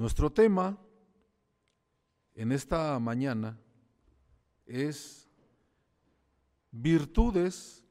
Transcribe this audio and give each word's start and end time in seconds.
Nuestro 0.00 0.32
tema 0.32 0.78
en 2.34 2.52
esta 2.52 2.98
mañana 2.98 3.60
es 4.64 5.28
virtudes 6.70 7.84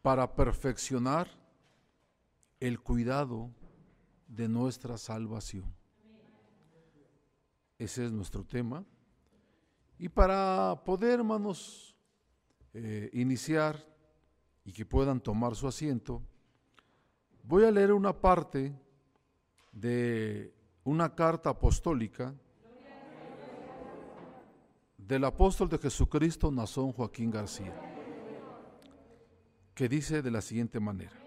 para 0.00 0.34
perfeccionar 0.34 1.28
el 2.58 2.80
cuidado 2.80 3.50
de 4.28 4.48
nuestra 4.48 4.96
salvación. 4.96 5.66
Ese 7.78 8.06
es 8.06 8.10
nuestro 8.10 8.42
tema. 8.42 8.82
Y 9.98 10.08
para 10.08 10.82
poder, 10.86 11.18
hermanos, 11.18 11.94
eh, 12.72 13.10
iniciar 13.12 13.78
y 14.64 14.72
que 14.72 14.86
puedan 14.86 15.20
tomar 15.20 15.54
su 15.54 15.68
asiento, 15.68 16.22
voy 17.42 17.64
a 17.64 17.70
leer 17.70 17.92
una 17.92 18.18
parte 18.18 18.74
de 19.70 20.63
una 20.84 21.14
carta 21.14 21.50
apostólica 21.50 22.34
del 24.98 25.24
apóstol 25.24 25.68
de 25.68 25.78
Jesucristo, 25.78 26.50
Nazón 26.50 26.92
Joaquín 26.92 27.30
García, 27.30 27.74
que 29.74 29.88
dice 29.88 30.22
de 30.22 30.30
la 30.30 30.40
siguiente 30.40 30.80
manera. 30.80 31.18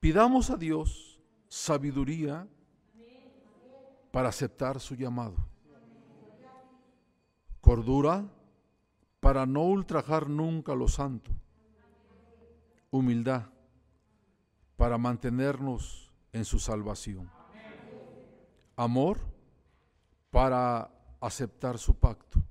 Pidamos 0.00 0.50
a 0.50 0.56
Dios 0.56 1.20
sabiduría 1.48 2.48
para 4.10 4.30
aceptar 4.30 4.80
su 4.80 4.94
llamado, 4.94 5.36
cordura 7.60 8.24
para 9.20 9.46
no 9.46 9.62
ultrajar 9.62 10.28
nunca 10.28 10.74
lo 10.74 10.88
santo, 10.88 11.30
humildad 12.90 13.44
para 14.76 14.98
mantenernos 14.98 16.11
en 16.32 16.44
su 16.44 16.58
salvación, 16.58 17.30
amor 18.76 19.18
para 20.30 20.90
aceptar 21.20 21.78
su 21.78 21.94
pacto, 21.94 22.42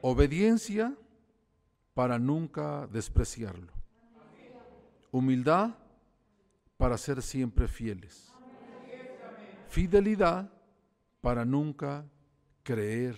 obediencia 0.00 0.94
para 1.92 2.18
nunca 2.18 2.86
despreciarlo, 2.86 3.72
humildad 5.10 5.74
para 6.76 6.96
ser 6.96 7.20
siempre 7.20 7.66
fieles, 7.66 8.32
fidelidad 9.68 10.50
para 11.20 11.44
nunca 11.44 12.04
creer 12.62 13.16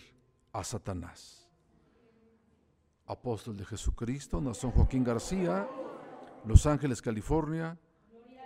a 0.52 0.64
Satanás. 0.64 1.48
Apóstol 3.06 3.56
de 3.56 3.64
Jesucristo, 3.66 4.40
Nación 4.40 4.72
Joaquín 4.72 5.04
García, 5.04 5.68
Los 6.46 6.66
Ángeles, 6.66 7.02
California, 7.02 7.78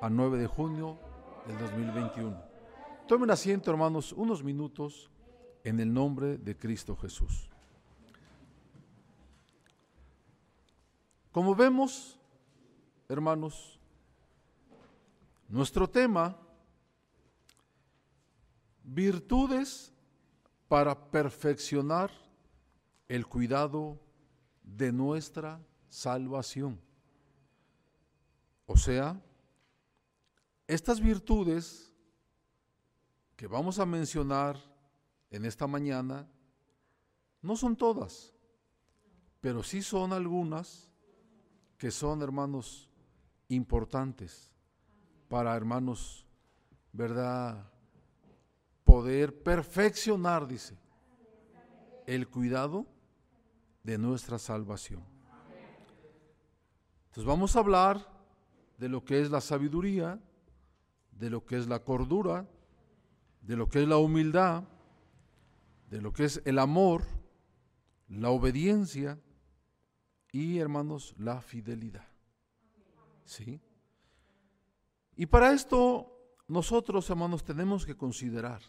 a 0.00 0.11
9 0.11 0.39
de 0.39 0.47
junio 0.47 0.98
del 1.47 1.58
2021. 1.58 2.36
Tomen 3.08 3.30
asiento, 3.30 3.70
hermanos, 3.70 4.12
unos 4.12 4.42
minutos 4.42 5.11
en 5.64 5.80
el 5.80 5.92
nombre 5.92 6.38
de 6.38 6.56
Cristo 6.56 6.97
Jesús. 6.97 7.48
Como 11.33 11.55
vemos, 11.55 12.19
hermanos, 13.08 13.78
nuestro 15.48 15.88
tema, 15.88 16.36
virtudes 18.83 19.92
para 20.69 20.94
perfeccionar 21.10 22.10
el 23.08 23.27
cuidado 23.27 23.98
de 24.62 24.92
nuestra 24.92 25.60
salvación. 25.88 26.81
O 28.66 28.77
sea, 28.77 29.20
estas 30.67 31.00
virtudes 31.00 31.92
que 33.36 33.47
vamos 33.47 33.78
a 33.78 33.86
mencionar 33.86 34.56
en 35.31 35.45
esta 35.45 35.67
mañana 35.67 36.28
no 37.42 37.56
son 37.56 37.77
todas, 37.77 38.32
pero 39.41 39.62
sí 39.62 39.82
son 39.82 40.12
algunas 40.12 40.91
que 41.78 41.91
son, 41.91 42.22
hermanos, 42.22 42.91
importantes 43.49 44.50
para, 45.28 45.55
hermanos, 45.55 46.26
¿verdad? 46.93 47.71
Poder 48.84 49.43
perfeccionar, 49.43 50.47
dice, 50.47 50.78
el 52.06 52.28
cuidado 52.28 52.87
de 53.82 53.99
nuestra 53.99 54.38
salvación. 54.38 55.05
Entonces 57.06 57.25
vamos 57.25 57.56
a 57.56 57.60
hablar 57.60 58.16
de 58.78 58.88
lo 58.88 59.05
que 59.05 59.21
es 59.21 59.31
la 59.31 59.41
sabiduría, 59.41 60.21
de 61.19 61.31
lo 61.31 61.44
que 61.44 61.56
es 61.56 61.66
la 61.66 61.82
cordura, 61.82 62.47
de 63.41 63.56
lo 63.56 63.69
que 63.69 63.82
es 63.82 63.88
la 63.88 63.99
humildad, 63.99 64.65
de 65.91 66.00
lo 66.00 66.12
que 66.12 66.25
es 66.25 66.43
el 66.44 66.59
amor, 66.59 67.04
la 68.09 68.31
obediencia 68.31 69.19
y, 70.32 70.59
hermanos, 70.59 71.15
la 71.19 71.41
fidelidad. 71.41 72.06
¿Sí? 73.25 73.60
Y 75.16 75.26
para 75.26 75.53
esto 75.53 76.12
nosotros, 76.49 77.09
hermanos, 77.09 77.44
tenemos 77.44 77.87
que 77.87 77.97
considerar 77.97 78.60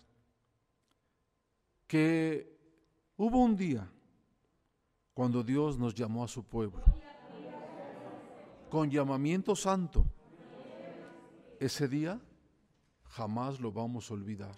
que 1.85 2.57
hubo 3.17 3.39
un 3.39 3.55
día 3.55 3.91
cuando 5.13 5.43
Dios 5.43 5.77
nos 5.77 5.93
llamó 5.93 6.23
a 6.23 6.27
su 6.27 6.43
pueblo. 6.43 6.83
Con 8.69 8.89
llamamiento 8.89 9.55
santo. 9.55 10.05
Ese 11.59 11.87
día 11.87 12.21
jamás 13.09 13.59
lo 13.59 13.71
vamos 13.71 14.09
a 14.09 14.13
olvidar. 14.13 14.55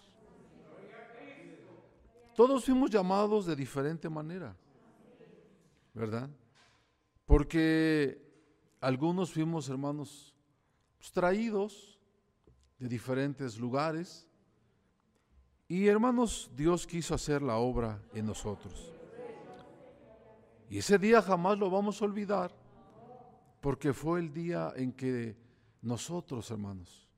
Todos 2.35 2.63
fuimos 2.63 2.89
llamados 2.89 3.45
de 3.45 3.55
diferente 3.55 4.07
manera, 4.07 4.55
¿verdad? 5.93 6.29
Porque 7.25 8.21
algunos 8.79 9.31
fuimos, 9.31 9.67
hermanos, 9.67 10.33
pues, 10.97 11.11
traídos 11.11 11.99
de 12.77 12.87
diferentes 12.87 13.57
lugares. 13.57 14.25
Y 15.67 15.87
hermanos, 15.87 16.49
Dios 16.55 16.87
quiso 16.87 17.13
hacer 17.13 17.41
la 17.41 17.57
obra 17.57 18.01
en 18.13 18.25
nosotros. 18.25 18.93
Y 20.69 20.77
ese 20.77 20.97
día 20.97 21.21
jamás 21.21 21.57
lo 21.57 21.69
vamos 21.69 22.01
a 22.01 22.05
olvidar, 22.05 22.51
porque 23.59 23.93
fue 23.93 24.19
el 24.19 24.31
día 24.31 24.71
en 24.75 24.93
que 24.93 25.35
nosotros, 25.81 26.49
hermanos, 26.51 27.08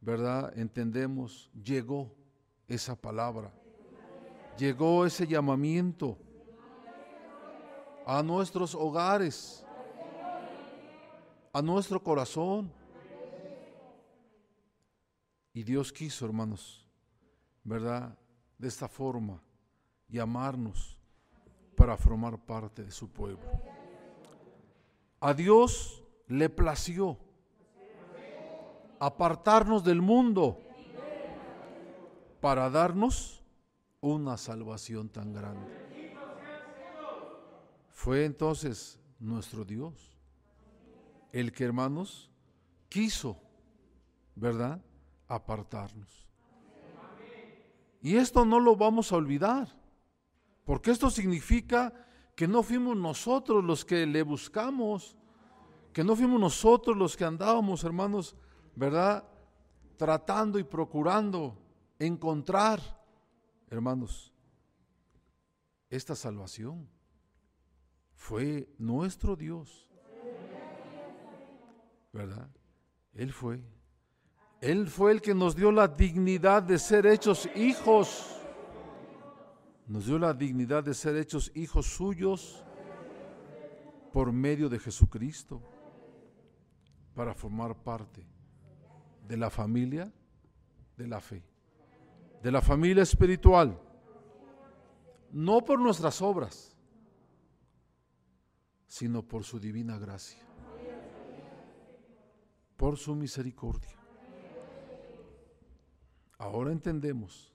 ¿verdad? 0.00 0.56
Entendemos, 0.58 1.50
llegó 1.62 2.10
esa 2.66 2.94
palabra, 2.96 3.52
llegó 4.56 5.04
ese 5.04 5.26
llamamiento 5.26 6.16
a 8.06 8.22
nuestros 8.22 8.74
hogares, 8.74 9.64
a 11.52 11.62
nuestro 11.62 12.02
corazón. 12.02 12.72
Y 15.52 15.62
Dios 15.62 15.92
quiso, 15.92 16.24
hermanos, 16.24 16.86
¿verdad? 17.64 18.16
De 18.56 18.68
esta 18.68 18.88
forma, 18.88 19.42
llamarnos 20.08 20.96
para 21.76 21.96
formar 21.96 22.38
parte 22.38 22.84
de 22.84 22.90
su 22.90 23.08
pueblo. 23.08 23.40
A 25.20 25.34
Dios 25.34 26.02
le 26.28 26.48
plació 26.48 27.18
apartarnos 29.00 29.82
del 29.82 30.00
mundo 30.02 30.60
para 32.40 32.70
darnos 32.70 33.42
una 34.00 34.36
salvación 34.36 35.08
tan 35.08 35.32
grande. 35.32 35.66
Fue 37.90 38.24
entonces 38.24 39.00
nuestro 39.18 39.64
Dios 39.64 40.16
el 41.32 41.52
que, 41.52 41.64
hermanos, 41.64 42.30
quiso, 42.88 43.40
¿verdad?, 44.34 44.80
apartarnos. 45.28 46.26
Y 48.02 48.16
esto 48.16 48.44
no 48.44 48.60
lo 48.60 48.76
vamos 48.76 49.12
a 49.12 49.16
olvidar. 49.16 49.68
Porque 50.64 50.90
esto 50.90 51.10
significa 51.10 51.92
que 52.34 52.46
no 52.48 52.62
fuimos 52.62 52.96
nosotros 52.96 53.64
los 53.64 53.84
que 53.84 54.06
le 54.06 54.22
buscamos, 54.22 55.16
que 55.92 56.04
no 56.04 56.16
fuimos 56.16 56.40
nosotros 56.40 56.96
los 56.96 57.16
que 57.16 57.24
andábamos, 57.24 57.84
hermanos, 57.84 58.36
¿verdad? 58.74 59.24
Tratando 59.96 60.58
y 60.58 60.64
procurando 60.64 61.56
encontrar, 61.98 62.80
hermanos, 63.68 64.32
esta 65.88 66.14
salvación. 66.14 66.88
Fue 68.14 68.68
nuestro 68.78 69.34
Dios. 69.36 69.88
¿Verdad? 72.12 72.48
Él 73.14 73.32
fue. 73.32 73.62
Él 74.60 74.88
fue 74.88 75.12
el 75.12 75.22
que 75.22 75.34
nos 75.34 75.56
dio 75.56 75.72
la 75.72 75.88
dignidad 75.88 76.62
de 76.62 76.78
ser 76.78 77.06
hechos 77.06 77.48
hijos 77.54 78.36
nos 79.90 80.06
dio 80.06 80.20
la 80.20 80.32
dignidad 80.32 80.84
de 80.84 80.94
ser 80.94 81.16
hechos 81.16 81.50
hijos 81.52 81.84
suyos 81.84 82.62
por 84.12 84.30
medio 84.30 84.68
de 84.68 84.78
Jesucristo 84.78 85.60
para 87.12 87.34
formar 87.34 87.74
parte 87.74 88.24
de 89.30 89.36
la 89.36 89.48
familia 89.48 90.12
de 90.96 91.06
la 91.06 91.20
fe, 91.20 91.40
de 92.42 92.50
la 92.50 92.60
familia 92.60 93.04
espiritual, 93.04 93.80
no 95.30 95.64
por 95.64 95.78
nuestras 95.78 96.20
obras, 96.20 96.76
sino 98.88 99.22
por 99.22 99.44
su 99.44 99.60
divina 99.60 99.98
gracia, 99.98 100.42
por 102.76 102.96
su 102.98 103.14
misericordia. 103.14 103.96
Ahora 106.36 106.72
entendemos 106.72 107.54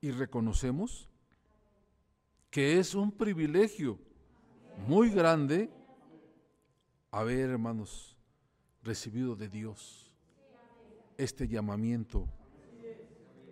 y 0.00 0.12
reconocemos 0.12 1.08
que 2.48 2.78
es 2.78 2.94
un 2.94 3.10
privilegio 3.10 3.98
muy 4.86 5.10
grande 5.10 5.68
haber, 7.10 7.50
hermanos, 7.50 8.16
recibido 8.84 9.34
de 9.34 9.48
Dios 9.48 10.09
este 11.22 11.46
llamamiento 11.46 12.26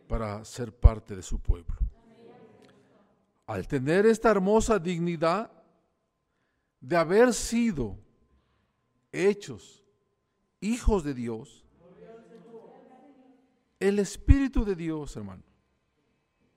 para 0.09 0.45
ser 0.45 0.73
parte 0.73 1.15
de 1.15 1.23
su 1.23 1.39
pueblo. 1.39 1.77
Al 3.47 3.69
tener 3.69 4.07
esta 4.07 4.31
hermosa 4.31 4.79
dignidad 4.79 5.51
de 6.81 6.97
haber 6.97 7.35
sido 7.35 7.99
hechos 9.13 9.85
hijos 10.61 11.05
de 11.05 11.15
Dios, 11.15 11.65
el 13.79 13.99
Espíritu 13.99 14.65
de 14.65 14.75
Dios, 14.75 15.17
hermano, 15.17 15.43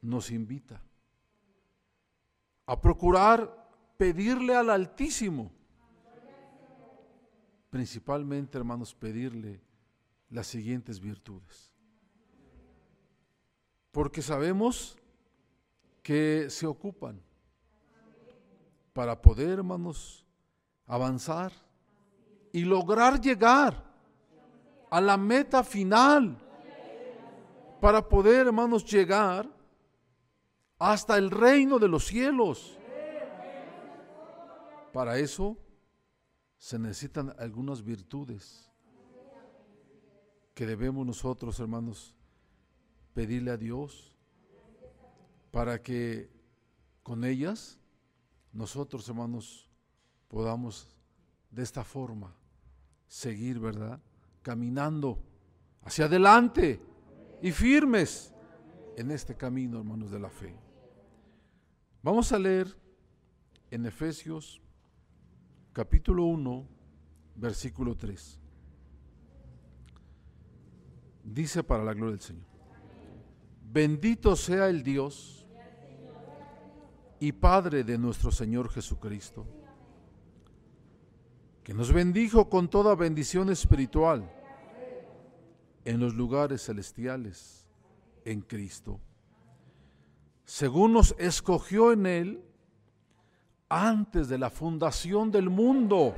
nos 0.02 0.32
invita 0.32 0.82
a 2.66 2.80
procurar 2.80 3.70
pedirle 3.98 4.56
al 4.56 4.70
Altísimo, 4.70 5.52
principalmente, 7.70 8.58
hermanos, 8.58 8.96
pedirle 8.96 9.62
las 10.32 10.48
siguientes 10.48 11.00
virtudes. 11.00 11.72
Porque 13.92 14.22
sabemos 14.22 14.98
que 16.02 16.50
se 16.50 16.66
ocupan 16.66 17.22
para 18.94 19.22
poder, 19.22 19.60
hermanos, 19.60 20.26
avanzar 20.88 21.52
y 22.52 22.64
lograr 22.64 23.20
llegar 23.20 23.84
a 24.90 25.00
la 25.00 25.18
meta 25.18 25.64
final, 25.64 26.38
para 27.80 28.08
poder, 28.08 28.48
hermanos, 28.48 28.86
llegar 28.86 29.50
hasta 30.78 31.18
el 31.18 31.32
reino 31.32 31.80
de 31.80 31.88
los 31.88 32.06
cielos. 32.06 32.78
Para 34.94 35.18
eso 35.18 35.58
se 36.58 36.78
necesitan 36.78 37.34
algunas 37.40 37.84
virtudes 37.84 38.71
que 40.62 40.68
debemos 40.68 41.04
nosotros, 41.08 41.60
hermanos, 41.60 42.14
pedirle 43.16 43.50
a 43.50 43.58
Dios 43.58 44.16
para 45.50 45.82
que 45.82 46.30
con 47.02 47.24
ellas 47.24 47.80
nosotros, 48.54 49.10
hermanos, 49.10 49.68
podamos 50.28 50.96
de 51.50 51.64
esta 51.64 51.84
forma 51.84 52.36
seguir, 53.08 53.58
¿verdad? 53.58 54.00
Caminando 54.44 55.18
hacia 55.82 56.06
adelante 56.06 56.80
y 57.42 57.52
firmes 57.52 58.32
en 58.98 59.10
este 59.10 59.36
camino, 59.36 59.80
hermanos, 59.80 60.12
de 60.12 60.20
la 60.20 60.30
fe. 60.30 60.56
Vamos 62.04 62.32
a 62.34 62.38
leer 62.38 62.78
en 63.72 63.88
Efesios 63.88 64.62
capítulo 65.74 66.26
1, 66.26 66.68
versículo 67.36 67.98
3. 67.98 68.41
Dice 71.24 71.64
para 71.64 71.84
la 71.84 71.94
gloria 71.94 72.12
del 72.12 72.22
Señor. 72.22 72.46
Bendito 73.72 74.36
sea 74.36 74.68
el 74.68 74.84
Dios 74.84 75.48
y 77.20 77.32
Padre 77.32 77.84
de 77.84 77.98
nuestro 77.98 78.32
Señor 78.32 78.70
Jesucristo, 78.70 79.46
que 81.64 81.74
nos 81.74 81.94
bendijo 81.94 82.50
con 82.50 82.68
toda 82.68 82.96
bendición 82.96 83.50
espiritual 83.50 84.30
en 85.86 86.00
los 86.00 86.16
lugares 86.16 86.66
celestiales 86.66 87.68
en 88.26 88.42
Cristo, 88.42 89.00
según 90.44 90.94
nos 90.94 91.16
escogió 91.18 91.94
en 91.94 92.08
Él 92.08 92.44
antes 93.70 94.28
de 94.28 94.38
la 94.38 94.50
fundación 94.50 95.32
del 95.32 95.50
mundo, 95.50 96.16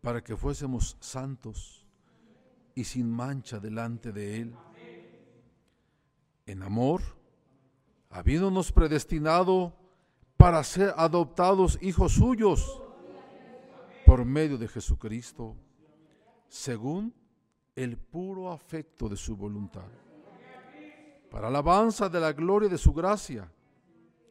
para 0.00 0.22
que 0.22 0.36
fuésemos 0.36 0.96
santos 1.00 1.81
y 2.74 2.84
sin 2.84 3.10
mancha 3.10 3.60
delante 3.60 4.12
de 4.12 4.40
Él. 4.40 4.54
En 6.46 6.62
amor, 6.62 7.02
habiéndonos 8.10 8.72
predestinado 8.72 9.74
para 10.36 10.62
ser 10.64 10.92
adoptados 10.96 11.78
hijos 11.80 12.12
suyos 12.12 12.82
por 14.04 14.24
medio 14.24 14.58
de 14.58 14.68
Jesucristo, 14.68 15.56
según 16.48 17.14
el 17.76 17.96
puro 17.96 18.50
afecto 18.50 19.08
de 19.08 19.16
su 19.16 19.36
voluntad, 19.36 19.88
para 21.30 21.48
alabanza 21.48 22.08
de 22.08 22.20
la 22.20 22.32
gloria 22.32 22.68
de 22.68 22.76
su 22.76 22.92
gracia 22.92 23.50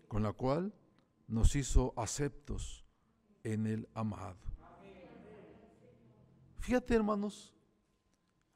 con 0.08 0.22
la 0.24 0.34
cual 0.34 0.74
nos 1.28 1.56
hizo 1.56 1.94
aceptos 1.96 2.86
en 3.44 3.66
el 3.66 3.88
amado. 3.94 4.52
Fíjate, 6.60 6.94
hermanos, 6.94 7.56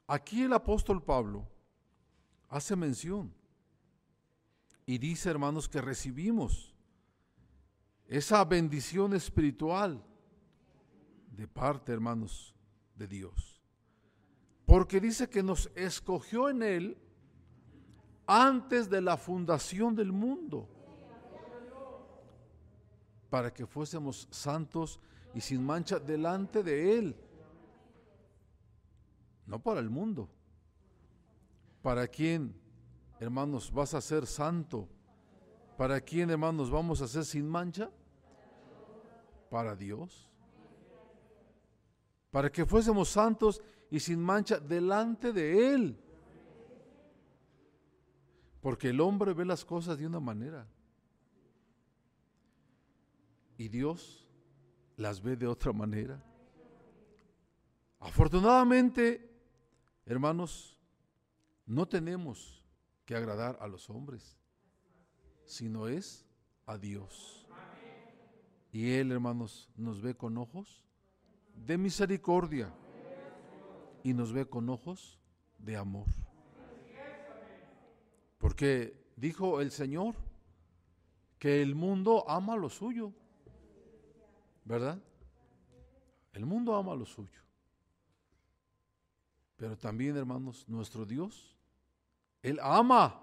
aquí 0.06 0.42
el 0.42 0.52
apóstol 0.52 1.02
Pablo 1.02 1.46
hace 2.48 2.76
mención 2.76 3.32
y 4.84 4.98
dice, 4.98 5.30
hermanos, 5.30 5.68
que 5.68 5.80
recibimos 5.80 6.74
esa 8.06 8.44
bendición 8.44 9.14
espiritual 9.14 10.02
de 11.32 11.48
parte, 11.48 11.92
hermanos, 11.92 12.54
de 12.94 13.08
Dios. 13.08 13.60
Porque 14.64 15.00
dice 15.00 15.28
que 15.28 15.42
nos 15.42 15.70
escogió 15.74 16.48
en 16.48 16.62
Él 16.62 16.98
antes 18.26 18.88
de 18.88 19.00
la 19.00 19.16
fundación 19.16 19.94
del 19.94 20.12
mundo 20.12 20.68
para 23.30 23.52
que 23.52 23.66
fuésemos 23.66 24.28
santos 24.30 25.00
y 25.34 25.40
sin 25.40 25.64
mancha 25.64 25.98
delante 25.98 26.62
de 26.62 26.98
Él. 26.98 27.16
No 29.46 29.60
para 29.60 29.80
el 29.80 29.90
mundo. 29.90 30.28
¿Para 31.82 32.08
quién, 32.08 32.54
hermanos, 33.20 33.72
vas 33.72 33.94
a 33.94 34.00
ser 34.00 34.26
santo? 34.26 34.88
¿Para 35.76 36.00
quién, 36.00 36.30
hermanos, 36.30 36.70
vamos 36.70 37.00
a 37.00 37.08
ser 37.08 37.24
sin 37.24 37.48
mancha? 37.48 37.90
Para 39.50 39.76
Dios. 39.76 40.28
Para 42.30 42.50
que 42.50 42.66
fuésemos 42.66 43.08
santos 43.08 43.62
y 43.90 44.00
sin 44.00 44.20
mancha 44.20 44.58
delante 44.58 45.32
de 45.32 45.74
Él. 45.74 46.00
Porque 48.60 48.88
el 48.88 49.00
hombre 49.00 49.32
ve 49.32 49.44
las 49.44 49.64
cosas 49.64 49.96
de 49.96 50.06
una 50.06 50.18
manera 50.18 50.66
y 53.58 53.68
Dios 53.68 54.28
las 54.96 55.22
ve 55.22 55.36
de 55.36 55.46
otra 55.46 55.72
manera. 55.72 56.22
Afortunadamente, 58.00 59.35
hermanos, 60.06 60.78
no 61.66 61.86
tenemos 61.86 62.64
que 63.04 63.14
agradar 63.14 63.58
a 63.60 63.66
los 63.66 63.90
hombres, 63.90 64.38
sino 65.44 65.88
es 65.88 66.26
a 66.64 66.78
Dios. 66.78 67.46
Y 68.72 68.92
Él, 68.92 69.12
hermanos, 69.12 69.70
nos 69.76 70.00
ve 70.00 70.14
con 70.14 70.38
ojos 70.38 70.84
de 71.54 71.76
misericordia 71.78 72.72
y 74.02 74.14
nos 74.14 74.32
ve 74.32 74.46
con 74.46 74.68
ojos 74.68 75.20
de 75.58 75.76
amor. 75.76 76.06
Porque 78.38 79.12
dijo 79.16 79.60
el 79.60 79.70
Señor 79.70 80.14
que 81.38 81.60
el 81.60 81.74
mundo 81.74 82.24
ama 82.28 82.56
lo 82.56 82.70
suyo. 82.70 83.12
¿verdad? 84.66 84.98
El 86.32 86.44
mundo 86.44 86.74
ama 86.74 86.94
lo 86.94 87.06
suyo. 87.06 87.40
Pero 89.56 89.76
también, 89.76 90.16
hermanos, 90.16 90.68
nuestro 90.68 91.06
Dios, 91.06 91.56
Él 92.42 92.58
ama 92.62 93.20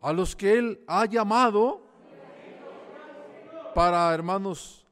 a 0.00 0.12
los 0.12 0.36
que 0.36 0.58
Él 0.58 0.84
ha 0.86 1.06
llamado 1.06 1.82
para, 3.74 4.12
hermanos, 4.12 4.86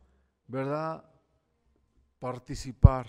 ¿verdad? 0.46 1.04
Participar 2.18 3.06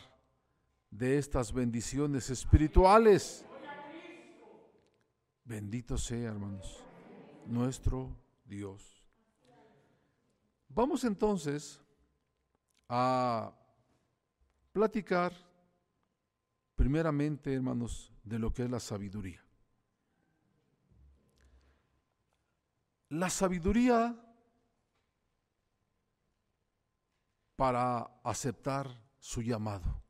de 0.91 1.17
estas 1.17 1.53
bendiciones 1.53 2.29
espirituales. 2.29 3.45
Bendito 5.45 5.97
sea, 5.97 6.29
hermanos, 6.29 6.83
nuestro 7.45 8.15
Dios. 8.45 9.01
Vamos 10.67 11.03
entonces 11.03 11.81
a 12.87 13.51
platicar 14.71 15.33
primeramente, 16.79 17.53
hermanos, 17.53 18.09
de 18.23 18.39
lo 18.39 18.53
que 18.53 18.63
es 18.63 18.69
la 18.69 18.79
sabiduría. 18.79 19.43
La 23.09 23.29
sabiduría 23.29 24.17
para 27.57 28.09
aceptar 28.23 28.87
su 29.19 29.41
llamado. 29.41 30.01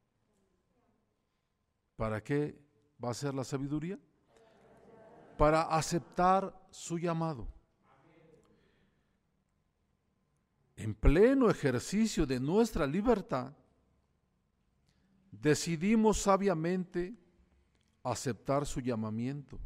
¿Para 1.95 2.23
qué 2.23 2.61
va 3.03 3.09
a 3.09 3.15
ser 3.15 3.33
la 3.33 3.43
sabiduría? 3.43 3.97
Para 5.39 5.63
aceptar 5.63 6.55
su 6.69 6.99
llamado. 6.99 7.47
En 10.75 10.93
pleno 10.93 11.49
ejercicio 11.49 12.27
de 12.27 12.39
nuestra 12.39 12.85
libertad, 12.85 13.53
decidimos 15.41 16.21
sabiamente 16.21 17.15
aceptar 18.03 18.65
su 18.65 18.79
llamamiento 18.81 19.59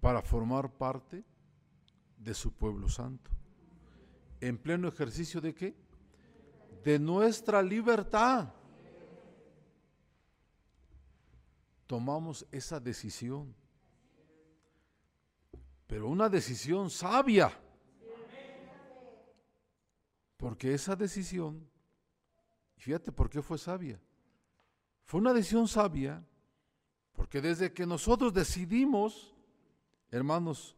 para 0.00 0.22
formar 0.22 0.70
parte 0.70 1.24
de 2.18 2.34
su 2.34 2.52
pueblo 2.52 2.88
santo. 2.88 3.30
¿En 4.40 4.58
pleno 4.58 4.88
ejercicio 4.88 5.40
de 5.40 5.54
qué? 5.54 5.74
De 6.82 6.98
nuestra 6.98 7.62
libertad. 7.62 8.52
Tomamos 11.86 12.46
esa 12.50 12.80
decisión. 12.80 13.54
Pero 15.86 16.08
una 16.08 16.28
decisión 16.28 16.90
sabia. 16.90 17.58
Porque 20.36 20.74
esa 20.74 20.96
decisión, 20.96 21.66
fíjate 22.76 23.12
por 23.12 23.30
qué 23.30 23.40
fue 23.40 23.56
sabia. 23.56 23.98
Fue 25.04 25.20
una 25.20 25.32
decisión 25.32 25.68
sabia 25.68 26.24
porque 27.12 27.40
desde 27.40 27.72
que 27.72 27.86
nosotros 27.86 28.34
decidimos, 28.34 29.34
hermanos, 30.10 30.76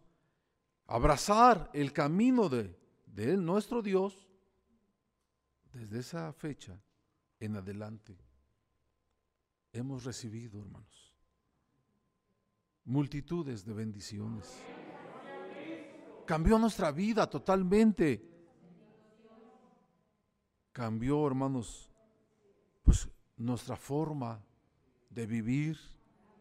abrazar 0.87 1.71
el 1.73 1.93
camino 1.93 2.49
de, 2.49 2.79
de 3.07 3.37
nuestro 3.37 3.83
Dios, 3.83 4.29
desde 5.73 5.99
esa 5.99 6.33
fecha 6.33 6.81
en 7.41 7.57
adelante, 7.57 8.17
hemos 9.73 10.05
recibido, 10.05 10.61
hermanos, 10.61 11.15
multitudes 12.85 13.65
de 13.65 13.73
bendiciones. 13.73 14.63
Cambió 16.25 16.59
nuestra 16.59 16.91
vida 16.91 17.29
totalmente. 17.29 18.29
Cambió, 20.73 21.27
hermanos, 21.27 21.91
nuestra 23.37 23.77
forma 23.77 24.43
de 25.11 25.27
vivir, 25.27 25.79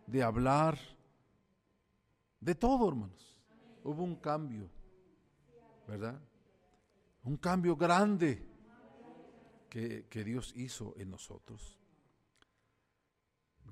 de 0.08 0.24
hablar, 0.24 0.78
de 2.40 2.56
todo, 2.56 2.88
hermanos. 2.88 3.38
Hubo 3.84 4.04
un 4.04 4.16
cambio, 4.16 4.70
¿verdad? 5.88 6.20
Un 7.24 7.38
cambio 7.38 7.76
grande 7.76 8.48
que, 9.70 10.06
que 10.10 10.24
Dios 10.24 10.54
hizo 10.56 10.94
en 10.98 11.10
nosotros. 11.10 11.80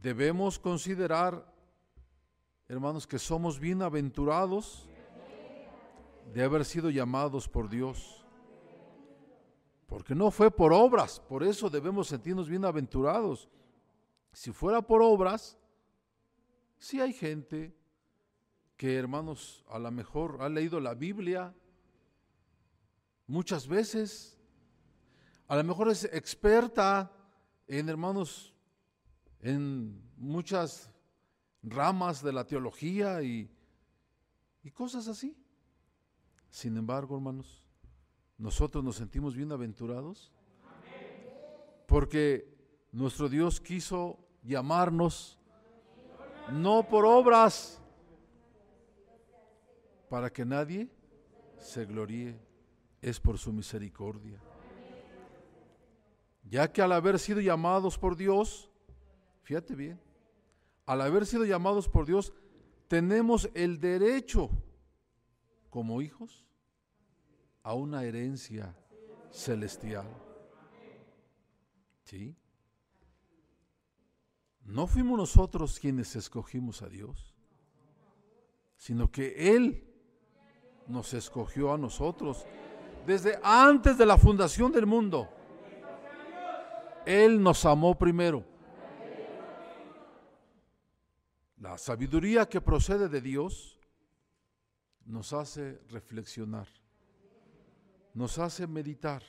Debemos 0.02 0.60
considerar, 0.60 1.52
hermanos, 2.68 3.08
que 3.08 3.20
somos 3.20 3.60
bienaventurados 3.60 4.88
de 6.34 6.44
haber 6.44 6.66
sido 6.66 6.90
llamados 6.90 7.48
por 7.48 7.70
Dios 7.70 8.23
porque 9.94 10.16
no 10.16 10.32
fue 10.32 10.50
por 10.50 10.74
obras, 10.74 11.20
por 11.20 11.44
eso 11.44 11.70
debemos 11.70 12.08
sentirnos 12.08 12.50
bienaventurados. 12.50 13.48
Si 14.32 14.52
fuera 14.52 14.82
por 14.82 15.04
obras, 15.04 15.56
sí 16.80 17.00
hay 17.00 17.14
gente 17.14 17.78
que, 18.76 18.96
hermanos, 18.96 19.64
a 19.70 19.78
lo 19.78 19.92
mejor 19.92 20.40
ha 20.42 20.50
leído 20.50 20.80
la 20.80 20.96
Biblia 20.96 21.54
muchas 23.28 23.68
veces, 23.68 24.36
a 25.48 25.56
lo 25.58 25.64
mejor 25.64 25.90
es 25.90 26.06
experta 26.06 27.12
en, 27.68 27.88
hermanos, 27.88 28.52
en 29.42 30.12
muchas 30.18 30.90
ramas 31.62 32.24
de 32.24 32.34
la 32.34 32.48
teología 32.48 33.22
y, 33.22 33.48
y 34.64 34.72
cosas 34.72 35.08
así. 35.08 35.38
Sin 36.50 36.78
embargo, 36.78 37.16
hermanos, 37.16 37.63
nosotros 38.38 38.84
nos 38.84 38.96
sentimos 38.96 39.36
bienaventurados 39.36 40.32
porque 41.88 42.48
nuestro 42.92 43.30
Dios 43.30 43.62
quiso 43.62 44.18
llamarnos 44.44 45.38
no 46.52 46.88
por 46.88 47.06
obras 47.06 47.80
para 50.10 50.32
que 50.32 50.46
nadie 50.46 50.90
se 51.58 51.86
gloríe, 51.86 52.40
es 53.02 53.20
por 53.20 53.38
su 53.38 53.52
misericordia. 53.52 54.40
Ya 56.44 56.72
que 56.72 56.82
al 56.82 56.92
haber 56.92 57.18
sido 57.18 57.42
llamados 57.42 57.98
por 57.98 58.16
Dios, 58.16 58.70
fíjate 59.42 59.76
bien, 59.76 60.00
al 60.86 61.02
haber 61.02 61.26
sido 61.26 61.46
llamados 61.46 61.88
por 61.88 62.06
Dios, 62.06 62.34
tenemos 62.88 63.50
el 63.54 63.80
derecho 63.80 64.50
como 65.70 66.02
hijos 66.02 66.46
a 67.64 67.74
una 67.74 68.04
herencia 68.04 68.76
celestial. 69.32 70.06
¿Sí? 72.04 72.36
No 74.66 74.88
fuimos 74.88 75.18
nosotros 75.18 75.80
quienes 75.80 76.16
escogimos 76.16 76.82
a 76.82 76.90
Dios, 76.90 77.34
sino 78.78 79.12
que 79.12 79.56
Él 79.56 79.90
nos 80.88 81.14
escogió 81.14 81.74
a 81.74 81.78
nosotros 81.78 82.46
desde 83.06 83.40
antes 83.42 83.98
de 83.98 84.06
la 84.06 84.18
fundación 84.18 84.72
del 84.72 84.86
mundo. 84.86 85.30
Él 87.06 87.42
nos 87.42 87.66
amó 87.66 87.98
primero. 87.98 88.46
La 91.58 91.78
sabiduría 91.78 92.48
que 92.48 92.62
procede 92.62 93.08
de 93.08 93.22
Dios 93.22 93.80
nos 95.06 95.34
hace 95.34 95.80
reflexionar 95.90 96.68
nos 98.14 98.38
hace 98.38 98.68
meditar, 98.68 99.24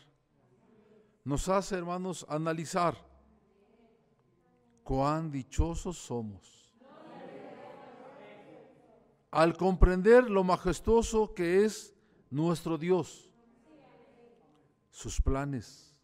nos 1.25 1.49
hace, 1.49 1.77
hermanos, 1.77 2.27
analizar 2.29 2.97
cuán 4.83 5.31
dichosos 5.31 5.97
somos. 5.97 6.71
Al 9.31 9.57
comprender 9.57 10.31
lo 10.31 10.45
majestuoso 10.45 11.35
que 11.35 11.65
es 11.65 11.95
nuestro 12.31 12.79
Dios, 12.79 13.31
sus 14.91 15.21
planes, 15.21 15.97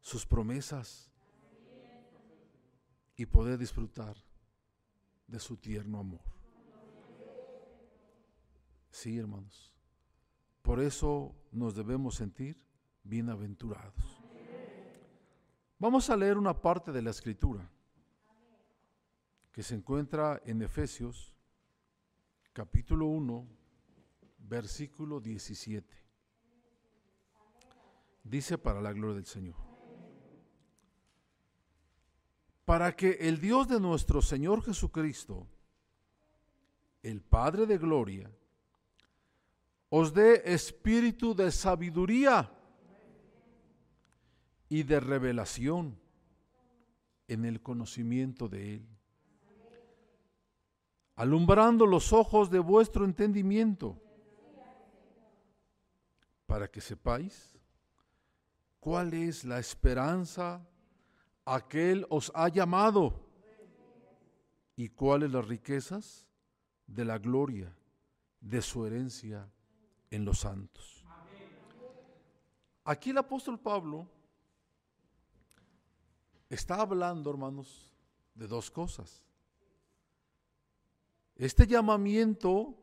sus 0.00 0.26
promesas 0.26 1.10
y 3.16 3.26
poder 3.26 3.58
disfrutar 3.58 4.16
de 5.26 5.40
su 5.40 5.56
tierno 5.56 5.98
amor. 5.98 6.20
Sí, 8.90 9.18
hermanos. 9.18 9.71
Por 10.62 10.80
eso 10.80 11.34
nos 11.50 11.74
debemos 11.74 12.14
sentir 12.14 12.56
bienaventurados. 13.02 14.22
Vamos 15.78 16.08
a 16.08 16.16
leer 16.16 16.38
una 16.38 16.60
parte 16.60 16.92
de 16.92 17.02
la 17.02 17.10
escritura 17.10 17.68
que 19.50 19.64
se 19.64 19.74
encuentra 19.74 20.40
en 20.46 20.62
Efesios 20.62 21.34
capítulo 22.52 23.06
1, 23.06 23.46
versículo 24.38 25.18
17. 25.20 25.96
Dice 28.22 28.56
para 28.56 28.80
la 28.80 28.92
gloria 28.92 29.16
del 29.16 29.26
Señor. 29.26 29.56
Para 32.64 32.94
que 32.94 33.18
el 33.20 33.40
Dios 33.40 33.66
de 33.66 33.80
nuestro 33.80 34.22
Señor 34.22 34.62
Jesucristo, 34.62 35.48
el 37.02 37.20
Padre 37.20 37.66
de 37.66 37.78
Gloria, 37.78 38.30
os 39.94 40.08
dé 40.14 40.40
espíritu 40.46 41.34
de 41.34 41.52
sabiduría 41.52 42.50
y 44.70 44.84
de 44.84 44.98
revelación 44.98 46.00
en 47.28 47.44
el 47.44 47.60
conocimiento 47.60 48.48
de 48.48 48.76
Él, 48.76 48.86
alumbrando 51.14 51.84
los 51.84 52.10
ojos 52.14 52.48
de 52.48 52.58
vuestro 52.58 53.04
entendimiento, 53.04 54.00
para 56.46 56.70
que 56.70 56.80
sepáis 56.80 57.54
cuál 58.80 59.12
es 59.12 59.44
la 59.44 59.58
esperanza 59.58 60.66
a 61.44 61.68
que 61.68 61.92
Él 61.92 62.06
os 62.08 62.32
ha 62.34 62.48
llamado 62.48 63.20
y 64.74 64.88
cuáles 64.88 65.30
las 65.30 65.46
riquezas 65.46 66.26
de 66.86 67.04
la 67.04 67.18
gloria 67.18 67.76
de 68.40 68.62
su 68.62 68.86
herencia 68.86 69.52
en 70.12 70.24
los 70.26 70.40
santos. 70.40 71.04
Aquí 72.84 73.10
el 73.10 73.18
apóstol 73.18 73.58
Pablo 73.58 74.06
está 76.50 76.80
hablando, 76.82 77.30
hermanos, 77.30 77.90
de 78.34 78.46
dos 78.46 78.70
cosas. 78.70 79.24
Este 81.34 81.66
llamamiento 81.66 82.76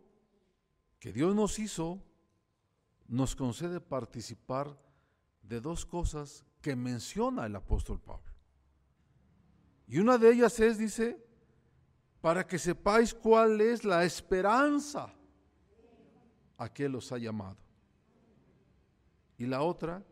que 1.00 1.14
Dios 1.14 1.36
nos 1.36 1.60
hizo 1.60 2.02
nos 3.08 3.36
concede 3.36 3.80
participar 3.80 4.76
de 5.44 5.62
dos 5.62 5.86
cosas 5.86 6.44
que 6.62 6.76
menciona 6.76 7.46
el 7.46 7.56
apóstol 7.56 8.00
Pablo. 8.00 8.34
Y 9.88 10.00
una 10.00 10.18
de 10.18 10.32
ellas 10.32 10.60
es, 10.60 10.78
dice, 10.78 11.24
para 12.22 12.46
que 12.46 12.58
sepáis 12.58 13.14
cuál 13.14 13.62
es 13.62 13.84
la 13.84 14.04
esperanza 14.04 15.14
a 16.60 16.70
que 16.72 16.90
los 16.90 17.12
ha 17.12 17.18
llamado. 17.18 17.58
Y 19.38 19.46
la 19.46 19.62
otra, 19.62 20.04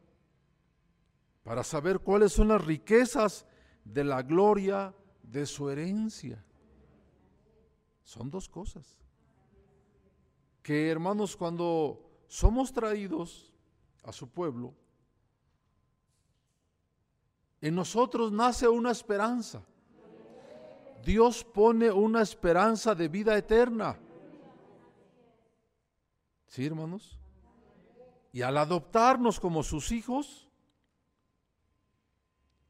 para 1.43 1.63
saber 1.63 1.99
cuáles 1.99 2.31
son 2.31 2.47
las 2.47 2.63
riquezas 2.63 3.45
de 3.83 4.03
la 4.05 4.23
gloria 4.23 4.95
de 5.21 5.45
su 5.45 5.69
herencia. 5.69 6.43
Son 8.03 8.31
dos 8.31 8.47
cosas. 8.47 8.97
Que 10.63 10.89
hermanos, 10.89 11.35
cuando 11.35 12.23
somos 12.27 12.71
traídos 12.71 13.53
a 14.03 14.13
su 14.13 14.29
pueblo, 14.29 14.73
en 17.59 17.75
nosotros 17.75 18.31
nace 18.31 18.69
una 18.69 18.91
esperanza. 18.91 19.65
Dios 21.03 21.43
pone 21.43 21.91
una 21.91 22.21
esperanza 22.21 22.95
de 22.95 23.09
vida 23.09 23.37
eterna. 23.37 23.99
¿Sí, 26.47 26.65
hermanos? 26.65 27.19
Y 28.31 28.41
al 28.41 28.57
adoptarnos 28.57 29.39
como 29.39 29.63
sus 29.63 29.91
hijos, 29.91 30.49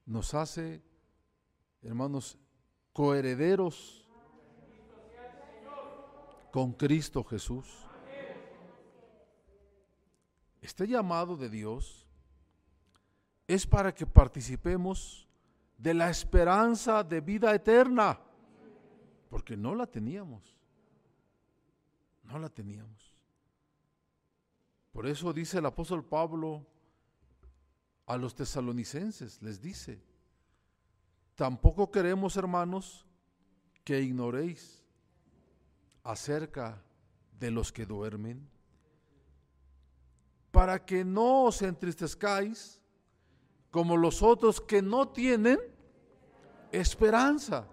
nos 0.06 0.34
hace, 0.34 0.82
hermanos, 1.82 2.38
coherederos 2.94 4.08
con 6.52 6.74
Cristo 6.74 7.24
Jesús. 7.24 7.68
Este 10.62 10.88
llamado 10.88 11.38
de 11.38 11.50
Dios 11.50 12.08
es 13.48 13.68
para 13.68 13.94
que 13.94 14.06
participemos 14.06 15.28
de 15.78 15.94
la 15.94 16.10
esperanza 16.10 17.04
de 17.04 17.22
vida 17.22 17.54
eterna, 17.54 18.20
porque 19.30 19.56
no 19.56 19.76
la 19.76 19.86
teníamos, 19.86 20.56
no 22.24 22.40
la 22.40 22.50
teníamos. 22.50 23.17
Por 24.98 25.06
eso 25.06 25.32
dice 25.32 25.60
el 25.60 25.66
apóstol 25.68 26.04
Pablo 26.04 26.66
a 28.08 28.18
los 28.18 28.34
tesalonicenses, 28.34 29.40
les 29.44 29.62
dice, 29.62 30.02
tampoco 31.36 31.92
queremos, 31.92 32.36
hermanos, 32.36 33.06
que 33.84 34.02
ignoréis 34.02 34.84
acerca 36.04 36.84
de 37.40 37.52
los 37.52 37.72
que 37.72 37.86
duermen, 37.86 38.50
para 40.50 40.84
que 40.84 41.06
no 41.06 41.44
os 41.44 41.62
entristezcáis 41.62 42.82
como 43.70 43.98
los 43.98 44.24
otros 44.24 44.60
que 44.60 44.82
no 44.82 45.10
tienen 45.10 45.60
esperanza. 46.72 47.68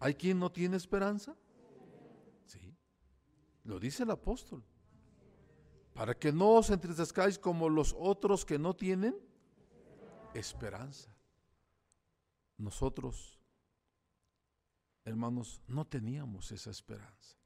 ¿Hay 0.00 0.16
quien 0.16 0.40
no 0.40 0.50
tiene 0.50 0.78
esperanza? 0.78 1.36
Sí, 2.44 2.74
lo 3.62 3.78
dice 3.78 4.02
el 4.02 4.10
apóstol. 4.10 4.64
Para 5.94 6.14
que 6.14 6.32
no 6.32 6.54
os 6.56 6.70
entristezcáis 6.70 7.38
como 7.38 7.68
los 7.68 7.94
otros 7.98 8.44
que 8.44 8.58
no 8.58 8.74
tienen 8.74 9.16
esperanza. 10.34 11.14
Nosotros, 12.58 13.40
hermanos, 15.04 15.60
no 15.68 15.86
teníamos 15.86 16.50
esa 16.50 16.70
esperanza. 16.70 17.36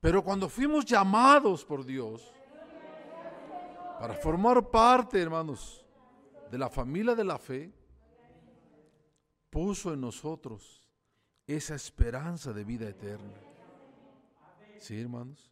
Pero 0.00 0.22
cuando 0.24 0.48
fuimos 0.48 0.84
llamados 0.84 1.64
por 1.64 1.84
Dios, 1.84 2.32
para 4.00 4.14
formar 4.14 4.68
parte, 4.68 5.22
hermanos, 5.22 5.84
de 6.50 6.58
la 6.58 6.68
familia 6.68 7.14
de 7.14 7.22
la 7.22 7.38
fe, 7.38 7.72
puso 9.48 9.92
en 9.92 10.00
nosotros 10.00 10.82
esa 11.46 11.76
esperanza 11.76 12.52
de 12.52 12.64
vida 12.64 12.88
eterna. 12.88 13.38
Sí, 14.80 15.00
hermanos. 15.00 15.51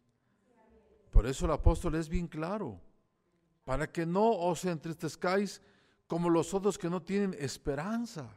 Por 1.11 1.27
eso 1.27 1.45
el 1.45 1.51
apóstol 1.51 1.95
es 1.95 2.07
bien 2.07 2.27
claro, 2.27 2.79
para 3.65 3.91
que 3.91 4.05
no 4.05 4.31
os 4.31 4.63
entristezcáis 4.65 5.61
como 6.07 6.29
los 6.29 6.53
otros 6.53 6.77
que 6.77 6.89
no 6.89 7.01
tienen 7.01 7.35
esperanza. 7.37 8.29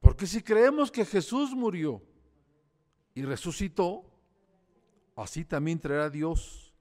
Porque 0.00 0.26
si 0.26 0.42
creemos 0.42 0.90
que 0.90 1.04
Jesús 1.04 1.54
murió 1.54 2.02
y 3.14 3.22
resucitó, 3.22 4.04
así 5.14 5.44
también 5.44 5.78
traerá 5.78 6.10
Dios 6.10 6.74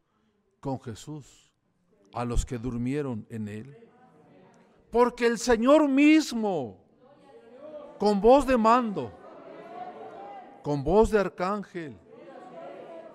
con 0.60 0.82
Jesús 0.82 1.54
a 2.14 2.26
los 2.26 2.46
que 2.46 2.58
durmieron 2.58 3.26
en 3.30 3.48
él. 3.48 3.78
Porque 4.92 5.28
el 5.28 5.38
Señor 5.38 5.88
mismo, 5.88 6.84
con 8.00 8.20
voz 8.20 8.48
de 8.48 8.58
mando, 8.58 9.12
con 10.64 10.84
voz 10.84 11.12
de 11.12 11.20
arcángel 11.20 12.00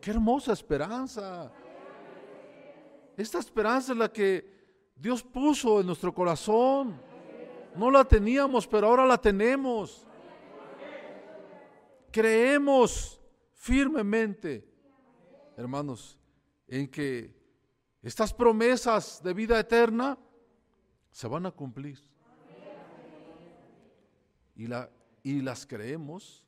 Qué 0.00 0.10
hermosa 0.10 0.52
esperanza. 0.52 1.52
Esta 3.16 3.38
esperanza 3.38 3.92
es 3.92 3.98
la 3.98 4.10
que 4.10 4.60
Dios 4.96 5.22
puso 5.22 5.80
en 5.80 5.86
nuestro 5.86 6.14
corazón. 6.14 7.00
No 7.76 7.90
la 7.90 8.04
teníamos, 8.04 8.66
pero 8.66 8.86
ahora 8.86 9.04
la 9.04 9.18
tenemos. 9.18 10.06
Creemos 12.10 13.20
firmemente, 13.54 14.66
hermanos, 15.56 16.18
en 16.66 16.88
que 16.88 17.38
estas 18.02 18.32
promesas 18.32 19.22
de 19.22 19.34
vida 19.34 19.60
eterna 19.60 20.18
se 21.10 21.28
van 21.28 21.44
a 21.44 21.50
cumplir. 21.50 22.00
Y, 24.56 24.66
la, 24.66 24.90
y 25.22 25.42
las 25.42 25.66
creemos 25.66 26.44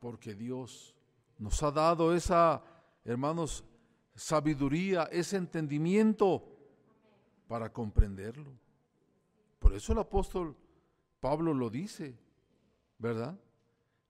porque 0.00 0.34
Dios 0.34 0.94
nos 1.38 1.62
ha 1.62 1.70
dado 1.70 2.14
esa, 2.14 2.62
hermanos, 3.04 3.64
sabiduría, 4.14 5.04
ese 5.04 5.36
entendimiento 5.36 6.44
para 7.48 7.72
comprenderlo. 7.72 8.52
Por 9.58 9.74
eso 9.74 9.92
el 9.92 9.98
apóstol 9.98 10.56
Pablo 11.20 11.52
lo 11.52 11.68
dice, 11.68 12.18
¿verdad? 12.98 13.38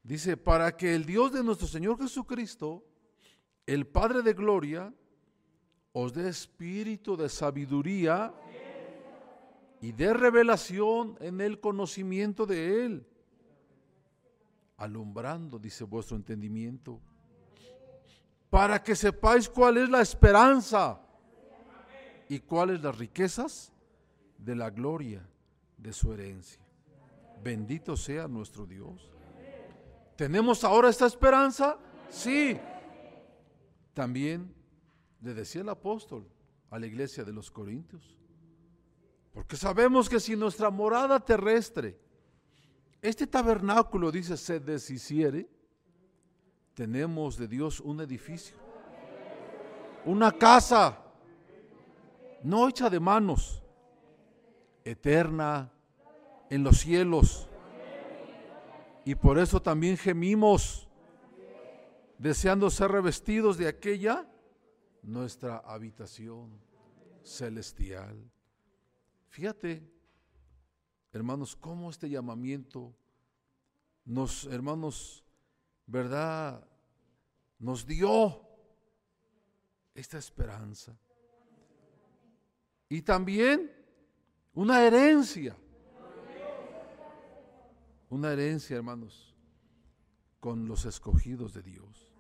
Dice, 0.03 0.37
para 0.37 0.76
que 0.76 0.94
el 0.94 1.05
Dios 1.05 1.33
de 1.33 1.42
nuestro 1.42 1.66
Señor 1.66 1.98
Jesucristo, 1.98 2.85
el 3.66 3.87
Padre 3.87 4.22
de 4.22 4.33
Gloria, 4.33 4.94
os 5.92 6.12
dé 6.12 6.29
espíritu 6.29 7.16
de 7.16 7.29
sabiduría 7.29 8.33
y 9.81 9.92
de 9.92 10.12
revelación 10.14 11.16
en 11.20 11.40
el 11.40 11.61
conocimiento 11.61 12.46
de 12.46 12.85
Él, 12.85 13.07
alumbrando, 14.76 15.59
dice 15.59 15.85
vuestro 15.85 16.16
entendimiento, 16.16 17.00
para 18.51 18.83
que 18.83 18.97
sepáis 18.97 19.49
cuál 19.49 19.79
es 19.79 19.89
la 19.89 20.03
esperanza 20.03 21.01
y 22.29 22.41
cuáles 22.41 22.83
las 22.83 22.99
riquezas 22.99 23.73
de 24.37 24.57
la 24.57 24.71
gloria 24.71 25.27
de 25.79 25.93
su 25.93 26.13
herencia. 26.13 26.61
Bendito 27.43 27.97
sea 27.97 28.29
nuestro 28.29 28.67
Dios. 28.67 29.11
¿Tenemos 30.17 30.65
ahora 30.65 30.91
esta 30.91 31.07
esperanza? 31.07 31.79
Sí. 32.11 32.59
También 33.95 34.53
le 35.23 35.33
decía 35.33 35.63
el 35.63 35.69
apóstol 35.69 36.29
a 36.71 36.79
la 36.79 36.87
iglesia 36.87 37.25
de 37.25 37.33
los 37.33 37.51
Corintios. 37.51 38.17
Porque 39.33 39.57
sabemos 39.57 40.09
que 40.09 40.19
si 40.19 40.37
nuestra 40.37 40.71
morada 40.71 41.21
terrestre, 41.21 41.99
este 43.01 43.27
tabernáculo, 43.27 44.11
dice, 44.11 44.37
se 44.37 44.61
deshiciere, 44.61 45.49
tenemos 46.81 47.37
de 47.37 47.47
Dios 47.47 47.79
un 47.79 48.01
edificio, 48.01 48.57
una 50.07 50.33
casa, 50.33 50.99
no 52.43 52.66
hecha 52.66 52.88
de 52.88 52.99
manos, 52.99 53.62
eterna 54.83 55.71
en 56.49 56.64
los 56.64 56.79
cielos. 56.79 57.51
Y 59.05 59.14
por 59.14 59.38
eso 59.38 59.61
también 59.61 59.99
gemimos, 59.99 60.88
deseando 62.16 62.71
ser 62.71 62.93
revestidos 62.93 63.59
de 63.59 63.69
aquella 63.69 64.27
nuestra 65.03 65.59
habitación 65.59 66.59
celestial. 67.23 68.16
Fíjate, 69.29 69.87
hermanos, 71.12 71.55
cómo 71.57 71.90
este 71.90 72.09
llamamiento 72.09 72.97
nos, 74.07 74.47
hermanos, 74.47 75.23
¿verdad? 75.87 76.70
Nos 77.61 77.87
dio 77.87 78.42
esta 79.94 80.18
esperanza. 80.18 80.99
Y 82.88 83.03
también 83.03 83.70
una 84.55 84.83
herencia. 84.83 85.57
Una 88.09 88.33
herencia, 88.33 88.77
hermanos, 88.77 89.37
con 90.40 90.66
los 90.66 90.87
escogidos 90.87 91.55
de 91.55 91.62
Dios. 91.62 92.12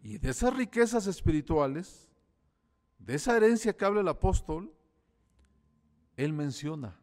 Y 0.00 0.18
de 0.18 0.30
esas 0.30 0.56
riquezas 0.56 1.06
espirituales, 1.06 2.10
de 2.98 3.16
esa 3.16 3.36
herencia 3.36 3.76
que 3.76 3.84
habla 3.84 4.00
el 4.00 4.08
apóstol, 4.08 4.72
él 6.16 6.32
menciona 6.32 6.98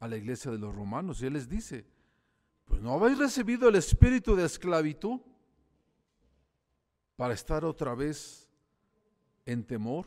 a 0.00 0.08
la 0.08 0.16
iglesia 0.16 0.50
de 0.50 0.58
los 0.58 0.74
romanos 0.74 1.20
y 1.20 1.26
él 1.26 1.34
les 1.34 1.48
dice, 1.48 1.86
pues 2.68 2.82
no 2.82 2.92
habéis 2.92 3.18
recibido 3.18 3.68
el 3.68 3.76
espíritu 3.76 4.36
de 4.36 4.44
esclavitud 4.44 5.20
para 7.16 7.34
estar 7.34 7.64
otra 7.64 7.94
vez 7.94 8.48
en 9.46 9.64
temor, 9.64 10.06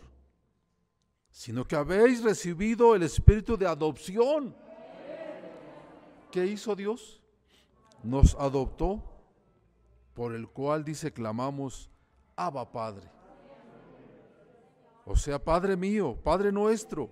sino 1.31 1.67
que 1.67 1.75
habéis 1.75 2.23
recibido 2.23 2.95
el 2.95 3.03
espíritu 3.03 3.57
de 3.57 3.67
adopción. 3.67 4.55
¿Qué 6.31 6.45
hizo 6.45 6.75
Dios? 6.75 7.21
Nos 8.03 8.35
adoptó, 8.35 9.03
por 10.13 10.33
el 10.33 10.47
cual 10.47 10.85
dice, 10.85 11.11
clamamos, 11.11 11.89
Abba 12.35 12.71
Padre. 12.71 13.09
O 15.05 15.15
sea, 15.15 15.43
Padre 15.43 15.75
mío, 15.75 16.17
Padre 16.23 16.51
nuestro. 16.51 17.09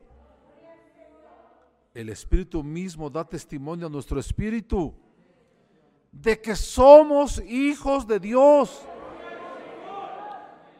El 1.94 2.10
Espíritu 2.10 2.64
mismo 2.64 3.10
da 3.10 3.28
testimonio 3.28 3.88
a 3.88 3.90
nuestro 3.90 4.20
espíritu 4.20 4.96
de 6.12 6.40
que 6.40 6.56
somos 6.56 7.40
hijos 7.40 8.08
de 8.08 8.20
Dios. 8.20 8.86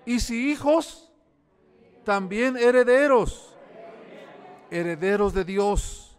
Y 0.06 0.20
si 0.20 0.52
hijos, 0.52 1.12
también 2.04 2.58
herederos, 2.58 3.56
herederos 4.72 5.34
de 5.34 5.46
Dios 5.46 6.18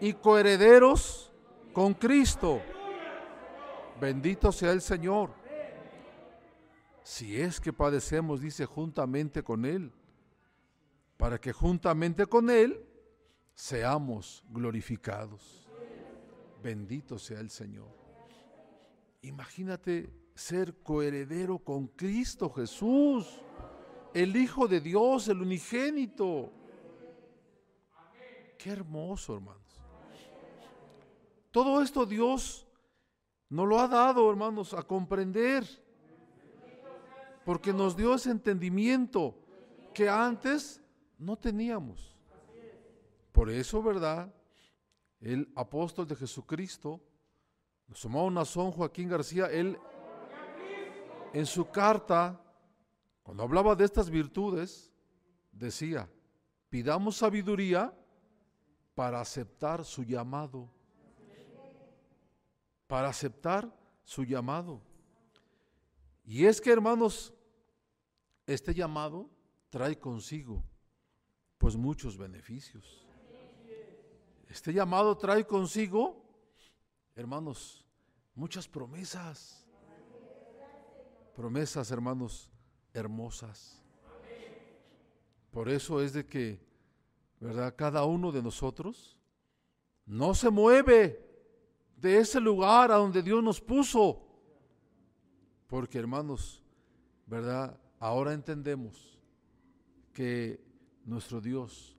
y 0.00 0.12
coherederos 0.14 1.32
con 1.72 1.94
Cristo. 1.94 2.60
Bendito 4.00 4.52
sea 4.52 4.72
el 4.72 4.80
Señor. 4.80 5.30
Si 7.02 7.40
es 7.40 7.60
que 7.60 7.72
padecemos, 7.72 8.40
dice, 8.40 8.66
juntamente 8.66 9.42
con 9.42 9.64
Él, 9.64 9.92
para 11.16 11.40
que 11.40 11.52
juntamente 11.52 12.26
con 12.26 12.50
Él 12.50 12.84
seamos 13.54 14.44
glorificados. 14.50 15.68
Bendito 16.62 17.18
sea 17.18 17.40
el 17.40 17.50
Señor. 17.50 17.88
Imagínate 19.22 20.12
ser 20.34 20.82
coheredero 20.82 21.58
con 21.58 21.88
Cristo 21.88 22.50
Jesús, 22.50 23.40
el 24.14 24.36
Hijo 24.36 24.68
de 24.68 24.80
Dios, 24.80 25.28
el 25.28 25.42
unigénito. 25.42 26.52
Qué 28.56 28.70
hermoso, 28.70 29.34
hermanos. 29.34 29.80
Todo 31.50 31.82
esto 31.82 32.06
Dios 32.06 32.66
nos 33.48 33.66
lo 33.66 33.80
ha 33.80 33.88
dado, 33.88 34.30
hermanos, 34.30 34.74
a 34.74 34.82
comprender, 34.82 35.66
porque 37.44 37.72
nos 37.72 37.96
dio 37.96 38.14
ese 38.14 38.30
entendimiento 38.30 39.34
que 39.94 40.08
antes 40.08 40.82
no 41.18 41.36
teníamos. 41.36 42.16
Por 43.32 43.50
eso, 43.50 43.82
¿verdad? 43.82 44.32
El 45.20 45.50
apóstol 45.56 46.06
de 46.06 46.14
Jesucristo, 46.14 47.00
nos 47.88 48.04
una 48.04 48.44
son 48.44 48.70
Joaquín 48.70 49.08
García, 49.08 49.46
él 49.46 49.78
en 51.32 51.46
su 51.46 51.70
carta, 51.70 52.40
cuando 53.22 53.42
hablaba 53.42 53.74
de 53.74 53.84
estas 53.84 54.08
virtudes, 54.10 54.92
decía, 55.52 56.08
pidamos 56.68 57.16
sabiduría 57.16 57.92
para 58.94 59.20
aceptar 59.20 59.84
su 59.84 60.04
llamado. 60.04 60.70
Para 62.86 63.08
aceptar 63.08 63.74
su 64.04 64.24
llamado. 64.24 64.80
Y 66.24 66.46
es 66.46 66.60
que, 66.60 66.72
hermanos, 66.72 67.34
este 68.46 68.74
llamado 68.74 69.28
trae 69.70 69.98
consigo 69.98 70.62
pues 71.58 71.76
muchos 71.76 72.16
beneficios. 72.16 73.04
Este 74.48 74.72
llamado 74.72 75.16
trae 75.18 75.44
consigo, 75.44 76.24
hermanos, 77.18 77.84
muchas 78.36 78.68
promesas. 78.68 79.66
Promesas, 81.34 81.90
hermanos, 81.90 82.48
hermosas. 82.94 83.82
Por 85.50 85.68
eso 85.68 86.00
es 86.00 86.12
de 86.12 86.24
que, 86.24 86.60
¿verdad? 87.40 87.74
Cada 87.76 88.04
uno 88.04 88.30
de 88.30 88.40
nosotros 88.40 89.18
no 90.06 90.32
se 90.32 90.48
mueve 90.48 91.24
de 91.96 92.18
ese 92.18 92.40
lugar 92.40 92.92
a 92.92 92.96
donde 92.96 93.20
Dios 93.20 93.42
nos 93.42 93.60
puso. 93.60 94.24
Porque, 95.66 95.98
hermanos, 95.98 96.62
¿verdad? 97.26 97.80
Ahora 97.98 98.32
entendemos 98.32 99.18
que 100.12 100.64
nuestro 101.04 101.40
Dios 101.40 101.96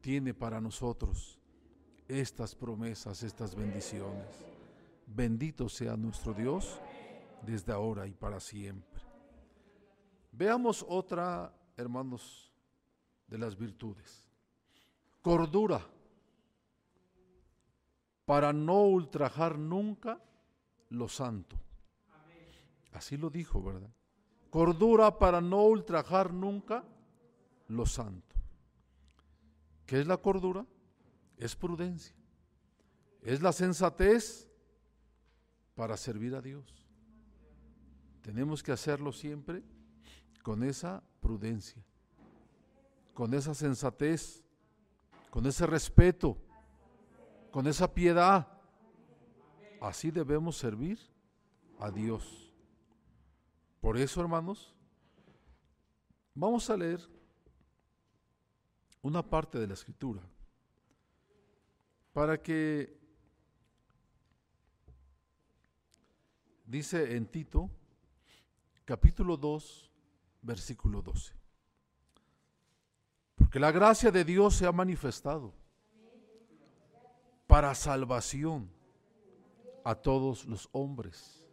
tiene 0.00 0.32
para 0.32 0.60
nosotros 0.60 1.40
estas 2.06 2.54
promesas, 2.54 3.22
estas 3.22 3.54
bendiciones. 3.56 4.51
Bendito 5.14 5.68
sea 5.68 5.94
nuestro 5.94 6.32
Dios 6.32 6.80
desde 7.42 7.70
ahora 7.72 8.06
y 8.06 8.14
para 8.14 8.40
siempre. 8.40 9.02
Veamos 10.30 10.84
otra, 10.88 11.54
hermanos, 11.76 12.50
de 13.26 13.36
las 13.36 13.56
virtudes. 13.58 14.26
Cordura, 15.20 15.86
para 18.24 18.54
no 18.54 18.84
ultrajar 18.84 19.58
nunca 19.58 20.18
lo 20.88 21.08
santo. 21.08 21.56
Así 22.92 23.18
lo 23.18 23.28
dijo, 23.28 23.62
¿verdad? 23.62 23.90
Cordura 24.48 25.18
para 25.18 25.42
no 25.42 25.62
ultrajar 25.64 26.32
nunca 26.32 26.84
lo 27.68 27.84
santo. 27.84 28.34
¿Qué 29.84 30.00
es 30.00 30.06
la 30.06 30.16
cordura? 30.16 30.64
Es 31.36 31.54
prudencia. 31.54 32.16
Es 33.20 33.42
la 33.42 33.52
sensatez 33.52 34.51
para 35.74 35.96
servir 35.96 36.34
a 36.34 36.42
Dios. 36.42 36.86
Tenemos 38.22 38.62
que 38.62 38.72
hacerlo 38.72 39.12
siempre 39.12 39.62
con 40.42 40.62
esa 40.62 41.02
prudencia, 41.20 41.82
con 43.14 43.34
esa 43.34 43.54
sensatez, 43.54 44.42
con 45.30 45.46
ese 45.46 45.66
respeto, 45.66 46.36
con 47.50 47.66
esa 47.66 47.92
piedad. 47.92 48.48
Así 49.80 50.10
debemos 50.10 50.56
servir 50.56 50.98
a 51.78 51.90
Dios. 51.90 52.52
Por 53.80 53.96
eso, 53.98 54.20
hermanos, 54.20 54.72
vamos 56.34 56.70
a 56.70 56.76
leer 56.76 57.00
una 59.02 59.22
parte 59.22 59.58
de 59.58 59.66
la 59.66 59.74
escritura 59.74 60.22
para 62.12 62.40
que 62.40 63.01
dice 66.72 67.16
en 67.16 67.26
Tito 67.26 67.68
capítulo 68.86 69.36
2 69.36 69.90
versículo 70.40 71.02
12 71.02 71.34
porque 73.36 73.60
la 73.60 73.70
gracia 73.70 74.10
de 74.10 74.24
Dios 74.24 74.54
se 74.54 74.64
ha 74.64 74.72
manifestado 74.72 75.52
para 77.46 77.74
salvación 77.74 78.70
a 79.84 79.94
todos 79.94 80.46
los 80.46 80.70
hombres 80.72 81.44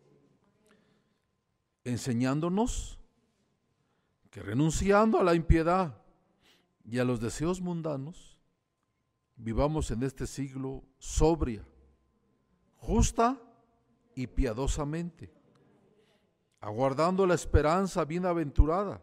enseñándonos 1.83 2.97
que 4.31 4.41
renunciando 4.41 5.19
a 5.19 5.23
la 5.25 5.35
impiedad 5.35 6.01
y 6.85 6.97
a 6.99 7.03
los 7.03 7.19
deseos 7.19 7.59
mundanos, 7.59 8.37
vivamos 9.35 9.91
en 9.91 10.03
este 10.03 10.25
siglo 10.25 10.81
sobria, 10.97 11.65
justa 12.77 13.37
y 14.19 14.27
piadosamente, 14.27 15.31
aguardando 16.59 17.25
la 17.25 17.35
esperanza 17.35 18.03
bienaventurada 18.03 19.01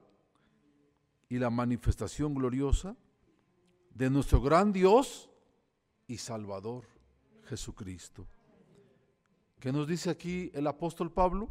y 1.27 1.39
la 1.39 1.49
manifestación 1.49 2.35
gloriosa 2.35 2.95
de 3.95 4.11
nuestro 4.11 4.43
gran 4.43 4.75
Dios 4.75 5.31
y 6.07 6.19
Salvador, 6.19 6.85
Jesucristo. 7.45 8.27
¿Qué 9.59 9.73
nos 9.73 9.89
dice 9.89 10.11
aquí 10.11 10.51
el 10.53 10.67
apóstol 10.67 11.11
Pablo? 11.11 11.51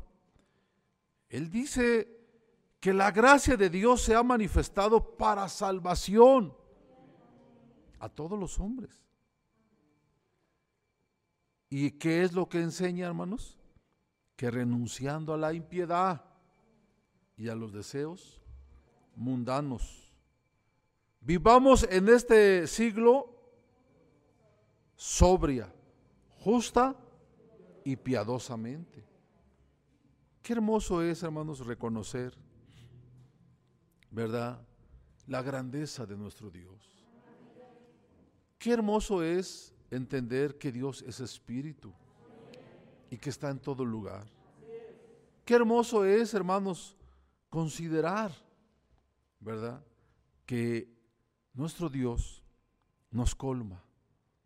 Él 1.27 1.49
dice 1.49 2.07
que 2.79 2.93
la 2.93 3.09
gracia 3.09 3.57
de 3.57 3.71
Dios 3.71 4.03
se 4.03 4.13
ha 4.13 4.21
manifestado 4.21 5.17
para 5.17 5.49
salvación 5.49 6.55
a 7.97 8.09
todos 8.09 8.39
los 8.39 8.59
hombres. 8.59 9.04
¿Y 11.77 11.91
qué 11.91 12.23
es 12.23 12.31
lo 12.31 12.47
que 12.47 12.61
enseña, 12.61 13.07
hermanos? 13.07 13.57
Que 14.37 14.49
renunciando 14.49 15.33
a 15.33 15.37
la 15.37 15.51
impiedad 15.51 16.23
y 17.35 17.49
a 17.49 17.55
los 17.55 17.73
deseos 17.73 18.39
mundanos, 19.13 20.09
vivamos 21.19 21.85
en 21.91 22.07
este 22.07 22.65
siglo 22.65 23.27
sobria, 24.95 25.69
justa 26.39 26.95
y 27.83 27.97
piadosamente. 27.97 29.05
Qué 30.41 30.53
hermoso 30.53 31.01
es, 31.01 31.23
hermanos, 31.23 31.59
reconocer, 31.59 32.37
¿verdad? 34.11 34.65
La 35.27 35.41
grandeza 35.41 36.05
de 36.05 36.15
nuestro 36.15 36.49
Dios. 36.49 37.05
Qué 38.57 38.71
hermoso 38.71 39.21
es 39.21 39.74
entender 39.95 40.57
que 40.57 40.71
Dios 40.71 41.03
es 41.03 41.19
espíritu 41.19 41.93
y 43.09 43.17
que 43.17 43.29
está 43.29 43.49
en 43.49 43.59
todo 43.59 43.85
lugar. 43.85 44.25
Qué 45.43 45.53
hermoso 45.53 46.05
es, 46.05 46.33
hermanos, 46.33 46.97
considerar, 47.49 48.31
¿verdad? 49.39 49.83
Que 50.45 50.89
nuestro 51.53 51.89
Dios 51.89 52.43
nos 53.11 53.35
colma 53.35 53.83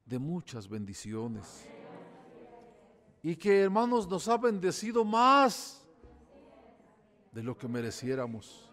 de 0.06 0.20
muchas 0.20 0.68
bendiciones. 0.68 1.68
Y 3.22 3.36
que, 3.36 3.62
hermanos, 3.62 4.08
nos 4.08 4.28
ha 4.28 4.38
bendecido 4.38 5.04
más 5.04 5.86
de 7.32 7.44
lo 7.44 7.58
que 7.58 7.68
mereciéramos, 7.68 8.70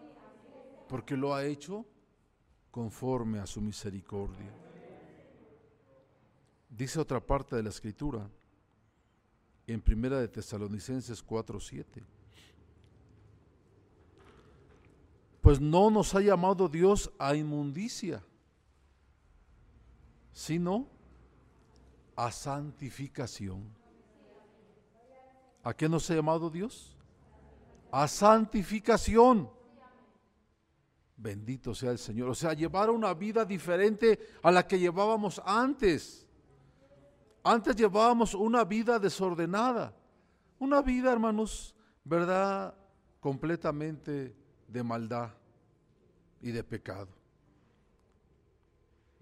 porque 0.87 1.15
lo 1.15 1.33
ha 1.33 1.45
hecho 1.45 1.85
conforme 2.71 3.39
a 3.39 3.45
su 3.45 3.61
misericordia. 3.61 4.66
Dice 6.77 6.99
otra 6.99 7.19
parte 7.19 7.55
de 7.55 7.63
la 7.63 7.69
escritura 7.69 8.29
en 9.65 9.81
Primera 9.81 10.19
de 10.19 10.27
Tesalonicenses 10.27 11.25
4:7. 11.25 12.03
Pues 15.41 15.59
no 15.59 15.89
nos 15.89 16.13
ha 16.13 16.21
llamado 16.21 16.69
Dios 16.69 17.11
a 17.17 17.33
inmundicia, 17.33 18.23
sino 20.31 20.87
a 22.15 22.31
santificación. 22.31 23.75
¿A 25.63 25.73
qué 25.73 25.89
nos 25.89 26.07
ha 26.11 26.13
llamado 26.15 26.51
Dios? 26.51 26.95
A 27.91 28.07
santificación. 28.07 29.49
Bendito 31.15 31.73
sea 31.73 31.89
el 31.89 31.97
Señor. 31.97 32.29
O 32.29 32.35
sea, 32.35 32.53
llevar 32.53 32.91
una 32.91 33.15
vida 33.15 33.45
diferente 33.45 34.19
a 34.43 34.51
la 34.51 34.67
que 34.67 34.77
llevábamos 34.77 35.41
antes. 35.43 36.26
Antes 37.47 37.77
llevábamos 37.77 38.33
una 38.33 38.65
vida 38.65 38.99
desordenada, 38.99 39.95
una 40.59 40.81
vida, 40.81 41.13
hermanos, 41.13 41.73
¿verdad? 42.03 42.75
Completamente 43.21 44.35
de 44.67 44.83
maldad 44.83 45.29
y 46.41 46.51
de 46.51 46.61
pecado. 46.61 47.07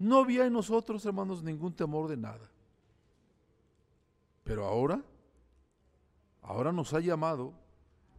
No 0.00 0.18
había 0.18 0.44
en 0.44 0.52
nosotros, 0.52 1.06
hermanos, 1.06 1.40
ningún 1.40 1.72
temor 1.72 2.08
de 2.08 2.16
nada. 2.16 2.50
Pero 4.42 4.66
ahora, 4.66 5.00
ahora 6.42 6.72
nos 6.72 6.92
ha 6.94 6.98
llamado 6.98 7.54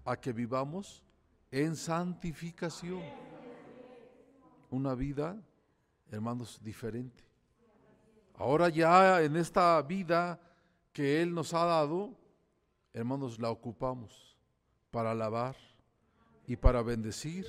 a 0.06 0.16
que 0.16 0.32
vivamos 0.32 1.04
en 1.52 1.76
santificación. 1.76 3.04
Una 4.70 4.96
vida, 4.96 5.38
hermanos, 6.10 6.62
diferente. 6.64 7.26
Ahora 8.38 8.70
ya 8.70 9.22
en 9.24 9.36
esta 9.36 9.82
vida 9.82 10.40
que 10.94 11.22
Él 11.22 11.34
nos 11.34 11.56
ha 11.56 11.66
dado, 11.66 12.14
hermanos, 12.94 13.40
la 13.40 13.50
ocupamos 13.50 14.38
para 14.92 15.12
alabar 15.12 15.56
y 16.46 16.56
para 16.56 16.84
bendecir 16.84 17.48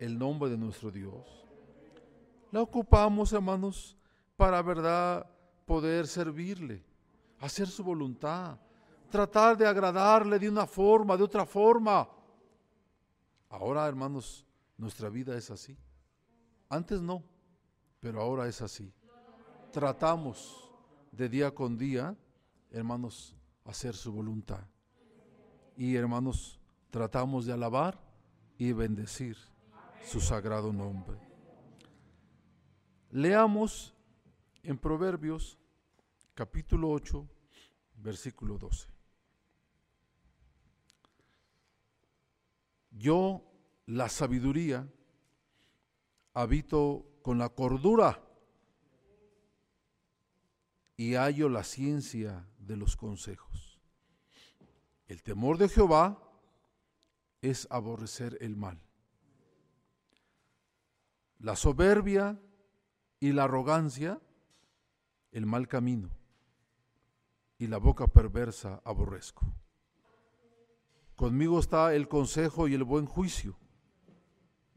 el 0.00 0.18
nombre 0.18 0.50
de 0.50 0.58
nuestro 0.58 0.90
Dios. 0.90 1.46
La 2.50 2.60
ocupamos, 2.60 3.32
hermanos, 3.32 3.96
para 4.36 4.60
verdad 4.62 5.30
poder 5.64 6.08
servirle, 6.08 6.84
hacer 7.38 7.68
su 7.68 7.84
voluntad, 7.84 8.58
tratar 9.08 9.56
de 9.56 9.66
agradarle 9.66 10.40
de 10.40 10.48
una 10.48 10.66
forma, 10.66 11.16
de 11.16 11.22
otra 11.22 11.46
forma. 11.46 12.08
Ahora, 13.48 13.86
hermanos, 13.86 14.44
nuestra 14.76 15.08
vida 15.08 15.36
es 15.36 15.52
así. 15.52 15.78
Antes 16.68 17.00
no, 17.00 17.22
pero 18.00 18.20
ahora 18.20 18.48
es 18.48 18.60
así 18.60 18.92
tratamos 19.76 20.70
de 21.12 21.28
día 21.28 21.54
con 21.54 21.76
día, 21.76 22.16
hermanos, 22.70 23.36
hacer 23.62 23.94
su 23.94 24.10
voluntad. 24.10 24.66
Y 25.76 25.96
hermanos, 25.96 26.58
tratamos 26.88 27.44
de 27.44 27.52
alabar 27.52 28.00
y 28.56 28.72
bendecir 28.72 29.36
su 30.02 30.18
sagrado 30.22 30.72
nombre. 30.72 31.18
Leamos 33.10 33.94
en 34.62 34.78
Proverbios 34.78 35.58
capítulo 36.32 36.88
8, 36.88 37.28
versículo 37.96 38.56
12. 38.56 38.88
Yo, 42.92 43.42
la 43.84 44.08
sabiduría, 44.08 44.88
habito 46.32 47.04
con 47.20 47.36
la 47.36 47.50
cordura 47.50 48.25
y 50.96 51.14
hallo 51.14 51.48
la 51.48 51.62
ciencia 51.62 52.46
de 52.58 52.76
los 52.76 52.96
consejos. 52.96 53.78
El 55.06 55.22
temor 55.22 55.58
de 55.58 55.68
Jehová 55.68 56.22
es 57.42 57.68
aborrecer 57.70 58.38
el 58.40 58.56
mal. 58.56 58.80
La 61.38 61.54
soberbia 61.54 62.40
y 63.20 63.32
la 63.32 63.44
arrogancia, 63.44 64.20
el 65.32 65.46
mal 65.46 65.68
camino, 65.68 66.10
y 67.58 67.66
la 67.66 67.78
boca 67.78 68.06
perversa 68.06 68.80
aborrezco. 68.84 69.46
Conmigo 71.14 71.60
está 71.60 71.94
el 71.94 72.08
consejo 72.08 72.68
y 72.68 72.74
el 72.74 72.84
buen 72.84 73.06
juicio. 73.06 73.56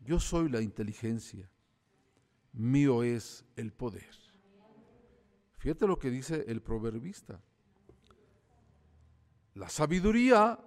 Yo 0.02 0.20
soy 0.20 0.50
la 0.50 0.62
inteligencia, 0.62 1.50
mío 2.54 3.04
es 3.04 3.46
el 3.56 3.74
poder. 3.74 4.29
Fíjate 5.60 5.86
lo 5.88 6.00
que 6.00 6.10
dice 6.10 6.46
el 6.48 6.62
proverbista. 6.62 7.42
La 9.56 9.68
sabiduría, 9.68 10.58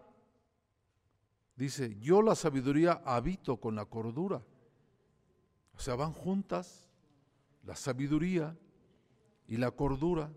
dice, 1.56 1.98
yo 1.98 2.20
la 2.20 2.34
sabiduría 2.34 3.02
habito 3.04 3.58
con 3.58 3.74
la 3.74 3.86
cordura. 3.86 4.44
O 5.74 5.80
sea, 5.80 5.94
van 5.94 6.12
juntas 6.12 6.90
la 7.64 7.74
sabiduría 7.74 8.56
y 9.46 9.56
la 9.56 9.70
cordura, 9.70 10.30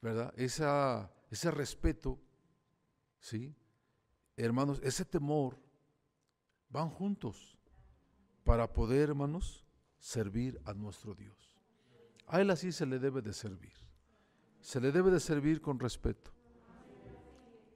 ¿verdad? 0.00 0.32
Esa, 0.36 1.12
ese 1.30 1.50
respeto, 1.50 2.18
¿sí? 3.20 3.54
Hermanos, 4.36 4.80
ese 4.82 5.04
temor, 5.04 5.58
van 6.70 6.88
juntos 6.88 7.58
para 8.42 8.72
poder, 8.72 9.10
hermanos, 9.10 9.66
servir 9.98 10.58
a 10.64 10.72
nuestro 10.72 11.14
Dios. 11.14 11.53
A 12.26 12.40
Él 12.40 12.50
así 12.50 12.72
se 12.72 12.86
le 12.86 12.98
debe 12.98 13.22
de 13.22 13.32
servir. 13.32 13.72
Se 14.60 14.80
le 14.80 14.92
debe 14.92 15.10
de 15.10 15.20
servir 15.20 15.60
con 15.60 15.78
respeto. 15.78 16.30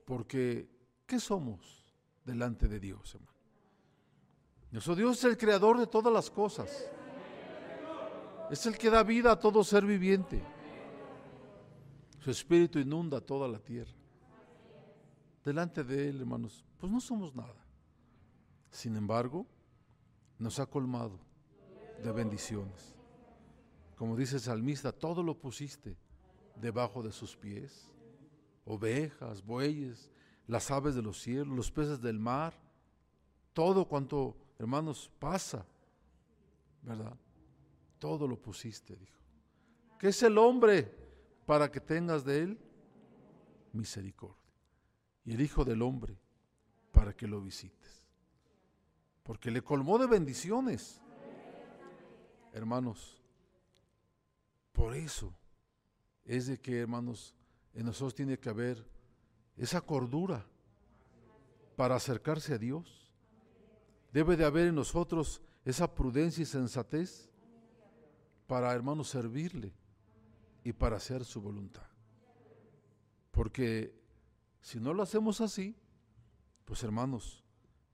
Porque, 0.05 0.69
¿qué 1.07 1.21
somos 1.21 1.85
delante 2.25 2.67
de 2.67 2.81
Dios, 2.81 3.15
hermano? 3.15 3.37
Nuestro 4.71 4.95
Dios 4.95 5.19
es 5.19 5.25
el 5.25 5.37
creador 5.37 5.79
de 5.79 5.87
todas 5.87 6.13
las 6.13 6.31
cosas. 6.31 6.91
Es 8.51 8.65
el 8.67 8.77
que 8.79 8.91
da 8.91 9.03
vida 9.03 9.33
a 9.33 9.39
todo 9.39 9.63
ser 9.63 9.85
viviente. 9.85 10.43
Su 12.21 12.31
espíritu 12.31 12.79
inunda 12.79 13.21
toda 13.21 13.47
la 13.49 13.59
tierra. 13.59 13.93
Delante 15.45 15.85
de 15.85 16.09
Él, 16.09 16.21
hermanos, 16.21 16.65
pues 16.79 16.91
no 16.91 17.01
somos 17.01 17.35
nada. 17.35 17.65
Sin 18.71 18.97
embargo, 18.97 19.47
nos 20.39 20.59
ha 20.59 20.67
colmado 20.67 21.19
de 22.03 22.13
bendiciones. 22.13 22.98
Como 23.99 24.17
dice 24.17 24.37
el 24.37 24.43
salmista, 24.43 24.93
todo 24.93 25.23
lo 25.23 25.37
pusiste 25.37 25.97
debajo 26.55 27.03
de 27.03 27.13
sus 27.13 27.37
pies. 27.37 27.91
Ovejas, 28.65 29.45
bueyes, 29.45 30.11
las 30.47 30.71
aves 30.71 30.95
de 30.95 31.03
los 31.03 31.21
cielos, 31.21 31.49
los 31.49 31.71
peces 31.71 32.01
del 32.01 32.19
mar, 32.19 32.55
todo 33.53 33.87
cuanto, 33.87 34.37
hermanos, 34.59 35.11
pasa, 35.19 35.67
¿verdad? 36.83 37.17
todo 37.99 38.27
lo 38.27 38.41
pusiste, 38.41 38.97
dijo. 38.97 39.19
¿Qué 39.99 40.09
es 40.09 40.23
el 40.23 40.39
hombre 40.39 40.95
para 41.45 41.71
que 41.71 41.81
tengas 41.81 42.25
de 42.25 42.43
él 42.43 42.59
misericordia? 43.73 44.37
Y 45.25 45.35
el 45.35 45.41
Hijo 45.41 45.65
del 45.65 45.83
Hombre 45.83 46.17
para 46.93 47.13
que 47.15 47.27
lo 47.27 47.41
visites. 47.41 48.07
Porque 49.25 49.51
le 49.51 49.63
colmó 49.63 49.99
de 49.99 50.07
bendiciones. 50.07 51.01
Hermanos, 52.53 53.18
por 54.73 54.95
eso 54.95 55.35
es 56.25 56.47
de 56.47 56.61
que, 56.61 56.81
hermanos, 56.81 57.35
en 57.75 57.87
nosotros 57.87 58.15
tiene 58.15 58.39
que 58.39 58.49
haber 58.49 58.85
esa 59.57 59.81
cordura 59.81 60.47
para 61.77 61.97
acercarse 61.97 62.55
a 62.55 62.59
Dios. 62.59 63.13
Debe 64.13 64.37
de 64.37 64.45
haber 64.45 64.69
en 64.69 64.75
nosotros 64.75 65.43
esa 65.65 65.95
prudencia 65.95 66.43
y 66.43 66.47
sensatez 66.47 67.29
para, 68.47 68.73
hermanos, 68.73 69.09
servirle 69.09 69.73
y 70.65 70.73
para 70.73 70.97
hacer 70.97 71.25
su 71.25 71.41
voluntad. 71.41 71.87
Porque 73.31 73.95
si 74.61 74.81
no 74.81 74.93
lo 74.93 75.03
hacemos 75.03 75.41
así, 75.41 75.77
pues 76.65 76.83
hermanos, 76.83 77.45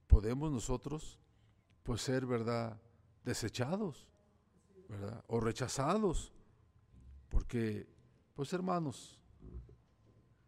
podemos 0.06 0.50
nosotros 0.50 1.18
pues 1.82 2.00
ser, 2.00 2.24
¿verdad?, 2.26 2.80
desechados, 3.24 4.06
¿verdad? 4.88 5.24
O 5.28 5.40
rechazados. 5.40 6.32
Porque, 7.34 7.88
pues 8.36 8.52
hermanos, 8.52 9.18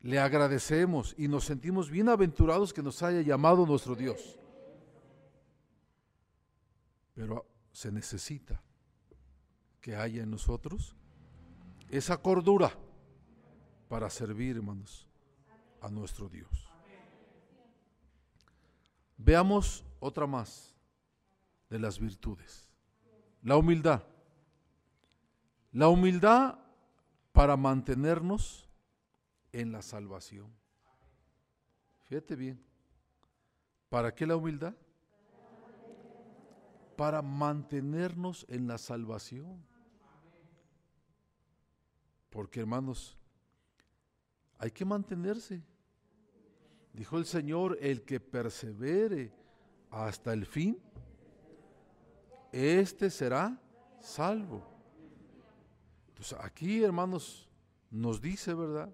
le 0.03 0.21
agradecemos 0.21 1.17
y 1.19 1.27
nos 1.27 1.45
sentimos 1.45 1.91
bienaventurados 1.91 2.73
que 2.73 2.81
nos 2.81 3.03
haya 3.03 3.23
llamado 3.23 3.67
nuestro 3.67 3.97
Dios. 3.97 4.39
Pero 7.13 7.45
se 7.73 7.91
necesita 7.91 8.63
que 9.81 9.97
haya 9.97 10.23
en 10.23 10.31
nosotros 10.31 10.95
esa 11.89 12.19
cordura 12.19 12.73
para 13.89 14.09
servir, 14.09 14.55
hermanos, 14.55 15.09
a 15.81 15.91
nuestro 15.91 16.29
Dios. 16.29 16.73
Veamos 19.17 19.85
otra 19.99 20.29
más 20.29 20.73
de 21.69 21.81
las 21.81 21.99
virtudes. 21.99 22.71
La 23.43 23.57
humildad. 23.57 24.05
La 25.73 25.89
humildad 25.89 26.61
para 27.37 27.55
mantenernos 27.55 28.67
en 29.53 29.71
la 29.71 29.83
salvación. 29.83 30.51
Fíjate 32.05 32.35
bien. 32.35 32.65
¿Para 33.91 34.15
qué 34.15 34.27
la 34.27 34.37
humildad? 34.37 34.75
Para 36.97 37.21
mantenernos 37.21 38.47
en 38.49 38.67
la 38.67 38.79
salvación. 38.79 39.63
Porque 42.31 42.61
hermanos, 42.61 43.19
hay 44.57 44.71
que 44.71 44.87
mantenerse. 44.87 45.63
Dijo 46.95 47.19
el 47.19 47.27
Señor, 47.27 47.77
el 47.83 48.03
que 48.03 48.19
persevere 48.19 49.31
hasta 49.91 50.33
el 50.33 50.47
fin, 50.47 50.81
este 52.51 53.11
será 53.11 53.61
salvo. 54.01 54.76
Entonces 56.17 56.39
aquí, 56.41 56.83
hermanos, 56.83 57.47
nos 57.91 58.23
dice, 58.23 58.55
¿verdad? 58.55 58.91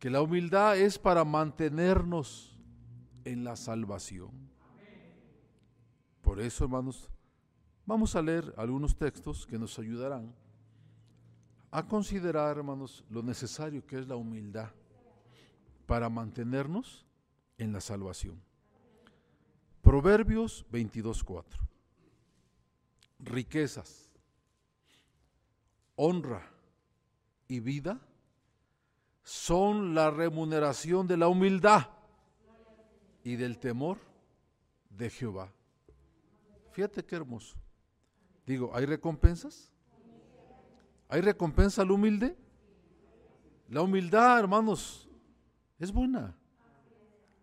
Que 0.00 0.10
la 0.10 0.20
humildad 0.20 0.76
es 0.76 0.98
para 0.98 1.24
mantenernos 1.24 2.58
en 3.24 3.44
la 3.44 3.54
salvación. 3.54 4.30
Por 6.20 6.40
eso, 6.40 6.64
hermanos, 6.64 7.08
vamos 7.86 8.16
a 8.16 8.22
leer 8.22 8.52
algunos 8.56 8.96
textos 8.96 9.46
que 9.46 9.56
nos 9.56 9.78
ayudarán 9.78 10.34
a 11.70 11.86
considerar, 11.86 12.56
hermanos, 12.56 13.04
lo 13.08 13.22
necesario 13.22 13.86
que 13.86 14.00
es 14.00 14.08
la 14.08 14.16
humildad 14.16 14.70
para 15.86 16.08
mantenernos 16.08 17.06
en 17.56 17.72
la 17.72 17.80
salvación. 17.80 18.42
Proverbios 19.80 20.66
22.4. 20.72 21.44
Riquezas, 23.20 24.07
honra 26.00 26.48
y 27.48 27.58
vida 27.58 28.00
son 29.24 29.94
la 29.94 30.10
remuneración 30.10 31.06
de 31.08 31.16
la 31.16 31.28
humildad 31.28 31.88
y 33.24 33.34
del 33.34 33.58
temor 33.58 33.98
de 34.90 35.10
Jehová. 35.10 35.52
Fíjate 36.70 37.04
qué 37.04 37.16
hermoso. 37.16 37.56
Digo, 38.46 38.70
¿hay 38.74 38.86
recompensas? 38.86 39.72
¿Hay 41.08 41.20
recompensa 41.20 41.82
al 41.82 41.90
humilde? 41.90 42.36
La 43.68 43.82
humildad, 43.82 44.38
hermanos, 44.38 45.08
es 45.78 45.92
buena, 45.92 46.34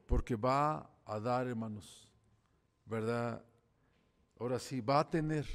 porque 0.07 0.35
va 0.35 0.89
a 1.03 1.19
dar, 1.19 1.45
hermanos, 1.45 2.09
¿verdad? 2.85 3.43
Ahora 4.39 4.59
sí, 4.59 4.79
va 4.79 5.01
a 5.01 5.09
tener 5.09 5.45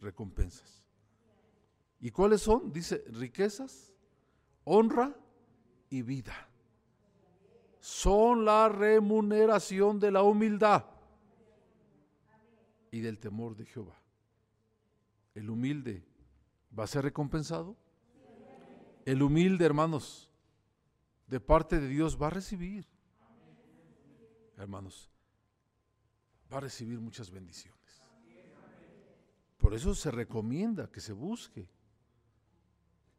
recompensas. 0.00 0.87
¿Y 2.00 2.10
cuáles 2.10 2.42
son? 2.42 2.72
Dice, 2.72 3.04
riquezas, 3.08 3.92
honra 4.64 5.16
y 5.90 6.02
vida. 6.02 6.48
Son 7.80 8.44
la 8.44 8.68
remuneración 8.68 9.98
de 9.98 10.10
la 10.10 10.22
humildad 10.22 10.84
y 12.90 13.00
del 13.00 13.18
temor 13.18 13.56
de 13.56 13.64
Jehová. 13.64 14.00
El 15.34 15.50
humilde 15.50 16.04
va 16.76 16.84
a 16.84 16.88
ser 16.88 17.04
recompensado. 17.04 17.76
El 19.04 19.22
humilde, 19.22 19.64
hermanos, 19.64 20.30
de 21.26 21.40
parte 21.40 21.80
de 21.80 21.88
Dios 21.88 22.20
va 22.20 22.28
a 22.28 22.30
recibir. 22.30 22.86
Hermanos, 24.56 25.10
va 26.52 26.58
a 26.58 26.60
recibir 26.60 26.98
muchas 27.00 27.30
bendiciones. 27.30 27.78
Por 29.56 29.74
eso 29.74 29.94
se 29.94 30.10
recomienda 30.10 30.90
que 30.90 31.00
se 31.00 31.12
busque. 31.12 31.68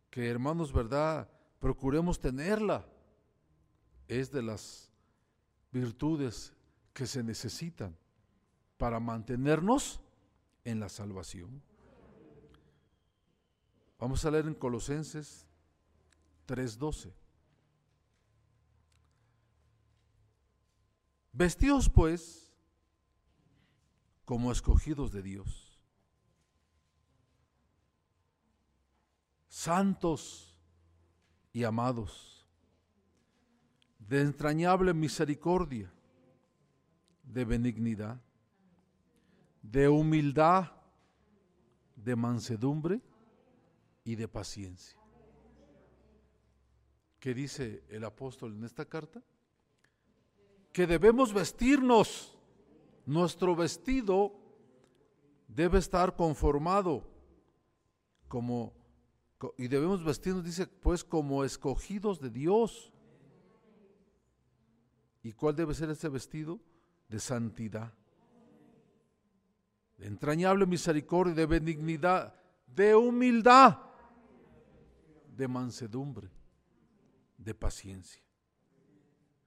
Que 0.10 0.28
hermanos, 0.30 0.74
¿verdad? 0.74 1.30
Procuremos 1.60 2.20
tenerla. 2.20 2.86
Es 4.08 4.32
de 4.32 4.42
las 4.42 4.90
virtudes 5.72 6.54
que 6.94 7.06
se 7.06 7.24
necesitan 7.24 7.96
para 8.78 9.00
mantenernos 9.00 10.02
en 10.64 10.80
la 10.80 10.90
salvación. 10.90 11.62
Vamos 14.00 14.24
a 14.24 14.32
leer 14.32 14.48
en 14.48 14.56
Colosenses 14.56 15.46
3:12. 16.48 17.14
Vestidos 21.34 21.90
pues 21.90 22.52
como 24.26 24.52
escogidos 24.52 25.12
de 25.12 25.22
Dios, 25.22 25.69
santos 29.60 30.56
y 31.52 31.64
amados, 31.64 32.48
de 33.98 34.22
entrañable 34.22 34.94
misericordia, 34.94 35.92
de 37.24 37.46
benignidad, 37.46 38.22
de 39.62 39.90
humildad, 39.90 40.72
de 41.96 42.16
mansedumbre 42.16 43.02
y 44.04 44.16
de 44.16 44.28
paciencia. 44.28 44.98
¿Qué 47.20 47.34
dice 47.34 47.84
el 47.90 48.06
apóstol 48.06 48.54
en 48.54 48.64
esta 48.64 48.86
carta? 48.86 49.22
que 50.72 50.88
debemos 50.88 51.34
vestirnos. 51.34 52.38
Nuestro 53.06 53.56
vestido 53.56 54.34
debe 55.48 55.80
estar 55.80 56.16
conformado 56.16 57.04
como 58.28 58.79
y 59.58 59.68
debemos 59.68 60.04
vestirnos, 60.04 60.44
dice, 60.44 60.68
pues 60.68 61.04
como 61.04 61.44
escogidos 61.44 62.20
de 62.20 62.30
Dios. 62.30 62.92
¿Y 65.24 65.34
cuál 65.34 65.56
debe 65.56 65.74
ser 65.74 65.90
ese 65.90 66.10
vestido? 66.10 66.60
De 67.08 67.20
santidad, 67.20 67.92
de 69.98 70.08
entrañable 70.08 70.66
misericordia, 70.66 71.34
de 71.34 71.46
benignidad, 71.46 72.36
de 72.68 72.96
humildad, 72.96 73.80
de 75.36 75.48
mansedumbre, 75.48 76.30
de 77.38 77.56
paciencia. 77.56 78.22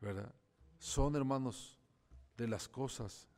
¿Verdad? 0.01 0.35
son, 0.83 1.15
hermanos, 1.15 1.79
de 2.37 2.49
las 2.49 2.69
cosas 2.69 3.29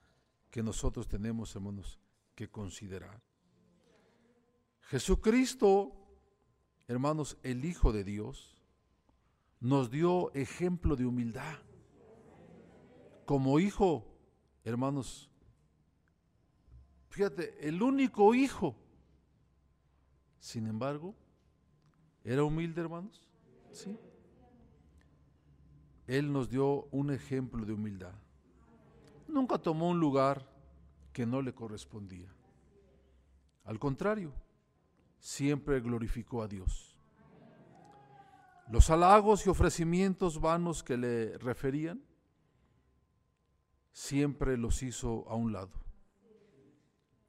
que 0.51 0.63
nosotros 0.63 1.07
tenemos, 1.07 1.55
hermanos, 1.55 2.01
que 2.35 2.49
considerar. 2.49 3.23
Jesucristo, 4.81 6.04
hermanos, 6.89 7.39
el 7.43 7.65
Hijo 7.65 7.93
de 7.93 8.05
Dios, 8.05 8.55
nos 9.61 9.91
dio 9.91 10.33
ejemplo 10.35 10.97
de 10.97 11.07
humildad. 11.07 11.59
Como 13.25 13.59
hijo, 13.59 14.05
hermanos, 14.63 15.31
fíjate, 17.09 17.67
el 17.67 17.83
único 17.83 18.35
hijo 18.35 18.77
Sin 20.39 20.67
embargo, 20.67 21.15
¿era 22.23 22.45
humilde, 22.45 22.83
hermanos? 22.83 23.27
Sí. 23.73 23.99
Él 26.07 26.31
nos 26.31 26.51
dio 26.51 26.85
un 26.91 27.11
ejemplo 27.11 27.65
de 27.65 27.73
humildad. 27.73 28.13
Nunca 29.27 29.57
tomó 29.57 29.89
un 29.89 29.99
lugar 29.99 30.47
que 31.15 31.25
no 31.25 31.41
le 31.41 31.55
correspondía. 31.55 32.29
Al 33.65 33.79
contrario, 33.79 34.35
siempre 35.25 35.81
glorificó 35.81 36.43
a 36.43 36.49
Dios. 36.49 36.95
Los 38.69 38.91
halagos 38.91 39.47
y 39.47 39.49
ofrecimientos 39.49 40.39
vanos 40.39 40.83
que 40.83 40.99
le 40.99 41.39
referían, 41.39 42.05
siempre 43.91 44.59
los 44.59 44.83
hizo 44.83 45.27
a 45.31 45.35
un 45.35 45.55
lado, 45.55 45.73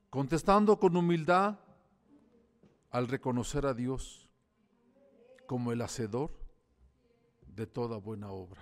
contestando 0.10 0.78
con 0.78 0.98
humildad 0.98 1.58
al 2.91 3.08
reconocer 3.08 3.66
a 3.66 3.74
Dios 3.74 4.30
como 5.48 5.72
el 5.72 5.82
hacedor 5.82 6.38
de 7.48 7.66
toda 7.66 7.96
buena 7.96 8.30
obra. 8.30 8.62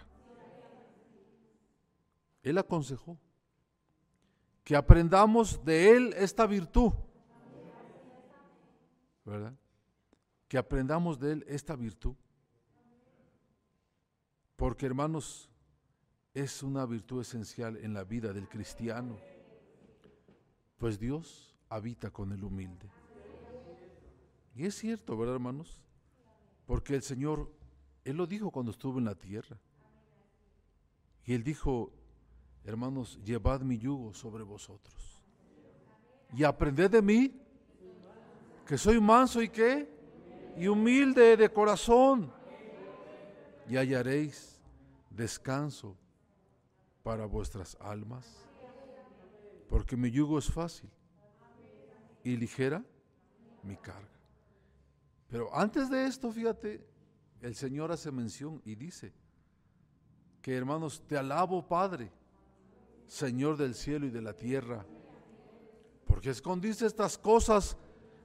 Él 2.44 2.60
aconsejó 2.60 3.18
que 4.64 4.76
aprendamos 4.76 5.66
de 5.66 5.90
Él 5.90 6.14
esta 6.18 6.46
virtud, 6.46 6.94
¿verdad? 9.26 9.54
Que 10.48 10.58
aprendamos 10.58 11.20
de 11.20 11.34
Él 11.34 11.46
esta 11.48 11.76
virtud. 11.76 12.16
Porque 14.56 14.86
hermanos, 14.86 15.50
es 16.34 16.64
una 16.64 16.86
virtud 16.86 17.22
esencial 17.22 17.78
en 17.78 17.94
la 17.94 18.04
vida 18.04 18.34
del 18.34 18.50
cristiano, 18.50 19.18
pues 20.78 21.00
Dios 21.00 21.56
habita 21.70 22.10
con 22.10 22.32
el 22.32 22.44
humilde. 22.44 22.90
Y 24.56 24.66
es 24.66 24.76
cierto, 24.76 25.18
¿verdad, 25.18 25.36
hermanos? 25.36 25.82
Porque 26.66 26.96
el 26.96 27.04
Señor, 27.04 27.52
Él 28.04 28.18
lo 28.18 28.28
dijo 28.28 28.52
cuando 28.52 28.72
estuvo 28.72 29.00
en 29.00 29.06
la 29.06 29.16
tierra. 29.16 29.60
Y 31.26 31.34
Él 31.34 31.44
dijo, 31.44 31.92
hermanos, 32.64 33.20
llevad 33.24 33.62
mi 33.62 33.78
yugo 33.78 34.14
sobre 34.14 34.44
vosotros. 34.44 35.22
Y 36.36 36.44
aprended 36.44 36.90
de 36.92 37.02
mí, 37.02 37.43
que 38.66 38.78
soy 38.78 39.00
manso 39.00 39.42
y 39.42 39.50
qué, 39.50 39.88
y 40.58 40.68
humilde 40.68 41.36
de 41.38 41.50
corazón. 41.50 42.32
Y 43.68 43.78
hallaréis 43.78 44.60
descanso 45.10 45.96
para 47.02 47.26
vuestras 47.26 47.78
almas. 47.80 48.26
Porque 49.70 49.98
mi 49.98 50.12
yugo 50.12 50.38
es 50.38 50.52
fácil 50.52 50.90
y 52.24 52.38
ligera 52.38 52.84
mi 53.64 53.76
carga. 53.76 54.08
Pero 55.30 55.54
antes 55.56 55.90
de 55.90 56.06
esto, 56.06 56.32
fíjate, 56.32 56.86
el 57.42 57.56
Señor 57.56 57.92
hace 57.92 58.12
mención 58.12 58.62
y 58.66 58.76
dice 58.76 59.14
que 60.42 60.56
hermanos, 60.56 61.02
te 61.08 61.18
alabo 61.18 61.68
Padre, 61.68 62.12
Señor 63.08 63.58
del 63.58 63.74
cielo 63.76 64.06
y 64.06 64.10
de 64.10 64.22
la 64.22 64.34
tierra, 64.34 64.86
porque 66.06 66.30
escondiste 66.30 66.86
estas 66.86 67.18
cosas 67.18 67.78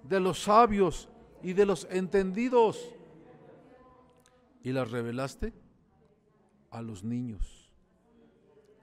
de 0.08 0.20
los 0.20 0.42
sabios 0.42 1.08
y 1.42 1.52
de 1.52 1.66
los 1.66 1.86
entendidos 1.90 2.94
y 4.62 4.72
las 4.72 4.90
revelaste 4.90 5.52
a 6.70 6.80
los 6.80 7.04
niños. 7.04 7.70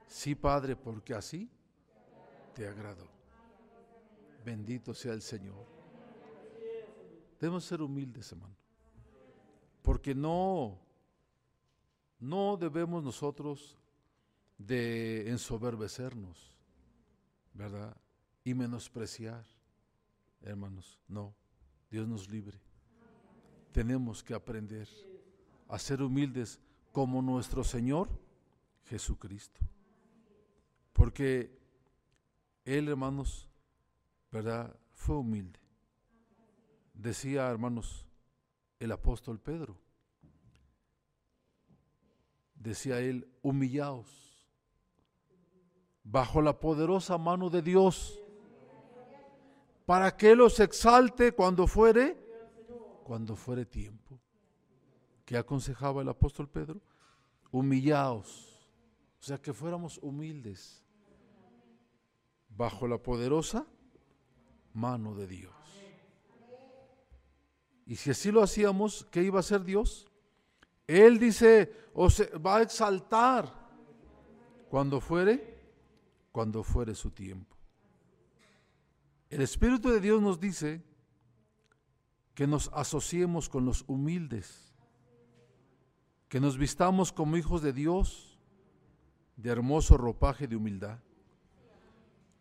Sí, 0.06 0.34
Padre, 0.34 0.76
porque 0.76 1.14
así 1.14 1.50
te 2.54 2.66
agradó. 2.66 3.06
Bendito 4.44 4.94
sea 4.94 5.12
el 5.12 5.22
Señor. 5.22 5.66
Debemos 7.40 7.64
ser 7.64 7.82
humildes, 7.82 8.30
hermano. 8.30 8.56
Porque 9.82 10.14
no, 10.14 10.78
no 12.20 12.56
debemos 12.56 13.02
nosotros 13.02 13.76
de 14.58 15.28
ensoberbecernos, 15.28 16.56
¿verdad? 17.52 17.96
Y 18.44 18.54
menospreciar, 18.54 19.44
hermanos. 20.42 20.98
No, 21.08 21.34
Dios 21.90 22.06
nos 22.06 22.28
libre. 22.28 22.58
Tenemos 23.72 24.22
que 24.22 24.34
aprender 24.34 24.88
a 25.68 25.78
ser 25.78 26.02
humildes 26.02 26.60
como 26.92 27.20
nuestro 27.22 27.62
Señor 27.64 28.08
Jesucristo. 28.84 29.60
Porque 30.92 31.58
Él, 32.64 32.88
hermanos, 32.88 33.48
¿verdad? 34.30 34.74
Fue 34.94 35.16
humilde. 35.16 35.60
Decía, 36.94 37.48
hermanos, 37.48 38.06
el 38.78 38.92
apóstol 38.92 39.38
Pedro, 39.38 39.76
decía 42.54 43.00
él, 43.00 43.28
humillaos 43.42 44.26
bajo 46.02 46.40
la 46.40 46.58
poderosa 46.58 47.18
mano 47.18 47.50
de 47.50 47.62
Dios, 47.62 48.18
para 49.86 50.16
que 50.16 50.34
los 50.34 50.58
exalte 50.60 51.32
cuando 51.32 51.66
fuere, 51.66 52.18
cuando 53.04 53.36
fuere 53.36 53.64
tiempo. 53.64 54.20
¿Qué 55.24 55.36
aconsejaba 55.36 56.02
el 56.02 56.08
apóstol 56.08 56.48
Pedro? 56.48 56.80
Humillaos, 57.52 58.68
o 59.20 59.22
sea, 59.22 59.38
que 59.38 59.52
fuéramos 59.52 59.98
humildes 60.02 60.84
bajo 62.48 62.88
la 62.88 62.98
poderosa 62.98 63.64
mano 64.74 65.14
de 65.14 65.26
Dios. 65.26 65.54
Y 67.86 67.94
si 67.94 68.10
así 68.10 68.32
lo 68.32 68.42
hacíamos, 68.42 69.06
¿qué 69.12 69.22
iba 69.22 69.38
a 69.38 69.40
hacer 69.40 69.64
Dios? 69.64 70.06
Él 70.88 71.20
dice, 71.20 71.72
o 71.94 72.10
se 72.10 72.26
va 72.38 72.56
a 72.56 72.62
exaltar 72.62 73.52
cuando 74.68 75.00
fuere, 75.00 75.60
cuando 76.32 76.64
fuere 76.64 76.94
su 76.96 77.12
tiempo. 77.12 77.55
El 79.36 79.42
Espíritu 79.42 79.90
de 79.90 80.00
Dios 80.00 80.22
nos 80.22 80.40
dice 80.40 80.82
que 82.34 82.46
nos 82.46 82.70
asociemos 82.72 83.50
con 83.50 83.66
los 83.66 83.84
humildes, 83.86 84.74
que 86.30 86.40
nos 86.40 86.56
vistamos 86.56 87.12
como 87.12 87.36
hijos 87.36 87.60
de 87.60 87.74
Dios, 87.74 88.40
de 89.36 89.50
hermoso 89.50 89.98
ropaje 89.98 90.48
de 90.48 90.56
humildad, 90.56 91.00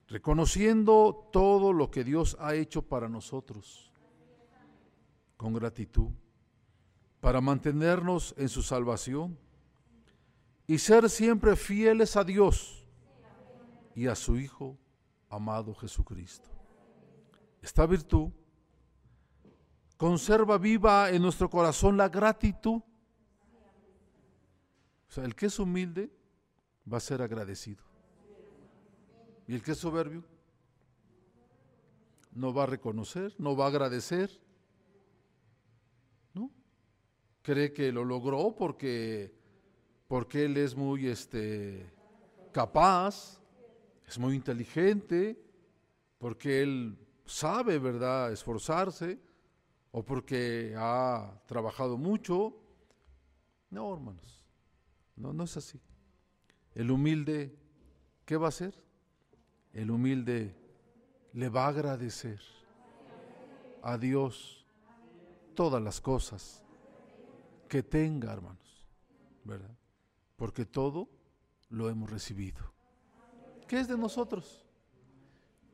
reconociendo 0.08 1.28
todo 1.34 1.74
lo 1.74 1.92
que 1.92 2.06
Dios 2.06 2.38
ha 2.40 2.56
hecho 2.56 2.82
para 2.82 3.10
nosotros 3.10 3.92
con 5.36 5.52
gratitud 5.52 6.12
para 7.20 7.42
mantenernos 7.42 8.34
en 8.38 8.48
su 8.48 8.64
salvación 8.64 9.38
y 10.66 10.78
ser 10.78 11.10
siempre 11.10 11.58
fieles 11.58 12.16
a 12.16 12.24
Dios 12.24 12.88
y 13.96 14.08
a 14.08 14.16
su 14.16 14.38
Hijo 14.38 14.78
amado 15.28 15.76
Jesucristo. 15.76 16.55
Esta 17.66 17.88
virtud 17.88 18.30
conserva 19.98 20.60
viva 20.60 21.10
en 21.10 21.24
nuestro 21.24 21.50
corazón 21.50 21.98
la 21.98 22.10
gratitud. 22.10 22.80
O 25.08 25.12
sea, 25.12 25.26
el 25.26 25.34
que 25.34 25.48
es 25.48 25.58
humilde 25.58 26.12
va 26.92 26.98
a 26.98 27.00
ser 27.00 27.24
agradecido. 27.24 27.84
Y 29.48 29.56
el 29.56 29.64
que 29.64 29.72
es 29.72 29.80
soberbio 29.80 30.24
no 32.34 32.54
va 32.54 32.64
a 32.64 32.68
reconocer, 32.68 33.34
no 33.40 33.56
va 33.56 33.66
a 33.66 33.70
agradecer, 33.70 34.30
cree 37.42 37.74
que 37.74 37.92
lo 37.92 38.06
logró 38.06 38.56
porque, 38.56 39.34
porque 40.08 40.46
él 40.46 40.58
es 40.58 40.76
muy 40.76 41.08
este, 41.08 41.92
capaz, 42.52 43.42
es 44.08 44.20
muy 44.20 44.36
inteligente, 44.36 45.40
porque 46.20 46.62
él 46.62 47.05
sabe, 47.26 47.80
¿verdad?, 47.80 48.32
esforzarse, 48.32 49.20
o 49.92 50.04
porque 50.04 50.76
ha 50.78 51.42
trabajado 51.46 51.98
mucho. 51.98 52.56
No, 53.70 53.94
hermanos, 53.94 54.46
no, 55.16 55.34
no 55.34 55.44
es 55.44 55.58
así. 55.58 55.80
El 56.74 56.92
humilde, 56.92 57.58
¿qué 58.26 58.38
va 58.38 58.48
a 58.48 58.50
hacer? 58.50 58.84
El 59.74 59.92
humilde 59.92 60.56
le 61.34 61.50
va 61.50 61.66
a 61.66 61.70
agradecer 61.70 62.40
a 63.82 63.98
Dios 63.98 64.66
todas 65.54 65.82
las 65.82 66.02
cosas 66.02 66.64
que 67.70 67.84
tenga, 67.84 68.34
hermanos, 68.34 68.86
¿verdad? 69.44 69.78
Porque 70.36 70.66
todo 70.66 71.10
lo 71.70 71.90
hemos 71.90 72.10
recibido. 72.10 72.62
¿Qué 73.68 73.80
es 73.80 73.88
de 73.88 73.98
nosotros? 73.98 74.65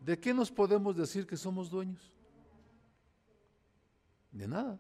¿De 0.02 0.20
qué 0.20 0.34
nos 0.34 0.52
podemos 0.52 0.96
decir 0.98 1.28
que 1.28 1.38
somos 1.38 1.70
dueños? 1.70 2.12
De 4.32 4.48
nada. 4.48 4.80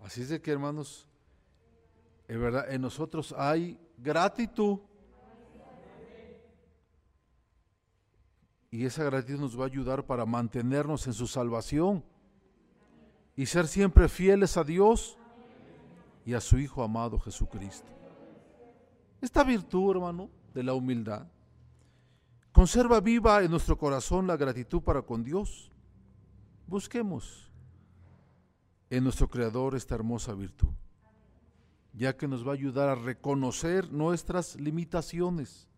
Así 0.00 0.22
es 0.22 0.30
de 0.30 0.40
que, 0.40 0.50
hermanos, 0.50 1.06
en 2.28 2.40
verdad, 2.40 2.72
en 2.72 2.80
nosotros 2.80 3.34
hay 3.36 3.78
gratitud. 3.98 4.78
Y 8.70 8.86
esa 8.86 9.04
gratitud 9.04 9.38
nos 9.38 9.58
va 9.58 9.64
a 9.64 9.66
ayudar 9.66 10.06
para 10.06 10.24
mantenernos 10.24 11.06
en 11.06 11.12
su 11.12 11.26
salvación 11.26 12.02
y 13.36 13.44
ser 13.46 13.66
siempre 13.66 14.08
fieles 14.08 14.56
a 14.56 14.64
Dios 14.64 15.18
y 16.24 16.32
a 16.32 16.40
su 16.40 16.58
Hijo 16.58 16.82
amado 16.82 17.18
Jesucristo. 17.18 17.88
Esta 19.20 19.44
virtud, 19.44 19.90
hermano, 19.90 20.30
de 20.54 20.62
la 20.62 20.74
humildad, 20.74 21.26
conserva 22.52 23.00
viva 23.00 23.42
en 23.42 23.50
nuestro 23.50 23.76
corazón 23.76 24.26
la 24.26 24.36
gratitud 24.36 24.82
para 24.82 25.02
con 25.02 25.22
Dios. 25.22 25.70
Busquemos 26.66 27.50
en 28.90 29.04
nuestro 29.04 29.28
Creador 29.28 29.74
esta 29.74 29.94
hermosa 29.94 30.34
virtud, 30.34 30.72
ya 31.92 32.16
que 32.16 32.28
nos 32.28 32.46
va 32.46 32.52
a 32.52 32.54
ayudar 32.54 32.88
a 32.88 32.94
reconocer 32.94 33.92
nuestras 33.92 34.56
limitaciones. 34.56 35.68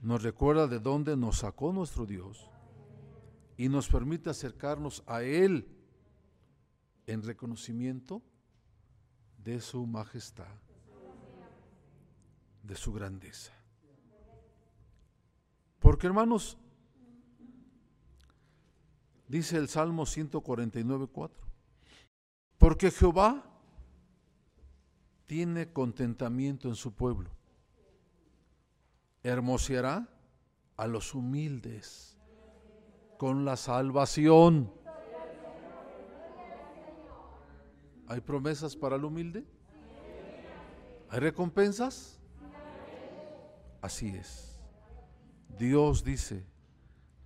Nos 0.00 0.22
recuerda 0.22 0.66
de 0.66 0.78
dónde 0.78 1.16
nos 1.16 1.38
sacó 1.38 1.72
nuestro 1.72 2.06
Dios 2.06 2.48
y 3.56 3.68
nos 3.68 3.88
permite 3.88 4.30
acercarnos 4.30 5.02
a 5.06 5.22
Él 5.22 5.68
en 7.06 7.22
reconocimiento 7.22 8.22
de 9.36 9.60
su 9.60 9.86
majestad, 9.86 10.54
de 12.62 12.76
su 12.76 12.92
grandeza. 12.92 13.59
Hermanos, 16.06 16.56
dice 19.28 19.56
el 19.56 19.68
Salmo 19.68 20.06
149, 20.06 21.08
4, 21.12 21.46
porque 22.58 22.90
Jehová 22.90 23.44
tiene 25.26 25.72
contentamiento 25.72 26.68
en 26.68 26.74
su 26.74 26.92
pueblo, 26.94 27.30
hermoseará 29.22 30.08
a 30.76 30.86
los 30.86 31.14
humildes 31.14 32.16
con 33.18 33.44
la 33.44 33.56
salvación. 33.56 34.72
¿Hay 38.08 38.20
promesas 38.22 38.74
para 38.74 38.96
el 38.96 39.04
humilde? 39.04 39.44
¿Hay 41.10 41.20
recompensas? 41.20 42.18
Así 43.82 44.08
es. 44.08 44.49
Dios 45.58 46.04
dice, 46.04 46.44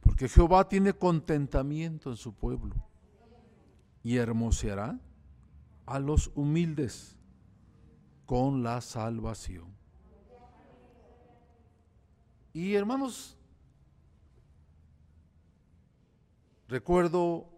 porque 0.01 0.29
Jehová 0.29 0.69
tiene 0.69 0.93
contentamiento 0.93 2.11
en 2.11 2.17
su 2.17 2.35
pueblo 2.35 2.75
y 4.03 4.17
hermoseará 4.17 5.01
a 5.87 5.99
los 5.99 6.31
humildes 6.35 7.17
con 8.27 8.63
la 8.63 8.81
salvación. 8.81 9.75
Y 12.53 12.75
hermanos, 12.75 13.37
recuerdo 16.69 17.49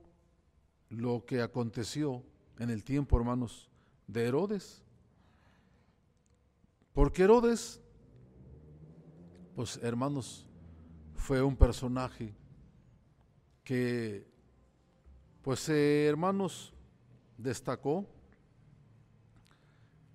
lo 0.88 1.24
que 1.26 1.42
aconteció 1.42 2.22
en 2.58 2.70
el 2.70 2.82
tiempo, 2.84 3.18
hermanos, 3.18 3.68
de 4.06 4.26
Herodes. 4.26 4.82
Porque 6.94 7.24
Herodes, 7.24 7.80
pues 9.54 9.78
hermanos, 9.82 10.45
fue 11.26 11.42
un 11.42 11.56
personaje 11.56 12.32
que, 13.64 14.30
pues 15.42 15.68
eh, 15.70 16.06
hermanos, 16.06 16.72
destacó. 17.36 18.06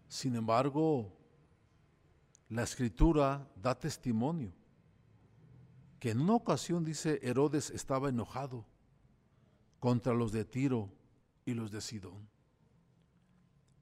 Sin 0.07 0.37
embargo, 0.37 1.11
la 2.47 2.63
escritura 2.63 3.45
da 3.57 3.77
testimonio 3.77 4.53
que 5.99 6.11
en 6.11 6.21
una 6.21 6.35
ocasión 6.35 6.85
dice 6.85 7.19
Herodes 7.21 7.71
estaba 7.71 8.07
enojado 8.07 8.65
contra 9.81 10.13
los 10.13 10.31
de 10.31 10.45
Tiro 10.45 10.87
y 11.45 11.53
los 11.53 11.71
de 11.71 11.81
Sidón. 11.81 12.25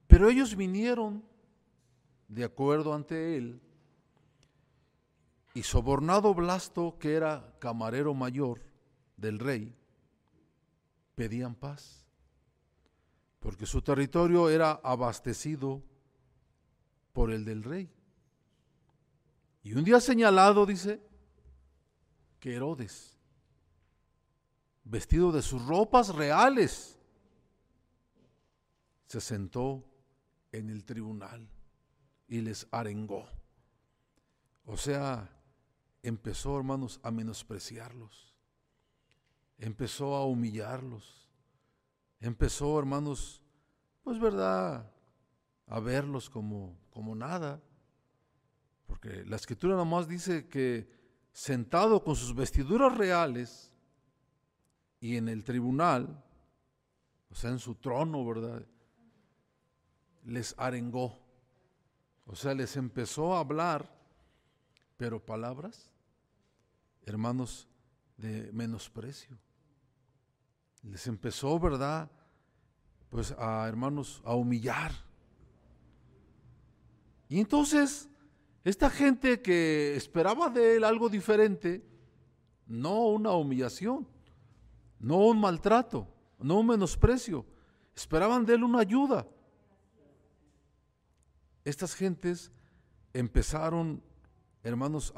Pero 0.08 0.28
ellos 0.28 0.56
vinieron 0.56 1.22
de 2.26 2.42
acuerdo 2.42 2.92
ante 2.92 3.36
él 3.36 3.62
y 5.54 5.62
sobornado 5.62 6.34
Blasto, 6.34 6.96
que 6.98 7.14
era 7.14 7.56
camarero 7.58 8.14
mayor 8.14 8.60
del 9.16 9.38
rey, 9.38 9.74
pedían 11.14 11.54
paz, 11.54 12.06
porque 13.40 13.66
su 13.66 13.82
territorio 13.82 14.48
era 14.48 14.80
abastecido 14.82 15.82
por 17.12 17.32
el 17.32 17.44
del 17.44 17.62
rey. 17.62 17.90
Y 19.62 19.74
un 19.74 19.84
día 19.84 20.00
señalado 20.00 20.64
dice 20.64 21.02
que 22.38 22.54
Herodes, 22.54 23.18
vestido 24.84 25.32
de 25.32 25.42
sus 25.42 25.64
ropas 25.66 26.14
reales, 26.14 26.98
se 29.06 29.20
sentó 29.20 29.84
en 30.52 30.70
el 30.70 30.84
tribunal 30.84 31.48
y 32.28 32.40
les 32.40 32.66
arengó. 32.70 33.28
O 34.64 34.76
sea, 34.76 35.28
empezó, 36.02 36.56
hermanos, 36.56 37.00
a 37.02 37.10
menospreciarlos. 37.10 38.34
Empezó 39.58 40.14
a 40.16 40.24
humillarlos. 40.24 41.28
Empezó, 42.20 42.78
hermanos, 42.78 43.42
pues 44.02 44.18
verdad, 44.18 44.90
a 45.66 45.80
verlos 45.80 46.28
como, 46.28 46.78
como 46.90 47.14
nada. 47.14 47.62
Porque 48.86 49.24
la 49.24 49.36
escritura 49.36 49.76
nomás 49.76 50.08
dice 50.08 50.48
que 50.48 50.88
sentado 51.32 52.02
con 52.02 52.16
sus 52.16 52.34
vestiduras 52.34 52.96
reales 52.96 53.72
y 54.98 55.16
en 55.16 55.28
el 55.28 55.44
tribunal, 55.44 56.22
o 57.30 57.34
sea, 57.34 57.50
en 57.50 57.58
su 57.58 57.76
trono, 57.76 58.24
¿verdad? 58.26 58.66
Les 60.24 60.54
arengó. 60.58 61.18
O 62.26 62.34
sea, 62.34 62.54
les 62.54 62.76
empezó 62.76 63.34
a 63.34 63.40
hablar 63.40 63.99
pero 65.00 65.18
palabras, 65.18 65.90
hermanos, 67.06 67.66
de 68.18 68.52
menosprecio. 68.52 69.34
Les 70.82 71.06
empezó, 71.06 71.58
¿verdad? 71.58 72.10
Pues 73.08 73.34
a 73.38 73.66
hermanos, 73.66 74.20
a 74.26 74.34
humillar. 74.34 74.92
Y 77.30 77.40
entonces, 77.40 78.10
esta 78.62 78.90
gente 78.90 79.40
que 79.40 79.96
esperaba 79.96 80.50
de 80.50 80.76
él 80.76 80.84
algo 80.84 81.08
diferente, 81.08 81.82
no 82.66 83.06
una 83.06 83.30
humillación, 83.30 84.06
no 84.98 85.16
un 85.28 85.40
maltrato, 85.40 86.06
no 86.38 86.58
un 86.58 86.66
menosprecio, 86.66 87.46
esperaban 87.96 88.44
de 88.44 88.52
él 88.52 88.64
una 88.64 88.80
ayuda. 88.80 89.26
Estas 91.64 91.94
gentes 91.94 92.52
empezaron 93.14 94.09
hermanos, 94.62 95.12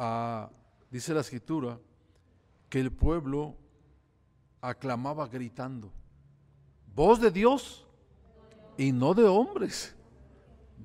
dice 0.91 1.15
la 1.15 1.21
escritura 1.21 1.79
que 2.69 2.81
el 2.81 2.93
pueblo 2.93 3.57
aclamaba 4.61 5.27
gritando, 5.27 5.93
voz 6.95 7.21
de 7.21 7.31
Dios 7.31 7.87
y 8.77 8.93
no 8.93 9.15
de 9.15 9.25
hombres, 9.25 9.95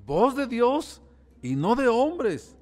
voz 0.04 0.34
de 0.36 0.46
Dios 0.46 1.00
y 1.42 1.54
no 1.54 1.74
de 1.76 1.88
hombres. 1.88 2.56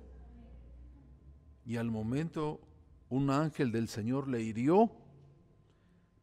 Y 1.65 1.77
al 1.77 1.91
momento 1.91 2.61
un 3.09 3.31
ángel 3.31 3.73
del 3.73 3.89
Señor 3.89 4.29
le 4.29 4.43
hirió, 4.43 4.91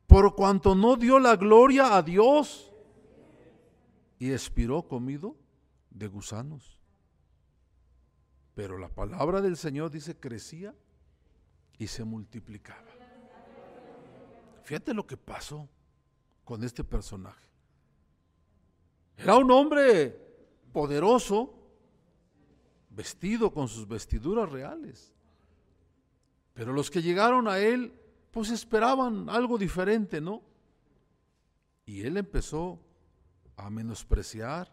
por 0.08 0.36
cuanto 0.36 0.76
no 0.76 0.96
dio 0.96 1.18
la 1.18 1.36
gloria 1.36 1.98
a 1.98 2.02
Dios 2.04 2.72
y 4.20 4.32
expiró 4.32 4.84
comido 4.88 5.36
de 5.90 6.08
gusanos. 6.08 6.80
Pero 8.56 8.78
la 8.78 8.90
palabra 8.90 9.42
del 9.42 9.58
Señor 9.58 9.90
dice 9.90 10.16
crecía 10.16 10.76
y 11.78 11.88
se 11.88 12.04
multiplicaba. 12.04 12.92
Fíjate 14.64 14.94
lo 14.94 15.06
que 15.06 15.18
pasó 15.18 15.68
con 16.44 16.64
este 16.64 16.84
personaje. 16.84 17.46
Era 19.18 19.38
un 19.38 19.52
hombre 19.52 20.18
poderoso, 20.72 21.54
vestido 22.90 23.52
con 23.52 23.68
sus 23.68 23.88
vestiduras 23.88 24.50
reales. 24.50 25.14
Pero 26.54 26.74
los 26.74 26.92
que 26.92 27.02
llegaron 27.02 27.48
a 27.48 27.60
él, 27.60 27.94
pues 28.32 28.50
esperaban 28.50 29.30
algo 29.30 29.58
diferente, 29.58 30.22
¿no? 30.22 30.42
Y 31.86 32.04
él 32.04 32.18
empezó 32.18 32.80
a 33.56 33.70
menospreciar, 33.70 34.72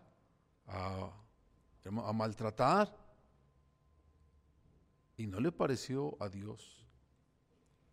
a, 0.66 1.10
a 1.84 2.12
maltratar, 2.12 2.99
y 5.20 5.26
no 5.26 5.38
le 5.38 5.52
pareció 5.52 6.16
a 6.18 6.30
Dios 6.30 6.86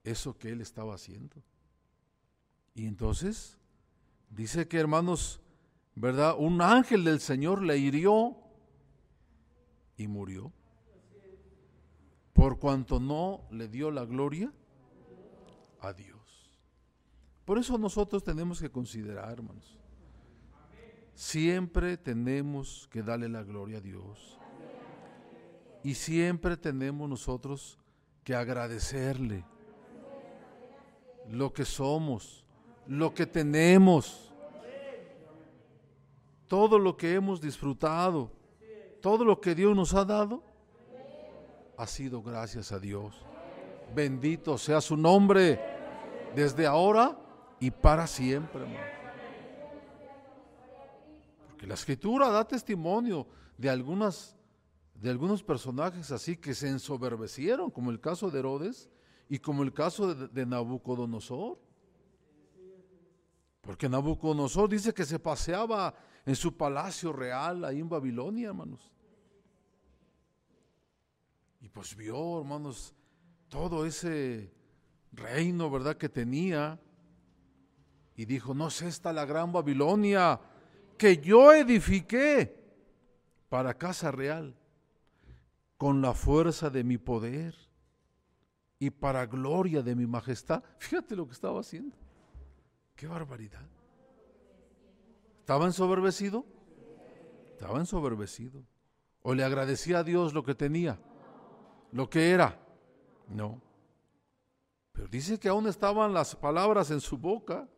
eso 0.06 0.38
que 0.38 0.50
él 0.50 0.62
estaba 0.62 0.96
haciendo. 0.96 1.44
Y 2.74 2.86
entonces 2.86 3.58
dice 4.30 4.70
que 4.70 4.80
hermanos, 4.80 5.42
¿verdad? 5.94 6.38
Un 6.40 6.62
ángel 6.62 7.04
del 7.04 7.20
Señor 7.20 7.64
le 7.64 7.78
hirió 7.78 8.38
y 9.98 10.08
murió. 10.08 10.54
Por 12.32 12.60
cuanto 12.60 12.98
no 13.02 13.46
le 13.52 13.68
dio 13.68 13.92
la 13.92 14.06
gloria 14.06 14.54
a 15.82 15.92
Dios. 15.92 16.62
Por 17.44 17.58
eso 17.58 17.78
nosotros 17.78 18.24
tenemos 18.24 18.62
que 18.62 18.72
considerar, 18.72 19.34
hermanos. 19.34 19.78
Siempre 21.14 21.98
tenemos 21.98 22.88
que 22.90 23.04
darle 23.04 23.28
la 23.28 23.44
gloria 23.44 23.80
a 23.80 23.82
Dios. 23.82 24.37
Y 25.84 25.94
siempre 25.94 26.58
tenemos 26.58 27.10
nosotros 27.10 27.78
que 28.24 28.36
agradecerle 28.36 29.46
lo 31.30 31.54
que 31.54 31.66
somos, 31.66 32.44
lo 32.88 33.14
que 33.14 33.26
tenemos, 33.26 34.32
todo 36.48 36.80
lo 36.80 36.96
que 36.96 37.14
hemos 37.14 37.42
disfrutado, 37.42 38.32
todo 39.02 39.26
lo 39.26 39.40
que 39.40 39.54
Dios 39.56 39.76
nos 39.76 39.94
ha 39.94 40.06
dado, 40.06 40.44
ha 41.78 41.86
sido 41.86 42.22
gracias 42.22 42.72
a 42.72 42.80
Dios. 42.80 43.16
Bendito 43.94 44.58
sea 44.58 44.82
su 44.82 44.98
nombre 44.98 45.60
desde 46.36 46.66
ahora 46.66 47.18
y 47.60 47.72
para 47.72 48.08
siempre, 48.08 48.66
Porque 51.48 51.66
la 51.66 51.74
escritura 51.74 52.30
da 52.30 52.48
testimonio 52.48 53.26
de 53.58 53.70
algunas 53.70 54.37
de 55.02 55.10
algunos 55.10 55.44
personajes 55.44 56.12
así 56.12 56.38
que 56.38 56.54
se 56.54 56.70
ensoberbecieron, 56.70 57.70
como 57.70 57.92
el 57.92 58.00
caso 58.00 58.32
de 58.32 58.40
Herodes 58.40 58.90
y 59.30 59.40
como 59.40 59.64
el 59.64 59.74
caso 59.74 60.14
de, 60.14 60.46
Nabucodonosor. 60.46 61.60
Porque 63.62 63.90
Nabucodonosor 63.90 64.70
dice 64.70 64.94
que 64.94 65.06
se 65.06 65.20
paseaba 65.20 65.94
en 66.26 66.36
su 66.36 66.56
palacio 66.56 67.14
real 67.14 67.64
ahí 67.66 67.80
en 67.80 67.90
Babilonia, 67.90 68.48
hermanos. 68.48 68.92
Y 71.62 71.70
pues 71.70 71.96
vio, 71.96 72.40
hermanos, 72.40 72.96
todo 73.50 73.86
ese 73.86 74.52
reino, 75.12 75.70
¿verdad?, 75.70 75.98
que 75.98 76.10
tenía. 76.10 76.80
Y 78.16 78.26
dijo, 78.26 78.54
no 78.54 78.70
es 78.70 78.82
esta 78.82 79.14
la 79.14 79.26
gran 79.26 79.52
Babilonia 79.52 80.40
que 80.98 81.18
yo 81.18 81.54
edifiqué 81.54 82.58
para 83.50 83.78
casa 83.78 84.12
real, 84.12 84.56
con 85.78 86.02
la 86.02 86.14
fuerza 86.14 86.70
de 86.70 86.84
mi 86.84 86.98
poder 86.98 87.56
y 88.80 88.90
para 88.90 89.26
gloria 89.26 89.82
de 89.82 89.96
mi 89.96 90.06
majestad. 90.06 90.64
Fíjate 90.80 91.16
lo 91.16 91.28
que 91.28 91.34
estaba 91.34 91.60
haciendo. 91.60 91.96
Qué 92.96 93.08
barbaridad. 93.08 93.68
¿Estaba 95.40 95.66
ensoberbecido? 95.66 96.46
Estaba 97.54 97.80
ensoberbecido. 97.80 98.64
¿O 99.22 99.34
le 99.34 99.44
agradecía 99.44 100.00
a 100.00 100.04
Dios 100.04 100.34
lo 100.34 100.44
que 100.44 100.56
tenía? 100.56 101.00
¿Lo 101.92 102.10
que 102.10 102.32
era? 102.32 102.60
No. 103.28 103.62
Pero 104.92 105.08
dice 105.08 105.40
que 105.40 105.50
aún 105.50 105.68
estaban 105.68 106.14
las 106.14 106.36
palabras 106.36 106.92
en 106.92 107.02
su 107.02 107.18
boca 107.18 107.70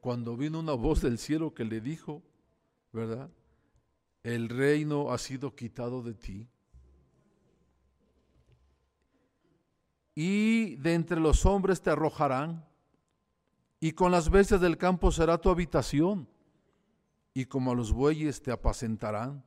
cuando 0.00 0.36
vino 0.36 0.60
una 0.60 0.74
voz 0.74 1.00
del 1.00 1.18
cielo 1.18 1.54
que 1.54 1.64
le 1.64 1.80
dijo, 1.80 2.22
¿verdad? 2.92 3.30
El 4.22 4.48
reino 4.48 5.10
ha 5.10 5.18
sido 5.18 5.54
quitado 5.54 6.02
de 6.02 6.14
ti. 6.14 6.48
Y 10.14 10.76
de 10.76 10.94
entre 10.94 11.20
los 11.20 11.44
hombres 11.44 11.82
te 11.82 11.90
arrojarán, 11.90 12.64
y 13.80 13.92
con 13.92 14.12
las 14.12 14.30
bestias 14.30 14.60
del 14.60 14.78
campo 14.78 15.10
será 15.10 15.38
tu 15.38 15.50
habitación, 15.50 16.28
y 17.34 17.46
como 17.46 17.72
a 17.72 17.74
los 17.74 17.92
bueyes 17.92 18.40
te 18.42 18.52
apacentarán. 18.52 19.44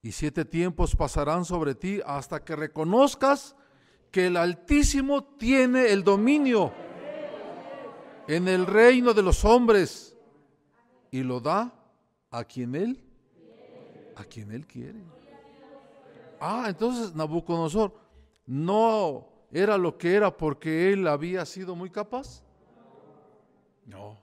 Y 0.00 0.12
siete 0.12 0.44
tiempos 0.44 0.94
pasarán 0.94 1.44
sobre 1.44 1.74
ti 1.74 2.00
hasta 2.06 2.44
que 2.44 2.54
reconozcas 2.54 3.56
que 4.12 4.28
el 4.28 4.36
Altísimo 4.36 5.24
tiene 5.24 5.90
el 5.90 6.04
dominio 6.04 6.72
en 8.28 8.48
el 8.48 8.66
reino 8.66 9.12
de 9.12 9.22
los 9.22 9.44
hombres 9.44 10.16
y 11.10 11.22
lo 11.22 11.40
da 11.40 11.74
a 12.30 12.44
quien 12.44 12.74
él 12.74 13.02
a 14.16 14.24
quien 14.24 14.50
él 14.50 14.66
quiere. 14.66 14.98
Ah, 16.40 16.66
entonces 16.68 17.14
Nabucodonosor 17.14 17.92
no 18.46 19.28
era 19.50 19.76
lo 19.78 19.98
que 19.98 20.14
era 20.14 20.36
porque 20.36 20.92
él 20.92 21.06
había 21.06 21.44
sido 21.44 21.74
muy 21.74 21.90
capaz. 21.90 22.42
No. 23.84 24.18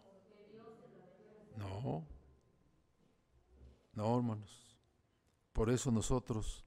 No. 1.58 2.06
No, 3.94 4.18
hermanos. 4.18 4.76
Por 5.54 5.70
eso 5.70 5.92
nosotros 5.92 6.66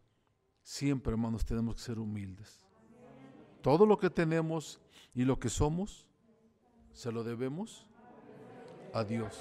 siempre, 0.62 1.12
hermanos, 1.12 1.44
tenemos 1.44 1.76
que 1.76 1.82
ser 1.82 1.98
humildes. 1.98 2.62
Todo 3.62 3.84
lo 3.84 3.98
que 3.98 4.10
tenemos 4.10 4.80
y 5.14 5.24
lo 5.24 5.38
que 5.38 5.48
somos, 5.48 6.06
se 6.92 7.10
lo 7.10 7.24
debemos 7.24 7.86
a 8.92 9.02
Dios. 9.04 9.38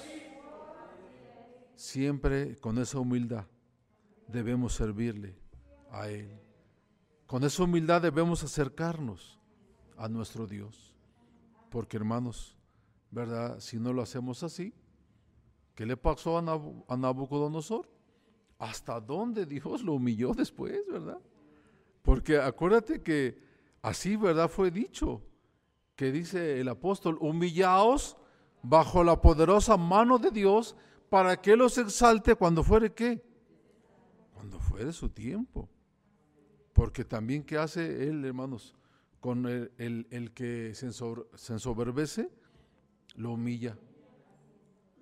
Siempre 1.76 2.56
con 2.56 2.78
esa 2.78 2.98
humildad 2.98 3.46
debemos 4.26 4.74
servirle 4.74 5.36
a 5.90 6.08
Él. 6.08 6.45
Con 7.26 7.42
esa 7.42 7.64
humildad 7.64 8.02
debemos 8.02 8.44
acercarnos 8.44 9.38
a 9.96 10.08
nuestro 10.08 10.46
Dios. 10.46 10.94
Porque 11.70 11.96
hermanos, 11.96 12.56
¿verdad? 13.10 13.58
Si 13.58 13.78
no 13.78 13.92
lo 13.92 14.02
hacemos 14.02 14.42
así, 14.42 14.72
¿qué 15.74 15.84
le 15.86 15.96
pasó 15.96 16.38
a, 16.38 16.96
Nabucodonosor? 16.96 17.88
¿Hasta 18.58 19.00
dónde 19.00 19.44
Dios 19.44 19.82
lo 19.82 19.94
humilló 19.94 20.32
después, 20.34 20.80
verdad? 20.88 21.18
Porque 22.02 22.38
acuérdate 22.38 23.02
que 23.02 23.38
así, 23.82 24.16
¿verdad? 24.16 24.48
Fue 24.48 24.70
dicho, 24.70 25.22
que 25.96 26.12
dice 26.12 26.60
el 26.60 26.68
apóstol, 26.68 27.18
humillaos 27.20 28.16
bajo 28.62 29.02
la 29.02 29.20
poderosa 29.20 29.76
mano 29.76 30.18
de 30.18 30.30
Dios 30.30 30.76
para 31.08 31.40
que 31.40 31.56
los 31.56 31.76
exalte 31.78 32.36
cuando 32.36 32.62
fuere 32.62 32.92
qué? 32.92 33.22
Cuando 34.32 34.60
fuere 34.60 34.92
su 34.92 35.08
tiempo. 35.08 35.68
Porque 36.76 37.06
también 37.06 37.42
¿qué 37.42 37.56
hace 37.56 38.06
él, 38.06 38.22
hermanos? 38.22 38.74
Con 39.18 39.46
el, 39.46 40.32
que 40.34 40.74
se, 40.74 40.92
se 40.92 41.52
ensoberbece, 41.54 42.30
lo 43.14 43.32
humilla. 43.32 43.78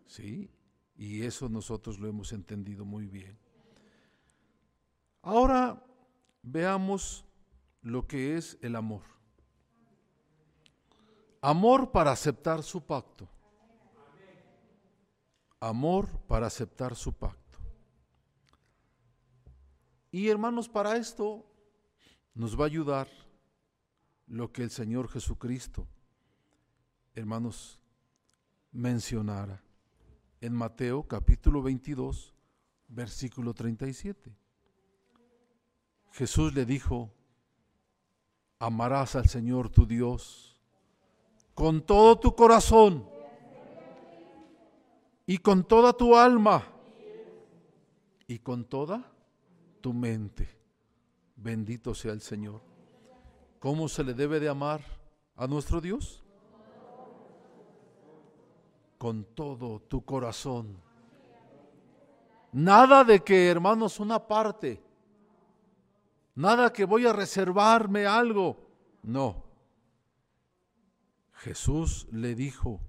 Sí, 0.06 0.48
y 0.94 1.22
eso 1.22 1.48
nosotros 1.48 1.98
lo 1.98 2.06
hemos 2.06 2.32
entendido 2.32 2.84
muy 2.84 3.08
bien. 3.08 3.36
Ahora 5.20 5.84
veamos 6.42 7.24
lo 7.82 8.06
que 8.06 8.36
es 8.36 8.56
el 8.62 8.76
amor. 8.76 9.02
Amor 11.40 11.90
para 11.90 12.12
aceptar 12.12 12.62
su 12.62 12.86
pacto. 12.86 13.28
Amor 15.58 16.08
para 16.28 16.46
aceptar 16.46 16.94
su 16.94 17.12
pacto. 17.12 17.58
Y 20.12 20.28
hermanos, 20.28 20.68
para 20.68 20.96
esto 20.96 21.50
nos 22.34 22.58
va 22.58 22.64
a 22.64 22.66
ayudar 22.66 23.08
lo 24.26 24.52
que 24.52 24.62
el 24.62 24.70
Señor 24.70 25.08
Jesucristo, 25.08 25.86
hermanos, 27.14 27.80
mencionara 28.72 29.62
en 30.40 30.52
Mateo 30.52 31.06
capítulo 31.06 31.62
22, 31.62 32.34
versículo 32.88 33.54
37. 33.54 34.36
Jesús 36.12 36.54
le 36.54 36.64
dijo, 36.64 37.12
amarás 38.58 39.14
al 39.16 39.28
Señor 39.28 39.68
tu 39.68 39.86
Dios 39.86 40.60
con 41.54 41.86
todo 41.86 42.18
tu 42.18 42.34
corazón 42.34 43.08
y 45.26 45.38
con 45.38 45.64
toda 45.64 45.92
tu 45.92 46.16
alma 46.16 46.66
y 48.26 48.38
con 48.38 48.64
toda 48.64 49.12
tu 49.80 49.92
mente. 49.92 50.63
Bendito 51.36 51.94
sea 51.94 52.12
el 52.12 52.20
Señor. 52.20 52.60
¿Cómo 53.58 53.88
se 53.88 54.04
le 54.04 54.14
debe 54.14 54.40
de 54.40 54.48
amar 54.48 54.82
a 55.36 55.46
nuestro 55.46 55.80
Dios? 55.80 56.22
Con 58.98 59.24
todo 59.24 59.80
tu 59.80 60.04
corazón. 60.04 60.76
Nada 62.52 63.04
de 63.04 63.22
que, 63.22 63.48
hermanos, 63.48 63.98
una 64.00 64.18
parte 64.18 64.84
Nada 66.34 66.72
que 66.72 66.84
voy 66.84 67.06
a 67.06 67.12
reservarme 67.12 68.06
algo. 68.06 68.56
No. 69.02 69.44
Jesús 71.32 72.08
le 72.10 72.34
dijo, 72.34 72.80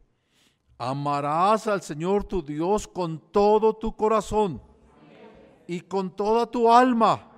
amarás 0.77 1.67
al 1.67 1.81
Señor 1.81 2.23
tu 2.23 2.41
Dios 2.41 2.87
con 2.87 3.19
todo 3.31 3.75
tu 3.75 3.95
corazón 3.95 4.61
y 5.67 5.81
con 5.81 6.15
toda 6.15 6.49
tu 6.49 6.71
alma 6.71 7.31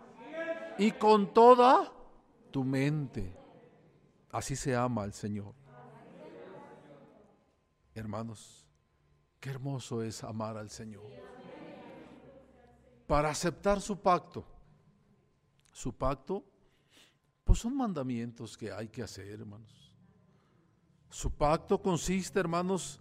y 0.77 0.91
con 0.91 1.33
toda 1.33 1.91
tu 2.51 2.63
mente. 2.63 3.35
Así 4.31 4.55
se 4.55 4.75
ama 4.75 5.03
al 5.03 5.13
Señor. 5.13 5.53
Hermanos, 7.93 8.67
qué 9.39 9.49
hermoso 9.49 10.03
es 10.03 10.23
amar 10.23 10.57
al 10.57 10.69
Señor. 10.69 11.05
Para 13.07 13.29
aceptar 13.29 13.81
su 13.81 13.99
pacto 13.99 14.45
su 15.77 15.93
pacto, 15.93 16.43
pues 17.43 17.59
son 17.59 17.77
mandamientos 17.77 18.57
que 18.57 18.71
hay 18.71 18.87
que 18.87 19.03
hacer, 19.03 19.27
hermanos. 19.27 19.93
Su 21.07 21.29
pacto 21.29 21.79
consiste, 21.79 22.39
hermanos, 22.39 22.99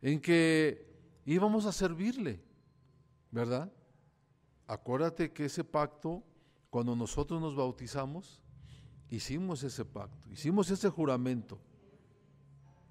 en 0.00 0.20
que 0.20 0.94
íbamos 1.24 1.66
a 1.66 1.72
servirle, 1.72 2.40
¿verdad? 3.32 3.68
Acuérdate 4.68 5.32
que 5.32 5.46
ese 5.46 5.64
pacto, 5.64 6.22
cuando 6.74 6.96
nosotros 6.96 7.40
nos 7.40 7.54
bautizamos, 7.54 8.40
hicimos 9.08 9.62
ese 9.62 9.84
pacto, 9.84 10.28
hicimos 10.32 10.68
ese 10.72 10.90
juramento. 10.90 11.60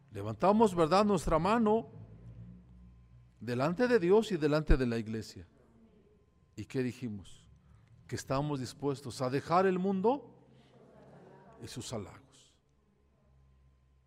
Levantamos, 0.09 0.73
¿verdad?, 0.73 1.03
nuestra 1.03 1.37
mano 1.37 1.89
delante 3.41 3.89
de 3.89 3.99
Dios 3.99 4.31
y 4.31 4.37
delante 4.37 4.77
de 4.77 4.87
la 4.87 4.97
iglesia. 4.97 5.45
¿Y 6.55 6.63
qué 6.63 6.81
dijimos? 6.81 7.45
Que 8.07 8.15
estábamos 8.15 8.61
dispuestos 8.61 9.21
a 9.21 9.29
dejar 9.29 9.65
el 9.65 9.77
mundo 9.77 10.33
y 11.61 11.67
sus 11.67 11.91
halagos. 11.91 12.53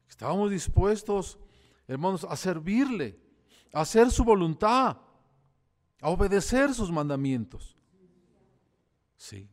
Estábamos 0.08 0.50
dispuestos, 0.50 1.38
hermanos, 1.86 2.24
a 2.24 2.34
servirle, 2.34 3.20
a 3.74 3.82
hacer 3.82 4.10
su 4.10 4.24
voluntad, 4.24 4.96
a 6.00 6.08
obedecer 6.08 6.72
sus 6.72 6.90
mandamientos. 6.90 7.76
Sí. 9.18 9.50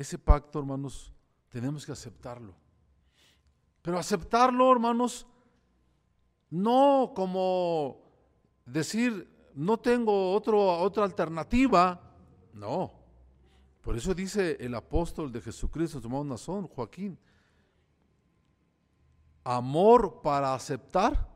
Ese 0.00 0.16
pacto, 0.16 0.58
hermanos, 0.58 1.12
tenemos 1.50 1.84
que 1.84 1.92
aceptarlo. 1.92 2.54
Pero 3.82 3.98
aceptarlo, 3.98 4.72
hermanos, 4.72 5.26
no 6.48 7.12
como 7.14 8.00
decir, 8.64 9.28
no 9.54 9.78
tengo 9.78 10.32
otra 10.32 11.04
alternativa. 11.04 12.00
No. 12.54 12.90
Por 13.82 13.94
eso 13.94 14.14
dice 14.14 14.56
el 14.58 14.74
apóstol 14.74 15.30
de 15.30 15.42
Jesucristo, 15.42 16.00
tomado 16.00 16.24
Nazón, 16.24 16.66
Joaquín, 16.66 17.18
amor 19.44 20.22
para 20.22 20.54
aceptar 20.54 21.28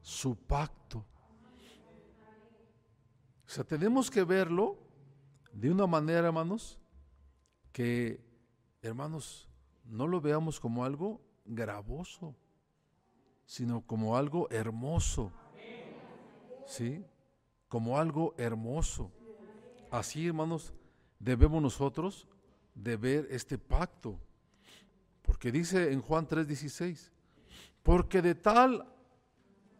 su 0.00 0.36
pacto. 0.36 0.98
O 3.48 3.48
sea, 3.48 3.64
tenemos 3.64 4.08
que 4.08 4.22
verlo 4.22 4.78
de 5.52 5.72
una 5.72 5.88
manera, 5.88 6.28
hermanos, 6.28 6.79
que, 7.72 8.20
hermanos, 8.82 9.48
no 9.84 10.06
lo 10.06 10.20
veamos 10.20 10.60
como 10.60 10.84
algo 10.84 11.20
gravoso, 11.44 12.34
sino 13.44 13.82
como 13.82 14.16
algo 14.16 14.48
hermoso. 14.50 15.32
¿Sí? 16.66 17.04
Como 17.68 17.98
algo 17.98 18.34
hermoso. 18.38 19.10
Así, 19.90 20.28
hermanos, 20.28 20.72
debemos 21.18 21.60
nosotros 21.60 22.28
de 22.74 22.96
ver 22.96 23.26
este 23.30 23.58
pacto. 23.58 24.18
Porque 25.22 25.50
dice 25.50 25.92
en 25.92 26.00
Juan 26.00 26.26
3:16, 26.26 27.10
porque 27.82 28.22
de 28.22 28.34
tal 28.34 28.86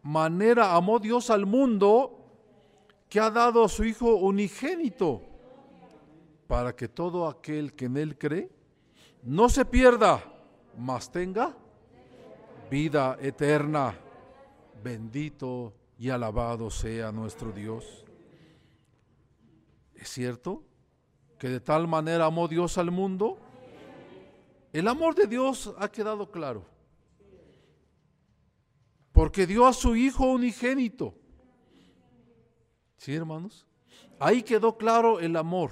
manera 0.01 0.75
amó 0.75 0.99
Dios 0.99 1.29
al 1.29 1.45
mundo 1.45 2.17
que 3.09 3.19
ha 3.19 3.29
dado 3.29 3.63
a 3.63 3.69
su 3.69 3.83
Hijo 3.83 4.15
unigénito, 4.15 5.21
para 6.51 6.75
que 6.75 6.89
todo 6.89 7.29
aquel 7.29 7.71
que 7.71 7.85
en 7.85 7.95
Él 7.95 8.17
cree 8.17 8.51
no 9.23 9.47
se 9.47 9.63
pierda, 9.63 10.21
mas 10.77 11.09
tenga 11.09 11.55
vida 12.69 13.17
eterna. 13.21 13.97
Bendito 14.83 15.73
y 15.97 16.09
alabado 16.09 16.69
sea 16.69 17.09
nuestro 17.13 17.53
Dios. 17.53 18.03
¿Es 19.95 20.09
cierto 20.09 20.61
que 21.39 21.47
de 21.47 21.61
tal 21.61 21.87
manera 21.87 22.25
amó 22.25 22.49
Dios 22.49 22.77
al 22.77 22.91
mundo? 22.91 23.37
El 24.73 24.89
amor 24.89 25.15
de 25.15 25.27
Dios 25.27 25.73
ha 25.77 25.87
quedado 25.87 26.31
claro 26.31 26.65
porque 29.13 29.47
dio 29.47 29.65
a 29.65 29.71
su 29.71 29.95
Hijo 29.95 30.25
unigénito. 30.25 31.15
¿Sí, 32.97 33.15
hermanos? 33.15 33.65
Ahí 34.19 34.43
quedó 34.43 34.75
claro 34.75 35.21
el 35.21 35.37
amor 35.37 35.71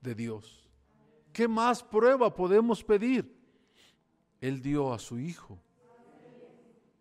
de 0.00 0.14
Dios. 0.14 0.68
¿Qué 1.32 1.46
más 1.46 1.82
prueba 1.82 2.34
podemos 2.34 2.82
pedir? 2.82 3.36
Él 4.40 4.62
dio 4.62 4.92
a 4.92 4.98
su 4.98 5.18
Hijo 5.18 5.58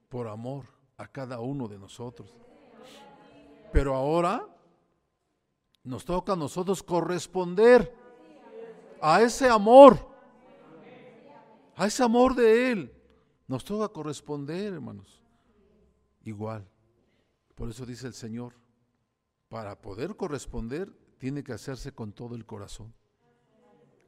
por 0.09 0.27
amor 0.27 0.65
a 0.97 1.07
cada 1.07 1.39
uno 1.39 1.67
de 1.67 1.79
nosotros. 1.79 2.29
Pero 3.71 3.95
ahora 3.95 4.47
nos 5.83 6.03
toca 6.03 6.33
a 6.33 6.35
nosotros 6.35 6.83
corresponder 6.83 7.95
a 9.01 9.21
ese 9.21 9.47
amor, 9.47 9.97
a 11.75 11.87
ese 11.87 12.03
amor 12.03 12.35
de 12.35 12.71
Él. 12.71 12.93
Nos 13.47 13.63
toca 13.63 13.87
corresponder, 13.87 14.73
hermanos 14.73 15.19
igual. 16.23 16.67
Por 17.55 17.69
eso 17.69 17.85
dice 17.85 18.07
el 18.07 18.13
Señor, 18.13 18.53
para 19.49 19.81
poder 19.81 20.15
corresponder 20.15 20.91
tiene 21.19 21.43
que 21.43 21.53
hacerse 21.53 21.91
con 21.91 22.13
todo 22.13 22.35
el 22.35 22.45
corazón, 22.45 22.93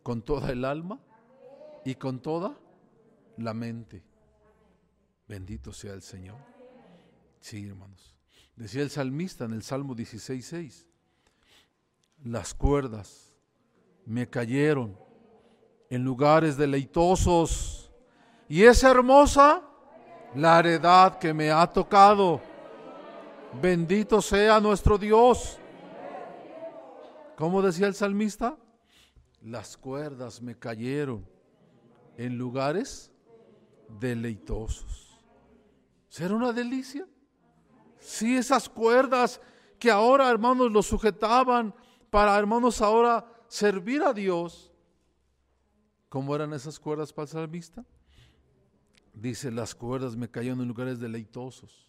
con 0.01 0.23
toda 0.23 0.51
el 0.51 0.65
alma 0.65 0.99
y 1.85 1.95
con 1.95 2.19
toda 2.21 2.57
la 3.37 3.53
mente. 3.53 4.03
Bendito 5.27 5.73
sea 5.73 5.93
el 5.93 6.01
Señor. 6.01 6.37
Sí, 7.41 7.67
hermanos. 7.67 8.15
Decía 8.55 8.81
el 8.81 8.89
salmista 8.89 9.45
en 9.45 9.53
el 9.53 9.63
Salmo 9.63 9.95
16.6, 9.95 10.87
las 12.23 12.53
cuerdas 12.53 13.35
me 14.05 14.29
cayeron 14.29 14.97
en 15.89 16.03
lugares 16.03 16.57
deleitosos 16.57 17.91
y 18.47 18.63
es 18.63 18.83
hermosa 18.83 19.63
la 20.35 20.59
heredad 20.59 21.17
que 21.17 21.33
me 21.33 21.51
ha 21.51 21.67
tocado. 21.67 22.41
Bendito 23.61 24.21
sea 24.21 24.59
nuestro 24.59 24.97
Dios. 24.97 25.60
¿Cómo 27.41 27.63
decía 27.63 27.87
el 27.87 27.95
salmista? 27.95 28.55
Las 29.41 29.75
cuerdas 29.75 30.43
me 30.43 30.59
cayeron 30.59 31.27
en 32.15 32.37
lugares 32.37 33.11
deleitosos. 33.99 35.19
¿Será 36.07 36.35
una 36.35 36.53
delicia? 36.53 37.07
Sí, 37.97 38.37
esas 38.37 38.69
cuerdas 38.69 39.41
que 39.79 39.89
ahora, 39.89 40.29
hermanos, 40.29 40.71
los 40.71 40.85
sujetaban 40.85 41.73
para, 42.11 42.37
hermanos, 42.37 42.79
ahora 42.79 43.25
servir 43.47 44.03
a 44.03 44.13
Dios. 44.13 44.71
¿Cómo 46.09 46.35
eran 46.35 46.53
esas 46.53 46.79
cuerdas 46.79 47.11
para 47.11 47.23
el 47.23 47.29
salmista? 47.29 47.83
Dice, 49.15 49.49
las 49.49 49.73
cuerdas 49.73 50.15
me 50.15 50.29
cayeron 50.29 50.61
en 50.61 50.67
lugares 50.67 50.99
deleitosos. 50.99 51.87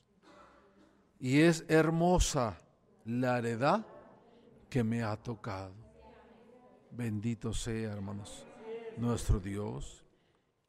Y 1.20 1.40
es 1.40 1.66
hermosa 1.68 2.57
la 3.05 3.36
heredad 3.36 3.84
que 4.73 4.83
me 4.83 5.03
ha 5.03 5.14
tocado. 5.18 5.75
Bendito 6.91 7.53
sea, 7.53 7.93
hermanos, 7.93 8.47
nuestro 8.97 9.39
Dios. 9.39 10.03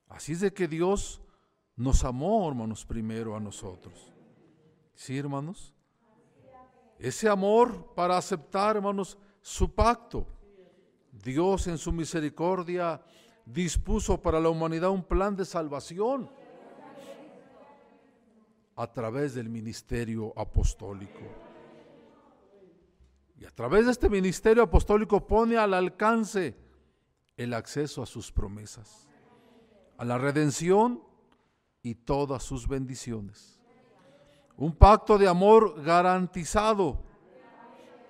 Así 0.10 0.34
es 0.34 0.41
de 0.41 0.54
que 0.54 0.68
Dios 0.68 1.22
nos 1.78 2.04
amó, 2.04 2.49
hermanos, 2.49 2.86
primero 2.86 3.34
a 3.34 3.39
nosotros. 3.39 4.12
¿Sí, 4.93 5.18
hermanos? 5.18 5.74
Ese 6.99 7.30
amor 7.30 7.93
para 7.95 8.18
aceptar, 8.18 8.76
hermanos, 8.76 9.18
su 9.41 9.74
pacto. 9.74 10.28
Dios 11.10 11.68
en 11.68 11.78
su 11.78 11.93
misericordia 11.93 13.01
dispuso 13.45 14.22
para 14.22 14.41
la 14.41 14.49
humanidad 14.49 14.89
un 14.89 15.04
plan 15.04 15.34
de 15.34 15.45
salvación 15.45 16.30
a 18.76 18.91
través 18.91 19.34
del 19.34 19.47
ministerio 19.47 20.34
apostólico. 20.36 21.42
Y 23.43 23.45
a 23.45 23.51
través 23.51 23.83
de 23.85 23.91
este 23.91 24.09
ministerio 24.09 24.63
apostólico 24.63 25.27
pone 25.27 25.57
al 25.57 25.73
alcance 25.73 26.55
el 27.35 27.53
acceso 27.53 28.01
a 28.01 28.05
sus 28.05 28.31
promesas, 28.31 29.09
a 29.97 30.05
la 30.05 30.17
redención 30.17 31.03
y 31.81 31.95
todas 31.95 32.41
sus 32.41 32.69
bendiciones. 32.69 33.59
Un 34.55 34.73
pacto 34.73 35.17
de 35.17 35.27
amor 35.27 35.83
garantizado 35.83 37.03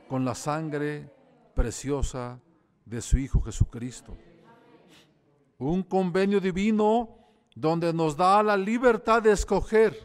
con 0.07 0.23
la 0.23 0.35
sangre 0.35 1.11
preciosa 1.55 2.39
de 2.85 3.01
su 3.01 3.17
Hijo 3.17 3.41
Jesucristo. 3.41 4.15
Un 5.57 5.81
convenio 5.81 6.39
divino 6.39 7.17
donde 7.55 7.91
nos 7.91 8.15
da 8.15 8.43
la 8.43 8.55
libertad 8.55 9.23
de 9.23 9.31
escoger 9.31 9.99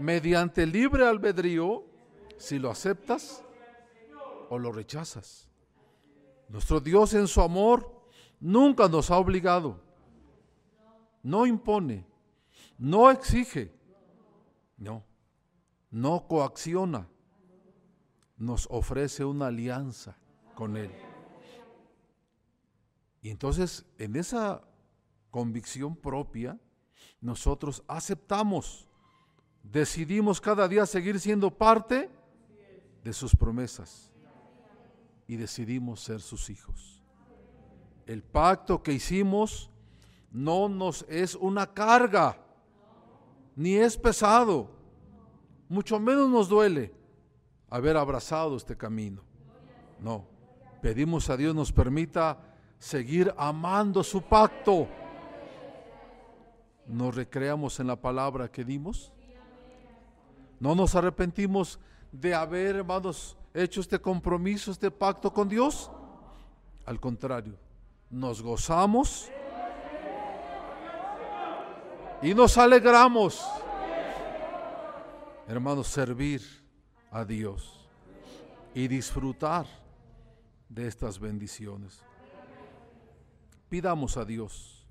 mediante 0.00 0.66
libre 0.66 1.06
albedrío 1.06 1.84
si 2.36 2.58
lo 2.58 2.72
aceptas 2.72 3.44
o 4.50 4.58
lo 4.58 4.72
rechazas. 4.72 5.48
Nuestro 6.48 6.80
Dios 6.80 7.14
en 7.14 7.26
su 7.26 7.40
amor 7.40 7.90
nunca 8.40 8.88
nos 8.88 9.10
ha 9.10 9.18
obligado, 9.18 9.80
no 11.22 11.46
impone, 11.46 12.06
no 12.78 13.10
exige, 13.10 13.72
no, 14.76 15.04
no 15.90 16.26
coacciona, 16.28 17.08
nos 18.36 18.66
ofrece 18.70 19.24
una 19.24 19.46
alianza 19.46 20.16
con 20.54 20.76
Él. 20.76 20.90
Y 23.22 23.30
entonces 23.30 23.86
en 23.98 24.16
esa 24.16 24.62
convicción 25.30 25.96
propia, 25.96 26.60
nosotros 27.20 27.82
aceptamos, 27.88 28.86
decidimos 29.62 30.40
cada 30.40 30.68
día 30.68 30.84
seguir 30.84 31.18
siendo 31.18 31.50
parte 31.50 32.10
de 33.02 33.12
sus 33.12 33.34
promesas 33.34 34.13
y 35.26 35.36
decidimos 35.36 36.00
ser 36.00 36.20
sus 36.20 36.50
hijos. 36.50 37.02
El 38.06 38.22
pacto 38.22 38.82
que 38.82 38.92
hicimos 38.92 39.70
no 40.30 40.68
nos 40.68 41.04
es 41.08 41.34
una 41.34 41.72
carga, 41.72 42.38
ni 43.56 43.76
es 43.76 43.96
pesado, 43.96 44.70
mucho 45.68 45.98
menos 45.98 46.28
nos 46.28 46.48
duele 46.48 46.92
haber 47.70 47.96
abrazado 47.96 48.56
este 48.56 48.76
camino. 48.76 49.22
No, 50.00 50.26
pedimos 50.82 51.30
a 51.30 51.36
Dios 51.36 51.54
nos 51.54 51.72
permita 51.72 52.38
seguir 52.78 53.32
amando 53.36 54.02
su 54.02 54.20
pacto. 54.22 54.86
¿Nos 56.86 57.14
recreamos 57.14 57.80
en 57.80 57.86
la 57.86 57.96
palabra 57.96 58.50
que 58.50 58.64
dimos? 58.64 59.12
¿No 60.60 60.74
nos 60.74 60.94
arrepentimos 60.94 61.80
de 62.12 62.34
haber, 62.34 62.76
hermanos, 62.76 63.36
hecho 63.54 63.80
este 63.80 64.00
compromiso, 64.00 64.72
este 64.72 64.90
pacto 64.90 65.32
con 65.32 65.48
Dios? 65.48 65.90
Al 66.84 67.00
contrario, 67.00 67.56
nos 68.10 68.42
gozamos 68.42 69.30
y 72.20 72.34
nos 72.34 72.58
alegramos, 72.58 73.46
hermanos, 75.46 75.86
servir 75.86 76.42
a 77.10 77.24
Dios 77.24 77.88
y 78.74 78.88
disfrutar 78.88 79.66
de 80.68 80.88
estas 80.88 81.18
bendiciones. 81.18 82.02
Pidamos 83.68 84.16
a 84.16 84.24
Dios, 84.24 84.86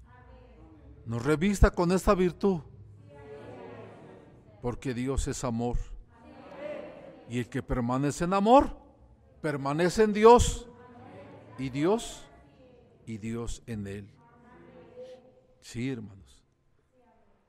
nos 1.05 1.23
revista 1.23 1.69
con 1.69 1.91
esta 1.91 2.15
virtud, 2.15 2.61
porque 4.61 4.93
Dios 4.93 5.27
es 5.27 5.43
amor. 5.43 5.92
Y 7.33 7.39
el 7.39 7.49
que 7.49 7.63
permanece 7.63 8.25
en 8.25 8.33
amor, 8.33 8.77
permanece 9.41 10.03
en 10.03 10.13
Dios. 10.13 10.67
Y 11.57 11.71
Dios, 11.71 12.21
y 13.07 13.17
Dios 13.17 13.63
en 13.65 13.87
él. 13.87 14.07
Sí, 15.59 15.89
hermanos. 15.89 16.43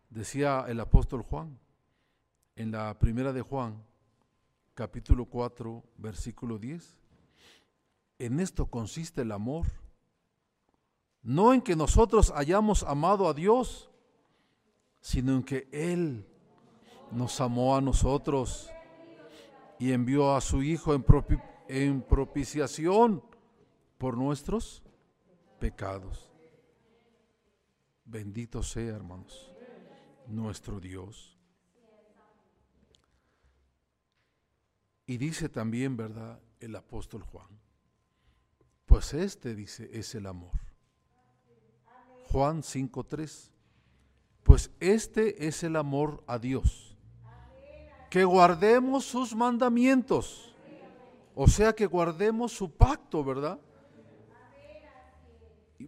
Decía 0.08 0.64
el 0.68 0.80
apóstol 0.80 1.20
Juan, 1.20 1.58
en 2.56 2.72
la 2.72 2.98
primera 2.98 3.30
de 3.34 3.42
Juan, 3.42 3.84
capítulo 4.72 5.26
4, 5.26 5.84
versículo 5.98 6.58
10. 6.58 6.96
En 8.20 8.40
esto 8.40 8.64
consiste 8.64 9.20
el 9.20 9.32
amor. 9.32 9.66
No 11.22 11.52
en 11.52 11.60
que 11.60 11.76
nosotros 11.76 12.32
hayamos 12.34 12.84
amado 12.84 13.28
a 13.28 13.34
Dios, 13.34 13.90
sino 15.02 15.34
en 15.34 15.42
que 15.42 15.68
Él 15.70 16.26
nos 17.10 17.38
amó 17.42 17.76
a 17.76 17.82
nosotros 17.82 18.70
y 19.78 19.92
envió 19.92 20.34
a 20.34 20.40
su 20.40 20.62
Hijo 20.62 20.94
en, 20.94 21.04
en 21.68 22.02
propiciación 22.02 23.22
por 23.98 24.16
nuestros 24.16 24.82
pecados. 25.58 26.30
Bendito 28.04 28.62
sea, 28.62 28.94
hermanos, 28.94 29.52
nuestro 30.26 30.80
Dios. 30.80 31.38
Y 35.06 35.16
dice 35.16 35.48
también, 35.48 35.96
¿verdad?, 35.96 36.40
el 36.60 36.76
apóstol 36.76 37.22
Juan. 37.22 37.48
Pues 38.86 39.12
este, 39.12 39.54
dice, 39.54 39.90
es 39.92 40.14
el 40.14 40.26
amor. 40.26 40.52
Juan 42.30 42.62
5.3. 42.62 43.50
Pues 44.42 44.70
este 44.80 45.46
es 45.46 45.62
el 45.62 45.76
amor 45.76 46.22
a 46.26 46.38
Dios 46.38 46.93
que 48.14 48.22
guardemos 48.24 49.04
sus 49.04 49.34
mandamientos. 49.34 50.54
O 51.34 51.48
sea, 51.48 51.74
que 51.74 51.84
guardemos 51.84 52.52
su 52.52 52.70
pacto, 52.70 53.24
¿verdad? 53.24 53.58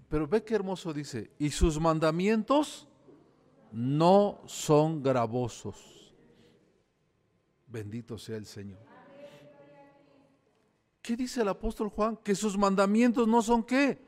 Pero 0.08 0.26
ve 0.26 0.42
qué 0.42 0.56
hermoso 0.56 0.92
dice, 0.92 1.30
y 1.38 1.50
sus 1.50 1.78
mandamientos 1.78 2.88
no 3.70 4.40
son 4.46 5.04
gravosos. 5.04 6.12
Bendito 7.68 8.18
sea 8.18 8.38
el 8.38 8.46
Señor. 8.46 8.80
¿Qué 11.02 11.14
dice 11.14 11.42
el 11.42 11.48
apóstol 11.48 11.90
Juan? 11.90 12.16
Que 12.16 12.34
sus 12.34 12.58
mandamientos 12.58 13.28
no 13.28 13.40
son 13.40 13.62
qué? 13.62 14.02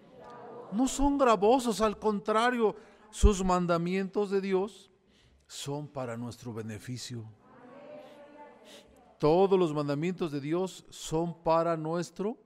No 0.73 0.89
son 0.89 1.19
gravosos, 1.19 1.81
al 1.81 1.97
contrario, 2.01 2.75
sus 3.13 3.45
mandamientos 3.45 4.33
de 4.33 4.41
Dios 4.41 4.91
son 5.47 5.87
para 5.87 6.17
nuestro 6.17 6.53
beneficio. 6.53 7.38
Todos 9.19 9.59
los 9.59 9.75
mandamientos 9.75 10.31
de 10.31 10.41
Dios 10.41 10.85
son 10.91 11.43
para 11.43 11.77
nuestro 11.77 12.39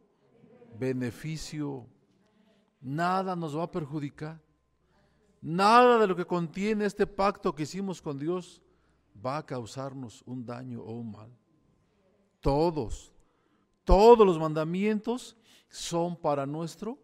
beneficio. 0.78 1.86
Nada 2.80 3.36
nos 3.36 3.56
va 3.56 3.64
a 3.64 3.70
perjudicar. 3.70 4.40
Nada 5.40 5.98
de 5.98 6.06
lo 6.06 6.16
que 6.16 6.24
contiene 6.24 6.86
este 6.86 7.06
pacto 7.06 7.54
que 7.54 7.64
hicimos 7.64 8.00
con 8.00 8.18
Dios 8.18 8.62
va 9.24 9.38
a 9.38 9.46
causarnos 9.46 10.22
un 10.24 10.46
daño 10.46 10.80
o 10.80 10.92
un 10.92 11.10
mal. 11.10 11.30
Todos, 12.40 13.12
todos 13.84 14.26
los 14.26 14.38
mandamientos 14.38 15.36
son 15.68 16.16
para 16.16 16.46
nuestro 16.46 16.98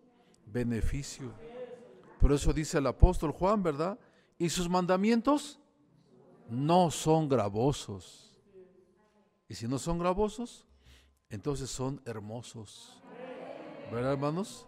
beneficio. 0.46 1.32
Por 2.20 2.32
eso 2.32 2.52
dice 2.52 2.78
el 2.78 2.86
apóstol 2.86 3.32
Juan, 3.32 3.62
¿verdad? 3.62 3.98
Y 4.38 4.48
sus 4.48 4.68
mandamientos 4.68 5.60
no 6.48 6.90
son 6.90 7.28
gravosos. 7.28 8.27
Y 9.48 9.54
si 9.54 9.66
no 9.66 9.78
son 9.78 9.98
gravosos, 9.98 10.66
entonces 11.30 11.70
son 11.70 12.02
hermosos. 12.04 13.02
¿Verdad, 13.90 14.12
hermanos? 14.12 14.66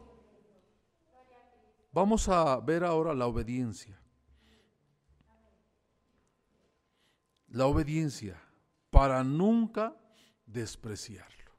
Vamos 1.92 2.28
a 2.28 2.58
ver 2.60 2.84
ahora 2.84 3.14
la 3.14 3.26
obediencia. 3.26 4.00
La 7.48 7.66
obediencia 7.66 8.40
para 8.90 9.22
nunca 9.22 9.94
despreciarlo. 10.46 11.50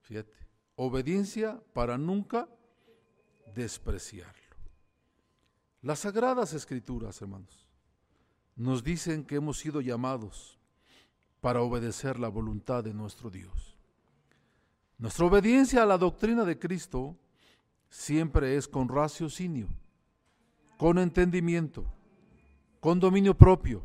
Fíjate, 0.00 0.32
obediencia 0.76 1.62
para 1.72 1.98
nunca 1.98 2.48
despreciarlo. 3.54 4.56
Las 5.82 6.00
sagradas 6.00 6.52
escrituras, 6.52 7.20
hermanos, 7.20 7.68
nos 8.56 8.82
dicen 8.82 9.24
que 9.24 9.36
hemos 9.36 9.58
sido 9.58 9.80
llamados 9.80 10.55
para 11.46 11.62
obedecer 11.62 12.18
la 12.18 12.26
voluntad 12.26 12.82
de 12.82 12.92
nuestro 12.92 13.30
Dios. 13.30 13.78
Nuestra 14.98 15.26
obediencia 15.26 15.84
a 15.84 15.86
la 15.86 15.96
doctrina 15.96 16.44
de 16.44 16.58
Cristo 16.58 17.16
siempre 17.88 18.56
es 18.56 18.66
con 18.66 18.88
raciocinio, 18.88 19.68
con 20.76 20.98
entendimiento, 20.98 21.86
con 22.80 22.98
dominio 22.98 23.32
propio 23.32 23.80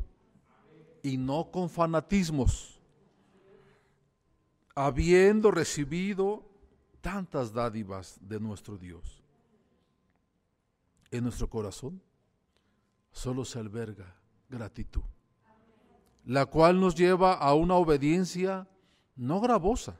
y 1.03 1.17
no 1.17 1.51
con 1.51 1.69
fanatismos, 1.69 2.81
habiendo 4.73 5.51
recibido 5.51 6.43
tantas 6.99 7.53
dádivas 7.53 8.17
de 8.21 8.39
nuestro 8.39 8.75
Dios. 8.75 9.21
En 11.11 11.25
nuestro 11.25 11.47
corazón 11.47 12.01
solo 13.11 13.45
se 13.45 13.59
alberga 13.59 14.15
gratitud 14.49 15.03
la 16.25 16.45
cual 16.45 16.79
nos 16.79 16.95
lleva 16.95 17.33
a 17.33 17.53
una 17.53 17.75
obediencia 17.75 18.67
no 19.15 19.39
gravosa, 19.39 19.99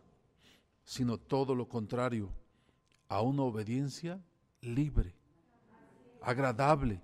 sino 0.84 1.18
todo 1.18 1.56
lo 1.56 1.68
contrario, 1.68 2.30
a 3.08 3.22
una 3.22 3.44
obediencia 3.44 4.22
libre, 4.62 5.16
agradable 6.22 7.02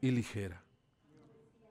y 0.00 0.10
ligera, 0.10 0.62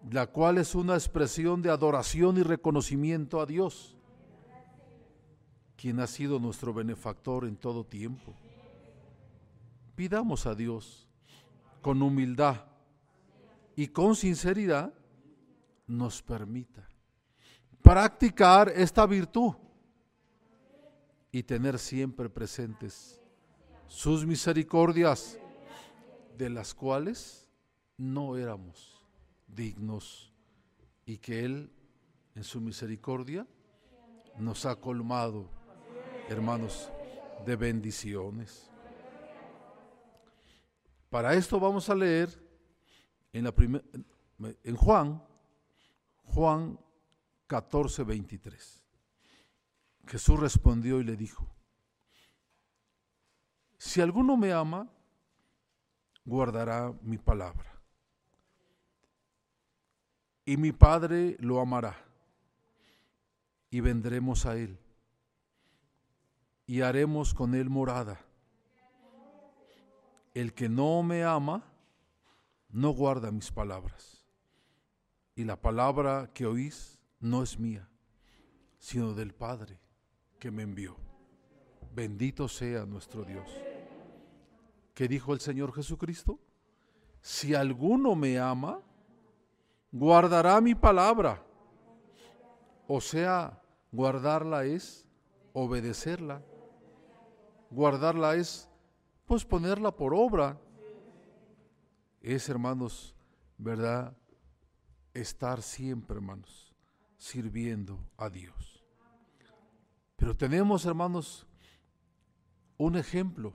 la 0.09 0.27
cual 0.27 0.57
es 0.57 0.75
una 0.75 0.93
expresión 0.93 1.61
de 1.61 1.69
adoración 1.69 2.37
y 2.37 2.43
reconocimiento 2.43 3.39
a 3.39 3.45
Dios, 3.45 3.95
quien 5.75 5.99
ha 5.99 6.07
sido 6.07 6.39
nuestro 6.39 6.73
benefactor 6.73 7.45
en 7.45 7.55
todo 7.55 7.83
tiempo. 7.83 8.35
Pidamos 9.95 10.45
a 10.45 10.53
Dios 10.53 11.07
con 11.81 12.01
humildad 12.01 12.65
y 13.75 13.87
con 13.87 14.15
sinceridad 14.15 14.93
nos 15.87 16.21
permita 16.21 16.87
practicar 17.81 18.69
esta 18.69 19.05
virtud 19.05 19.53
y 21.31 21.43
tener 21.43 21.79
siempre 21.79 22.29
presentes 22.29 23.19
sus 23.87 24.25
misericordias, 24.25 25.37
de 26.37 26.49
las 26.49 26.73
cuales 26.73 27.49
no 27.97 28.37
éramos 28.37 29.05
dignos 29.47 30.33
y 31.05 31.17
que 31.17 31.43
Él 31.43 31.71
en 32.35 32.43
su 32.43 32.61
misericordia 32.61 33.45
nos 34.37 34.65
ha 34.65 34.75
colmado, 34.75 35.49
hermanos, 36.29 36.89
de 37.45 37.55
bendiciones. 37.55 38.69
Para 41.09 41.33
esto 41.33 41.59
vamos 41.59 41.89
a 41.89 41.95
leer 41.95 42.29
en, 43.33 43.43
la 43.43 43.53
en 44.63 44.75
Juan, 44.75 45.21
Juan 46.23 46.79
14, 47.47 48.03
23. 48.03 48.83
Jesús 50.07 50.39
respondió 50.39 50.99
y 50.99 51.03
le 51.03 51.15
dijo, 51.15 51.47
si 53.77 53.99
alguno 53.99 54.37
me 54.37 54.53
ama, 54.53 54.87
guardará 56.23 56.93
mi 57.01 57.17
palabra. 57.17 57.81
Y 60.45 60.57
mi 60.57 60.71
Padre 60.71 61.35
lo 61.39 61.59
amará. 61.59 61.97
Y 63.69 63.79
vendremos 63.79 64.45
a 64.45 64.55
Él. 64.55 64.77
Y 66.67 66.81
haremos 66.81 67.33
con 67.33 67.55
Él 67.55 67.69
morada. 67.69 68.19
El 70.33 70.53
que 70.53 70.69
no 70.69 71.03
me 71.03 71.23
ama, 71.23 71.63
no 72.69 72.91
guarda 72.91 73.31
mis 73.31 73.51
palabras. 73.51 74.20
Y 75.35 75.43
la 75.45 75.59
palabra 75.59 76.29
que 76.33 76.45
oís 76.45 76.99
no 77.19 77.43
es 77.43 77.57
mía, 77.59 77.89
sino 78.77 79.13
del 79.13 79.33
Padre 79.33 79.79
que 80.39 80.51
me 80.51 80.63
envió. 80.63 80.97
Bendito 81.93 82.47
sea 82.47 82.85
nuestro 82.85 83.23
Dios. 83.23 83.49
¿Qué 84.93 85.07
dijo 85.07 85.33
el 85.33 85.39
Señor 85.39 85.73
Jesucristo? 85.73 86.39
Si 87.21 87.53
alguno 87.53 88.15
me 88.15 88.39
ama, 88.39 88.81
guardará 89.91 90.59
mi 90.61 90.75
palabra. 90.75 91.43
O 92.87 92.99
sea, 92.99 93.61
guardarla 93.91 94.65
es 94.65 95.05
obedecerla. 95.53 96.41
Guardarla 97.69 98.35
es, 98.35 98.69
pues, 99.25 99.45
ponerla 99.45 99.95
por 99.95 100.13
obra. 100.13 100.59
Es, 102.21 102.49
hermanos, 102.49 103.15
¿verdad? 103.57 104.13
Estar 105.13 105.61
siempre, 105.61 106.15
hermanos, 106.15 106.73
sirviendo 107.17 107.99
a 108.17 108.29
Dios. 108.29 108.83
Pero 110.15 110.35
tenemos, 110.35 110.85
hermanos, 110.85 111.47
un 112.77 112.95
ejemplo 112.95 113.53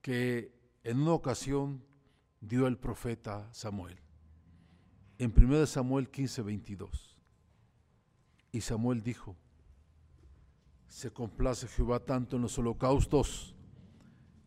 que 0.00 0.52
en 0.82 1.00
una 1.00 1.12
ocasión 1.12 1.82
dio 2.40 2.66
el 2.66 2.76
profeta 2.76 3.48
Samuel. 3.52 3.98
En 5.18 5.32
1 5.36 5.66
Samuel 5.66 6.10
15, 6.10 6.42
22. 6.42 7.16
Y 8.52 8.60
Samuel 8.60 9.02
dijo, 9.02 9.36
se 10.88 11.10
complace 11.10 11.66
Jehová 11.66 12.00
tanto 12.00 12.36
en 12.36 12.42
los 12.42 12.58
holocaustos 12.58 13.54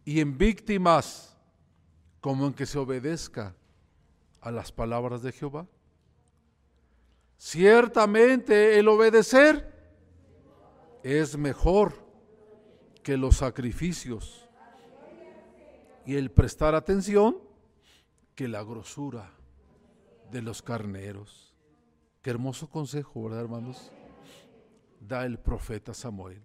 y 0.06 0.22
en 0.22 0.38
víctimas 0.38 1.36
como 2.22 2.48
en 2.48 2.54
que 2.54 2.66
se 2.66 2.78
obedezca 2.78 3.56
a 4.48 4.52
las 4.52 4.72
palabras 4.72 5.22
de 5.24 5.34
Jehová. 5.34 5.68
Ciertamente 7.38 8.80
el 8.80 8.88
obedecer 8.88 9.74
es 11.04 11.38
mejor 11.38 11.94
que 13.04 13.18
los 13.18 13.38
sacrificios 13.38 14.48
y 16.06 16.16
el 16.16 16.32
prestar 16.32 16.76
atención 16.76 17.38
que 18.36 18.48
la 18.48 18.64
grosura 18.64 19.34
de 20.32 20.42
los 20.42 20.62
carneros. 20.62 21.54
Qué 22.22 22.30
hermoso 22.30 22.70
consejo, 22.70 23.24
¿verdad, 23.24 23.42
hermanos? 23.42 23.92
Da 25.02 25.26
el 25.26 25.40
profeta 25.40 25.94
Samuel. 25.94 26.42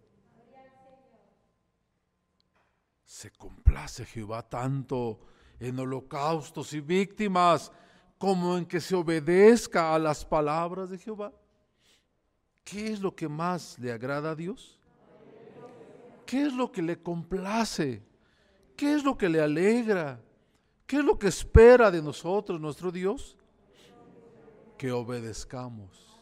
Se 3.05 3.30
complace 3.30 4.05
Jehová 4.05 4.42
tanto 4.48 5.20
en 5.61 5.78
holocaustos 5.78 6.72
y 6.72 6.80
víctimas 6.80 7.70
como 8.23 8.57
en 8.57 8.64
que 8.64 8.81
se 8.81 8.95
obedezca 8.95 9.93
a 9.93 9.99
las 9.99 10.25
palabras 10.25 10.89
de 10.89 10.97
Jehová. 10.97 11.33
¿Qué 12.62 12.93
es 12.93 13.01
lo 13.01 13.12
que 13.16 13.27
más 13.27 13.77
le 13.81 13.91
agrada 13.91 14.31
a 14.31 14.37
Dios? 14.37 14.79
¿Qué 16.25 16.43
es 16.47 16.53
lo 16.53 16.70
que 16.70 16.83
le 16.83 17.03
complace? 17.03 18.01
¿Qué 18.77 18.95
es 18.95 19.03
lo 19.03 19.18
que 19.18 19.29
le 19.29 19.41
alegra? 19.41 20.23
¿Qué 20.87 20.99
es 20.99 21.05
lo 21.05 21.18
que 21.18 21.27
espera 21.27 21.91
de 21.91 22.01
nosotros 22.01 22.61
nuestro 22.61 22.93
Dios? 22.93 23.37
Que 24.79 24.93
obedezcamos 24.93 26.16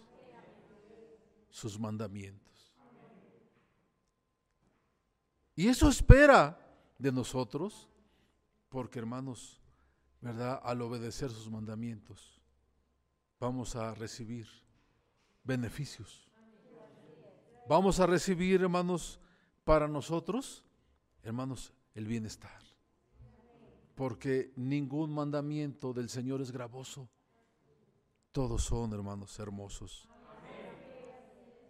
sus 1.50 1.78
mandamientos. 1.78 2.72
Y 5.54 5.68
eso 5.68 5.86
espera 5.86 6.58
de 6.96 7.12
nosotros, 7.12 7.90
porque 8.70 8.98
hermanos, 8.98 9.59
¿verdad? 10.20 10.60
Al 10.62 10.82
obedecer 10.82 11.30
sus 11.30 11.50
mandamientos, 11.50 12.40
vamos 13.38 13.76
a 13.76 13.94
recibir 13.94 14.46
beneficios. 15.44 16.28
Vamos 17.68 18.00
a 18.00 18.06
recibir, 18.06 18.62
hermanos, 18.62 19.20
para 19.64 19.86
nosotros, 19.86 20.64
hermanos, 21.22 21.72
el 21.94 22.06
bienestar. 22.06 22.60
Porque 23.94 24.52
ningún 24.56 25.12
mandamiento 25.12 25.92
del 25.92 26.08
Señor 26.08 26.40
es 26.40 26.50
gravoso. 26.50 27.08
Todos 28.32 28.64
son, 28.64 28.92
hermanos, 28.92 29.38
hermosos. 29.38 30.08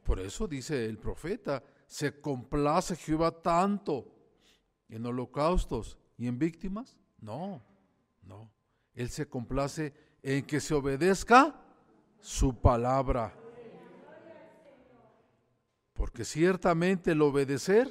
Por 0.05 0.21
eso 0.21 0.47
dice 0.49 0.87
el 0.87 0.99
profeta, 0.99 1.63
se 1.87 2.21
complace 2.21 2.97
Jehová 2.97 3.31
tanto 3.31 4.07
en 4.89 5.05
holocaustos 5.07 5.99
y 6.17 6.27
en 6.27 6.39
víctimas. 6.39 6.97
No, 7.21 7.63
no. 8.31 8.51
Él 8.95 9.11
se 9.11 9.29
complace 9.29 9.93
en 10.23 10.47
que 10.47 10.61
se 10.61 10.75
obedezca 10.75 11.61
su 12.21 12.61
palabra. 12.61 13.35
Porque 15.95 16.25
ciertamente 16.25 17.13
el 17.13 17.23
obedecer 17.23 17.87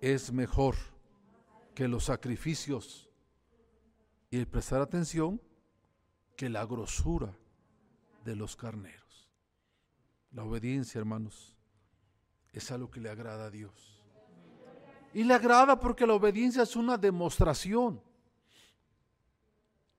es 0.00 0.32
mejor 0.32 0.74
que 1.74 1.86
los 1.86 2.04
sacrificios 2.04 3.08
y 4.30 4.38
el 4.38 4.48
prestar 4.48 4.80
atención 4.80 5.40
que 6.36 6.48
la 6.48 6.64
grosura 6.64 7.36
de 8.24 8.34
los 8.34 8.56
carneros. 8.56 9.28
La 10.32 10.44
obediencia, 10.44 10.98
hermanos, 10.98 11.56
es 12.52 12.70
algo 12.70 12.90
que 12.90 13.00
le 13.00 13.10
agrada 13.10 13.46
a 13.46 13.50
Dios. 13.50 14.02
Y 15.12 15.24
le 15.24 15.34
agrada 15.34 15.78
porque 15.78 16.06
la 16.06 16.14
obediencia 16.14 16.62
es 16.62 16.76
una 16.76 16.96
demostración. 16.98 18.07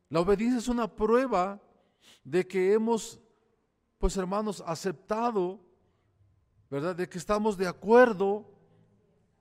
La 0.09 0.21
obediencia 0.21 0.57
es 0.57 0.67
una 0.67 0.87
prueba 0.93 1.61
de 2.23 2.47
que 2.47 2.73
hemos, 2.73 3.19
pues 3.99 4.17
hermanos, 4.17 4.63
aceptado, 4.65 5.59
¿verdad? 6.69 6.95
De 6.95 7.07
que 7.07 7.17
estamos 7.17 7.57
de 7.57 7.67
acuerdo 7.67 8.49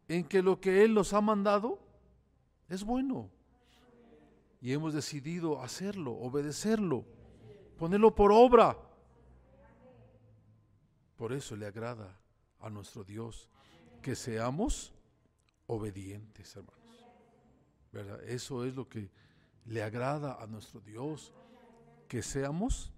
en 0.08 0.24
que 0.24 0.42
lo 0.42 0.60
que 0.60 0.84
Él 0.84 0.94
nos 0.94 1.12
ha 1.12 1.20
mandado 1.20 1.78
es 2.68 2.84
bueno. 2.84 3.30
Y 4.60 4.72
hemos 4.72 4.92
decidido 4.92 5.62
hacerlo, 5.62 6.12
obedecerlo, 6.12 7.04
ponerlo 7.78 8.14
por 8.14 8.32
obra. 8.32 8.76
Por 11.16 11.32
eso 11.32 11.56
le 11.56 11.66
agrada 11.66 12.18
a 12.60 12.68
nuestro 12.68 13.04
Dios 13.04 13.48
que 14.02 14.14
seamos 14.14 14.92
obedientes, 15.66 16.54
hermanos. 16.56 16.78
¿Verdad? 17.92 18.22
Eso 18.24 18.64
es 18.64 18.74
lo 18.74 18.88
que 18.88 19.10
le 19.68 19.82
agrada 19.82 20.42
a 20.42 20.46
nuestro 20.46 20.80
Dios, 20.80 21.34
que 22.08 22.22
seamos 22.22 22.90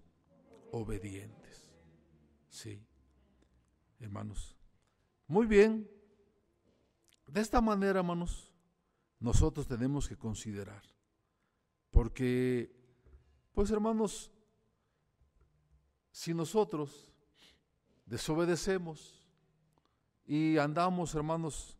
obedientes. 0.70 1.68
Sí, 2.48 2.80
hermanos. 3.98 4.56
Muy 5.26 5.46
bien. 5.46 5.90
De 7.26 7.40
esta 7.40 7.60
manera, 7.60 7.98
hermanos, 7.98 8.52
nosotros 9.18 9.66
tenemos 9.66 10.08
que 10.08 10.16
considerar. 10.16 10.82
Porque, 11.90 12.72
pues 13.52 13.70
hermanos, 13.72 14.30
si 16.12 16.34
nosotros 16.34 17.12
desobedecemos 18.06 19.28
y 20.24 20.56
andamos, 20.58 21.16
hermanos, 21.16 21.76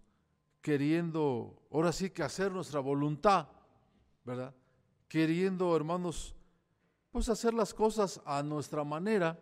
queriendo, 0.60 1.62
ahora 1.70 1.92
sí 1.92 2.10
que 2.10 2.24
hacer 2.24 2.50
nuestra 2.50 2.80
voluntad, 2.80 3.48
¿verdad? 4.24 4.54
Queriendo, 5.10 5.74
hermanos, 5.74 6.36
pues 7.10 7.28
hacer 7.28 7.52
las 7.52 7.74
cosas 7.74 8.20
a 8.24 8.44
nuestra 8.44 8.84
manera, 8.84 9.36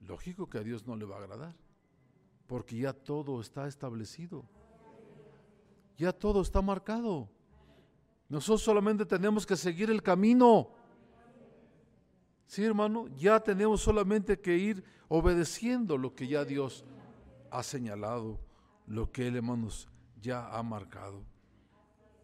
lógico 0.00 0.50
que 0.50 0.58
a 0.58 0.62
Dios 0.62 0.86
no 0.86 0.96
le 0.96 1.06
va 1.06 1.16
a 1.16 1.20
agradar, 1.20 1.56
porque 2.46 2.76
ya 2.76 2.92
todo 2.92 3.40
está 3.40 3.66
establecido. 3.66 4.44
Ya 5.96 6.12
todo 6.12 6.42
está 6.42 6.60
marcado. 6.60 7.30
Nosotros 8.28 8.60
solamente 8.60 9.06
tenemos 9.06 9.46
que 9.46 9.56
seguir 9.56 9.88
el 9.88 10.02
camino. 10.02 10.68
Sí, 12.44 12.62
hermano, 12.62 13.08
ya 13.16 13.40
tenemos 13.40 13.80
solamente 13.80 14.38
que 14.38 14.58
ir 14.58 14.84
obedeciendo 15.08 15.96
lo 15.96 16.14
que 16.14 16.28
ya 16.28 16.44
Dios 16.44 16.84
ha 17.50 17.62
señalado, 17.62 18.38
lo 18.86 19.10
que 19.10 19.28
Él, 19.28 19.36
hermanos, 19.36 19.88
ya 20.20 20.54
ha 20.54 20.62
marcado. 20.62 21.22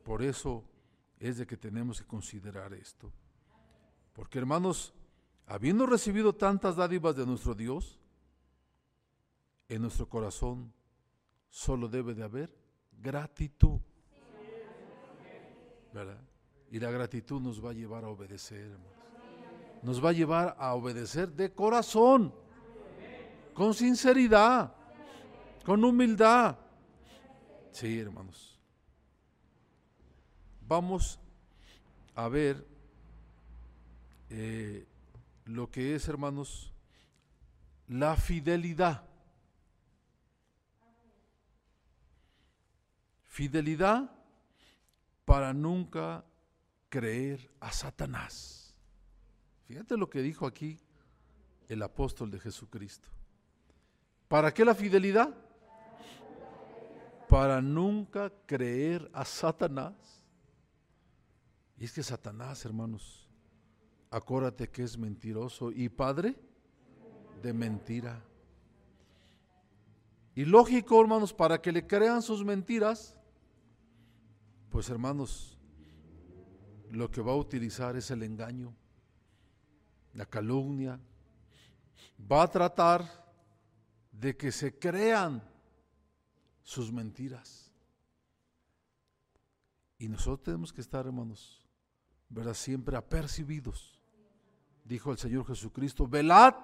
Por 0.05 0.23
eso 0.23 0.67
es 1.19 1.39
de 1.39 1.47
que 1.47 1.57
tenemos 1.57 2.01
que 2.01 2.07
considerar 2.07 2.73
esto. 2.73 3.13
Porque 4.13 4.39
hermanos, 4.39 4.95
habiendo 5.47 5.87
recibido 5.87 6.35
tantas 6.35 6.77
dádivas 6.77 7.17
de 7.17 7.27
nuestro 7.27 7.55
Dios, 7.55 7.99
en 9.69 9.83
nuestro 9.83 10.09
corazón 10.09 10.73
solo 11.51 11.89
debe 11.89 12.15
de 12.15 12.25
haber 12.25 12.55
gratitud. 12.93 13.81
¿Verdad? 15.93 16.21
Y 16.71 16.79
la 16.79 16.91
gratitud 16.91 17.41
nos 17.41 17.65
va 17.65 17.71
a 17.71 17.73
llevar 17.73 18.05
a 18.05 18.09
obedecer, 18.09 18.61
hermanos. 18.61 18.93
Nos 19.83 20.05
va 20.05 20.11
a 20.11 20.13
llevar 20.13 20.57
a 20.59 20.75
obedecer 20.75 21.33
de 21.33 21.53
corazón, 21.53 22.35
con 23.55 23.73
sinceridad, 23.75 24.75
con 25.65 25.85
humildad. 25.85 26.59
Sí, 27.71 28.01
hermanos. 28.01 28.58
Vamos 30.69 31.19
a 32.15 32.29
ver 32.29 32.63
eh, 34.29 34.87
lo 35.47 35.71
que 35.71 35.95
es, 35.95 36.07
hermanos, 36.09 36.75
la 37.89 38.15
fidelidad. 38.17 39.03
Fidelidad 43.25 44.11
para 45.25 45.55
nunca 45.55 46.23
creer 46.91 47.51
a 47.61 47.73
Satanás. 47.73 48.75
Fíjate 49.67 49.97
lo 49.97 50.11
que 50.11 50.21
dijo 50.21 50.47
aquí 50.47 50.79
el 51.67 51.83
apóstol 51.83 52.31
de 52.31 52.41
Jesucristo. 52.41 53.09
¿Para 54.29 54.53
qué 54.53 54.67
la 54.67 54.75
fidelidad? 54.75 55.35
Para 57.27 57.63
nunca 57.63 58.31
creer 58.45 59.11
a 59.15 59.25
Satanás. 59.25 60.18
Y 61.79 61.85
es 61.85 61.93
que 61.93 62.03
Satanás, 62.03 62.65
hermanos, 62.65 63.29
acuérdate 64.11 64.69
que 64.69 64.83
es 64.83 64.99
mentiroso 64.99 65.71
y 65.71 65.89
padre 65.89 66.35
de 67.43 67.53
mentira. 67.53 68.23
Y 70.35 70.45
lógico, 70.45 71.01
hermanos, 71.01 71.33
para 71.33 71.61
que 71.61 71.73
le 71.73 71.87
crean 71.87 72.23
sus 72.23 72.45
mentiras, 72.45 73.15
pues 74.71 74.89
hermanos, 74.89 75.59
lo 76.91 77.11
que 77.11 77.21
va 77.21 77.33
a 77.33 77.37
utilizar 77.37 77.97
es 77.97 78.11
el 78.11 78.23
engaño, 78.23 78.75
la 80.15 80.27
calumnia. 80.27 81.01
Va 82.31 82.43
a 82.43 82.51
tratar 82.51 83.29
de 84.13 84.37
que 84.37 84.51
se 84.51 84.79
crean 84.79 85.43
sus 86.63 86.93
mentiras. 86.93 87.71
Y 89.99 90.09
nosotros 90.09 90.43
tenemos 90.43 90.73
que 90.73 90.81
estar, 90.81 91.07
hermanos, 91.07 91.68
¿verdad? 92.29 92.55
Siempre 92.55 92.97
apercibidos. 92.97 93.99
Dijo 94.85 95.11
el 95.13 95.19
Señor 95.19 95.47
Jesucristo, 95.47 96.07
velad 96.07 96.55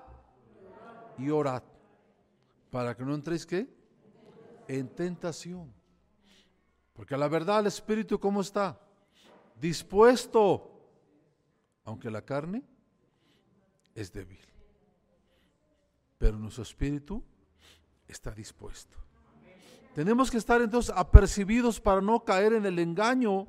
y 1.19 1.31
orad, 1.31 1.63
para 2.71 2.97
que 2.97 3.05
no 3.05 3.15
entréis 3.15 3.45
qué? 3.47 3.69
En 4.67 4.89
tentación. 4.89 5.73
Porque 6.95 7.17
la 7.17 7.29
verdad 7.29 7.61
el 7.61 7.67
Espíritu, 7.67 8.19
¿cómo 8.19 8.41
está? 8.41 8.81
Dispuesto, 9.61 10.71
aunque 11.85 12.11
la 12.11 12.23
carne 12.23 12.63
es 13.95 14.13
débil. 14.13 14.41
Pero 16.19 16.39
nuestro 16.39 16.63
Espíritu 16.63 17.23
está 18.09 18.31
dispuesto. 18.31 18.97
Tenemos 19.95 20.31
que 20.31 20.39
estar 20.39 20.61
entonces 20.61 20.93
apercibidos 20.97 21.81
para 21.81 22.01
no 22.01 22.25
caer 22.25 22.55
en 22.55 22.67
el 22.67 22.79
engaño, 22.79 23.47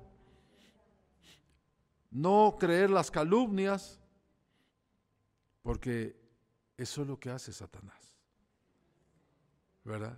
no 2.16 2.56
creer 2.58 2.90
las 2.90 3.12
calumnias, 3.12 4.00
porque 5.62 6.16
eso 6.78 7.02
es 7.02 7.08
lo 7.10 7.20
que 7.20 7.30
hace 7.30 7.52
Satanás. 7.52 8.18
¿Verdad? 9.84 10.18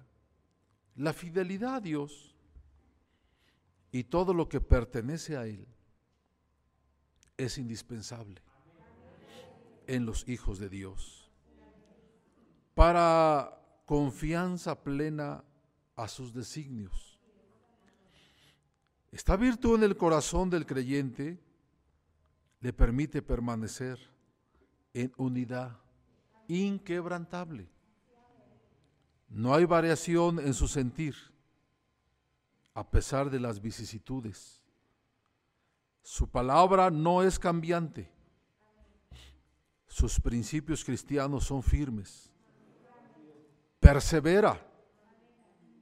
La 0.95 1.11
fidelidad 1.11 1.75
a 1.75 1.81
Dios 1.81 2.35
y 3.91 4.03
todo 4.03 4.35
lo 4.35 4.47
que 4.47 4.61
pertenece 4.61 5.37
a 5.37 5.47
Él 5.47 5.67
es 7.35 7.57
indispensable 7.57 8.43
en 9.87 10.05
los 10.05 10.27
hijos 10.29 10.59
de 10.59 10.69
Dios. 10.69 11.31
Para 12.75 13.59
confianza 13.87 14.83
plena 14.83 15.43
a 15.95 16.07
sus 16.07 16.31
designios. 16.31 17.19
Esta 19.11 19.35
virtud 19.35 19.77
en 19.77 19.83
el 19.83 19.97
corazón 19.97 20.51
del 20.51 20.67
creyente 20.67 21.46
le 22.59 22.73
permite 22.73 23.21
permanecer 23.21 23.99
en 24.93 25.11
unidad 25.17 25.77
inquebrantable. 26.47 27.69
No 29.29 29.53
hay 29.53 29.65
variación 29.65 30.39
en 30.39 30.53
su 30.53 30.67
sentir 30.67 31.15
a 32.73 32.87
pesar 32.87 33.29
de 33.29 33.39
las 33.39 33.59
vicisitudes. 33.59 34.63
Su 36.03 36.29
palabra 36.29 36.89
no 36.89 37.23
es 37.23 37.37
cambiante. 37.37 38.09
Sus 39.87 40.19
principios 40.19 40.85
cristianos 40.85 41.45
son 41.45 41.63
firmes. 41.63 42.31
Persevera 43.79 44.63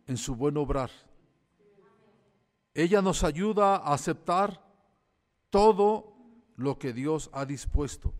en 0.08 0.18
su 0.18 0.36
buen 0.36 0.58
obrar. 0.58 0.90
Ella 2.74 3.02
nos 3.02 3.24
ayuda 3.24 3.76
a 3.76 3.94
aceptar 3.94 4.62
todo 5.50 6.15
lo 6.56 6.78
que 6.80 6.94
Dios 6.94 7.30
ha 7.34 7.46
dispuesto 7.46 8.14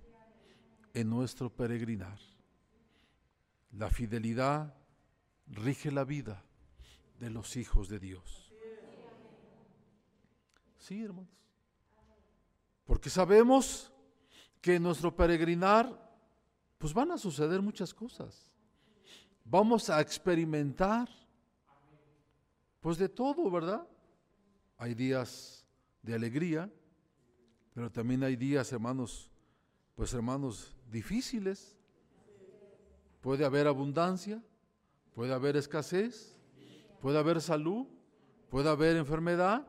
en 0.94 1.10
nuestro 1.10 1.50
peregrinar. 1.50 2.20
La 3.72 3.90
fidelidad 3.90 4.74
rige 5.48 5.92
la 5.92 6.04
vida 6.04 6.44
de 7.20 7.30
los 7.30 7.56
hijos 7.58 7.90
de 7.90 8.00
Dios. 8.00 8.54
Sí, 10.78 11.04
hermanos. 11.04 11.32
Porque 12.86 13.10
sabemos 13.10 13.92
que 14.62 14.76
en 14.76 14.84
nuestro 14.84 15.16
peregrinar, 15.16 15.90
pues 16.78 16.94
van 16.94 17.12
a 17.12 17.18
suceder 17.18 17.62
muchas 17.62 17.94
cosas. 17.94 18.50
Vamos 19.44 19.90
a 19.90 20.02
experimentar, 20.02 21.10
pues 22.80 22.98
de 22.98 23.10
todo, 23.10 23.50
¿verdad? 23.50 23.88
Hay 24.78 24.94
días 24.94 25.66
de 26.02 26.14
alegría, 26.16 26.72
pero 27.76 27.92
también 27.92 28.24
hay 28.24 28.36
días, 28.36 28.72
hermanos, 28.72 29.30
pues 29.94 30.12
hermanos, 30.14 30.76
difíciles. 30.90 31.78
Puede 33.22 33.46
haber 33.46 33.68
abundancia, 33.68 34.44
puede 35.14 35.34
haber 35.34 35.58
escasez, 35.58 36.36
puede 37.02 37.20
haber 37.20 37.40
salud, 37.42 37.86
puede 38.50 38.70
haber 38.70 38.96
enfermedad, 38.96 39.68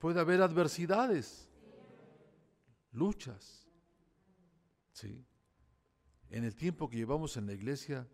Puede 0.00 0.18
haber 0.18 0.40
adversidades, 0.40 1.46
luchas. 2.92 3.68
¿sí? 4.92 5.22
En 6.30 6.44
el 6.44 6.54
tiempo 6.56 6.88
que 6.88 6.96
llevamos 6.96 7.36
en 7.36 7.46
la 7.46 7.52
iglesia 7.52 8.08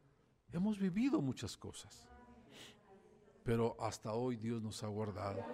hemos 0.53 0.81
vivido 0.81 1.23
muchas 1.23 1.57
cosas, 1.57 2.09
pero 3.45 3.77
hasta 3.79 4.15
hoy 4.15 4.35
Dios 4.35 4.61
nos 4.61 4.83
ha 4.83 4.89
guardado. 4.89 5.45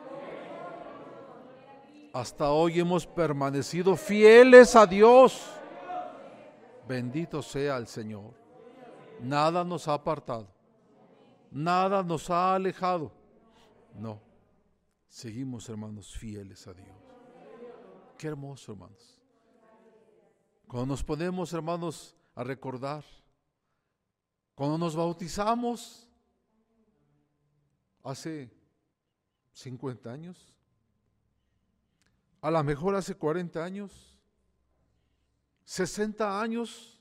Hasta 2.13 2.51
hoy 2.51 2.81
hemos 2.81 3.07
permanecido 3.07 3.97
fieles 3.97 4.77
a 4.77 4.87
Dios. 4.87 5.51
Bendito 6.87 7.43
sea 7.43 7.77
el 7.77 7.87
Señor. 7.87 8.35
Nada 9.21 9.65
nos 9.65 9.89
ha 9.89 9.95
apartado. 9.95 10.49
Nada 11.51 12.03
nos 12.03 12.29
ha 12.31 12.55
alejado. 12.55 13.13
No 13.95 14.33
seguimos, 15.13 15.69
hermanos, 15.69 16.17
fieles 16.17 16.67
a 16.67 16.73
Dios. 16.73 16.89
Qué 18.17 18.29
hermoso, 18.29 18.73
hermanos. 18.73 19.21
Cuando 20.67 20.87
nos 20.87 21.05
ponemos, 21.05 21.53
hermanos, 21.53 22.17
a 22.35 22.43
recordar, 22.43 23.05
cuando 24.55 24.79
nos 24.79 24.97
bautizamos 24.97 26.09
hace 28.03 28.51
50 29.53 30.11
años, 30.11 30.55
a 32.43 32.51
lo 32.51 32.63
mejor 32.65 32.97
hace 32.97 33.15
40 33.15 33.65
años, 33.65 34.19
60 35.65 36.41
años, 36.41 37.01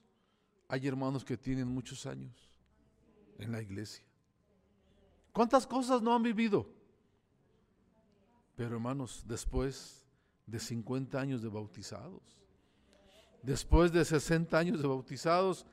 hay 0.67 0.87
hermanos 0.87 1.25
que 1.25 1.35
tienen 1.35 1.67
muchos 1.67 2.05
años 2.05 2.31
en 3.39 3.51
la 3.51 3.59
iglesia. 3.59 4.05
¿Cuántas 5.33 5.65
cosas 5.65 6.01
no 6.01 6.13
han 6.13 6.21
vivido? 6.21 6.69
Pero 8.55 8.75
hermanos, 8.75 9.23
después 9.27 10.05
de 10.45 10.59
50 10.59 11.19
años 11.19 11.41
de 11.41 11.49
bautizados, 11.49 12.21
después 13.41 13.91
de 13.91 14.05
60 14.05 14.55
años 14.55 14.79
de 14.79 14.87
bautizados, 14.87 15.65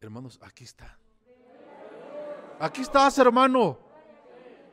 hermanos, 0.00 0.38
aquí 0.42 0.64
está. 0.64 0.98
Aquí 2.58 2.80
estás, 2.80 3.18
hermano. 3.18 3.78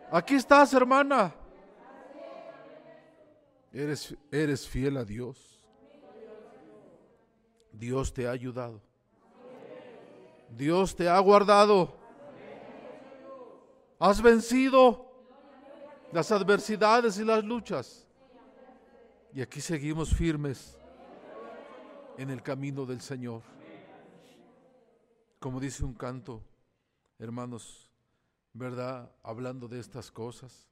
Aquí 0.10 0.36
estás, 0.36 0.74
hermana. 0.74 1.36
Eres, 3.72 4.16
eres 4.32 4.68
fiel 4.68 4.98
a 4.98 5.06
Dios. 5.06 5.64
Dios 7.72 8.14
te 8.14 8.28
ha 8.28 8.32
ayudado. 8.32 8.82
Dios 10.50 10.96
te 10.96 11.08
ha 11.08 11.18
guardado. 11.20 11.96
Has 13.98 14.22
vencido 14.22 15.10
las 16.12 16.32
adversidades 16.32 17.18
y 17.18 17.24
las 17.24 17.44
luchas. 17.44 18.08
Y 19.34 19.42
aquí 19.42 19.62
seguimos 19.62 20.14
firmes 20.14 20.78
en 22.18 22.30
el 22.30 22.44
camino 22.44 22.86
del 22.86 23.00
Señor. 23.00 23.42
Como 25.40 25.60
dice 25.60 25.86
un 25.86 25.94
canto, 25.94 26.44
hermanos, 27.18 27.90
¿verdad? 28.54 29.10
Hablando 29.24 29.70
de 29.70 29.80
estas 29.80 30.12
cosas. 30.12 30.68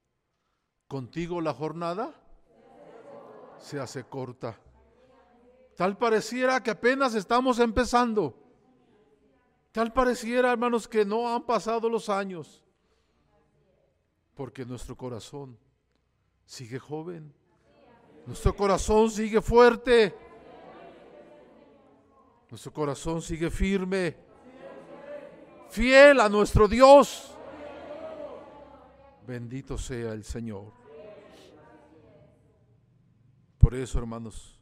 Contigo 0.88 1.40
la 1.40 1.54
jornada 1.54 2.14
se 3.60 3.80
hace 3.80 4.03
corta. 4.03 4.60
Tal 5.76 5.98
pareciera 5.98 6.61
que 6.61 6.72
apenas 6.72 7.15
estamos 7.15 7.60
empezando. 7.60 8.36
Tal 9.72 9.94
pareciera, 9.94 10.52
hermanos, 10.52 10.88
que 10.88 11.06
no 11.06 11.34
han 11.34 11.45
pasado 11.45 11.90
los 11.90 12.10
años. 12.10 12.64
Porque 14.34 14.65
nuestro 14.65 14.95
corazón 14.95 15.57
sigue 16.45 16.80
joven. 16.80 17.34
Nuestro 18.26 18.56
corazón 18.56 19.10
sigue 19.10 19.41
fuerte. 19.41 20.15
Nuestro 22.49 22.73
corazón 22.73 23.22
sigue 23.22 23.49
firme. 23.49 24.18
Fiel 25.69 26.19
a 26.19 26.27
nuestro 26.27 26.68
Dios. 26.68 27.38
Bendito 29.27 29.77
sea 29.77 30.14
el 30.14 30.23
Señor. 30.23 30.79
Por 33.60 33.76
eso, 33.76 33.99
hermanos, 33.99 34.57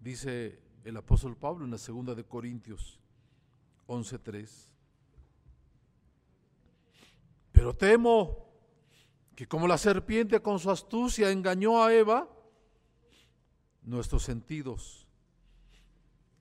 dice 0.00 0.58
el 0.82 0.96
apóstol 0.96 1.36
Pablo 1.36 1.64
en 1.64 1.70
la 1.70 1.78
segunda 1.78 2.14
de 2.14 2.24
Corintios 2.24 2.98
11:3. 3.86 4.68
Pero 7.52 7.76
temo 7.76 8.48
que 9.36 9.46
como 9.46 9.68
la 9.68 9.78
serpiente 9.78 10.40
con 10.40 10.58
su 10.58 10.70
astucia 10.70 11.30
engañó 11.30 11.84
a 11.84 11.94
Eva, 11.94 12.28
nuestros 13.82 14.24
sentidos 14.24 15.06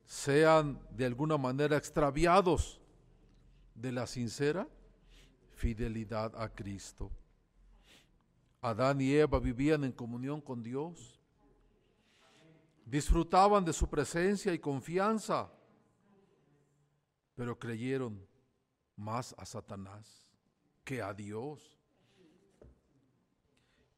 sean 0.06 0.80
de 0.92 1.06
alguna 1.06 1.38
manera 1.38 1.78
extraviados 1.78 2.82
de 3.76 3.92
la 3.92 4.08
sincera 4.08 4.68
fidelidad 5.54 6.34
a 6.42 6.50
Cristo. 6.50 7.12
Adán 8.62 9.02
y 9.02 9.12
Eva 9.14 9.40
vivían 9.40 9.84
en 9.84 9.92
comunión 9.92 10.42
con 10.42 10.64
Dios, 10.64 11.21
disfrutaban 12.86 13.64
de 13.64 13.74
su 13.74 13.88
presencia 13.90 14.54
y 14.54 14.60
confianza, 14.60 15.52
pero 17.36 17.58
creyeron 17.58 18.26
más 18.96 19.34
a 19.38 19.46
Satanás 19.46 20.28
que 20.84 21.02
a 21.02 21.14
Dios. 21.14 21.78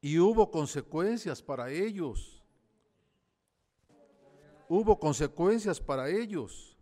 Y 0.01 0.19
hubo 0.19 0.51
consecuencias 0.51 1.41
para 1.41 1.69
ellos 1.69 2.43
hubo 4.73 4.99
consecuencias 4.99 5.79
para 5.79 6.09
ellos. 6.09 6.75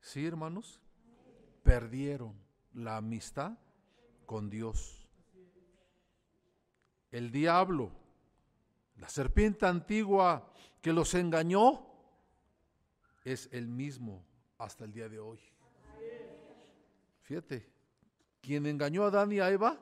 Sí, 0.00 0.26
hermanos, 0.26 0.80
perdieron 1.62 2.34
la 2.74 2.98
amistad 2.98 3.56
con 4.26 4.50
Dios. 4.50 5.08
El 7.10 7.30
diablo, 7.30 7.90
la 9.00 9.08
serpiente 9.08 9.66
antigua 9.66 10.52
que 10.82 10.92
los 10.92 11.14
engañó, 11.14 11.86
es 13.24 13.48
el 13.52 13.66
mismo 13.66 14.24
hasta 14.58 14.84
el 14.84 14.92
día 14.92 15.08
de 15.08 15.18
hoy. 15.18 15.40
Fíjate, 17.22 17.66
quien 18.40 18.66
engañó 18.66 19.04
a 19.04 19.08
Adán 19.08 19.32
y 19.32 19.40
a 19.40 19.50
Eva, 19.50 19.78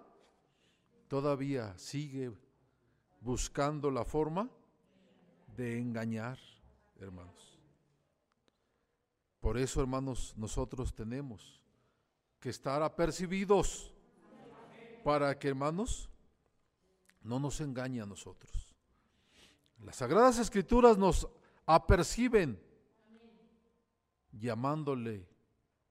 todavía 1.08 1.76
sigue 1.76 2.30
buscando 3.20 3.90
la 3.90 4.04
forma 4.04 4.48
de 5.56 5.78
engañar, 5.78 6.38
hermanos. 7.00 7.58
Por 9.40 9.58
eso, 9.58 9.80
hermanos, 9.80 10.34
nosotros 10.36 10.94
tenemos 10.94 11.60
que 12.38 12.50
estar 12.50 12.82
apercibidos 12.82 13.92
para 15.02 15.36
que, 15.38 15.48
hermanos, 15.48 16.08
no 17.22 17.40
nos 17.40 17.60
engañe 17.60 18.00
a 18.00 18.06
nosotros. 18.06 18.67
Las 19.84 19.96
Sagradas 19.96 20.38
Escrituras 20.38 20.98
nos 20.98 21.28
aperciben 21.66 22.60
llamándole 24.32 25.28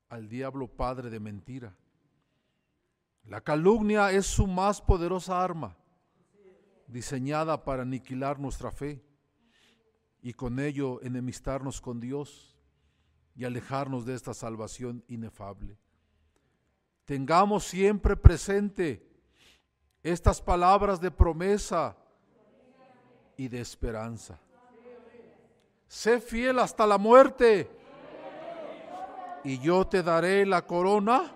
al 0.09 0.27
diablo 0.27 0.67
padre 0.67 1.09
de 1.09 1.19
mentira. 1.19 1.75
La 3.23 3.41
calumnia 3.41 4.11
es 4.11 4.25
su 4.25 4.47
más 4.47 4.81
poderosa 4.81 5.43
arma, 5.43 5.75
diseñada 6.87 7.63
para 7.63 7.83
aniquilar 7.83 8.39
nuestra 8.39 8.71
fe 8.71 9.03
y 10.21 10.33
con 10.33 10.59
ello 10.59 11.01
enemistarnos 11.01 11.81
con 11.81 11.99
Dios 11.99 12.57
y 13.35 13.43
alejarnos 13.43 14.05
de 14.05 14.15
esta 14.15 14.33
salvación 14.33 15.03
inefable. 15.07 15.77
Tengamos 17.05 17.65
siempre 17.65 18.15
presente 18.15 19.07
estas 20.03 20.41
palabras 20.41 20.99
de 20.99 21.11
promesa 21.11 21.97
y 23.37 23.47
de 23.47 23.61
esperanza. 23.61 24.39
Sé 25.87 26.19
fiel 26.19 26.59
hasta 26.59 26.85
la 26.85 26.97
muerte 26.97 27.69
y 29.43 29.59
yo 29.59 29.87
te 29.87 30.03
daré 30.03 30.45
la 30.45 30.65
corona 30.65 31.31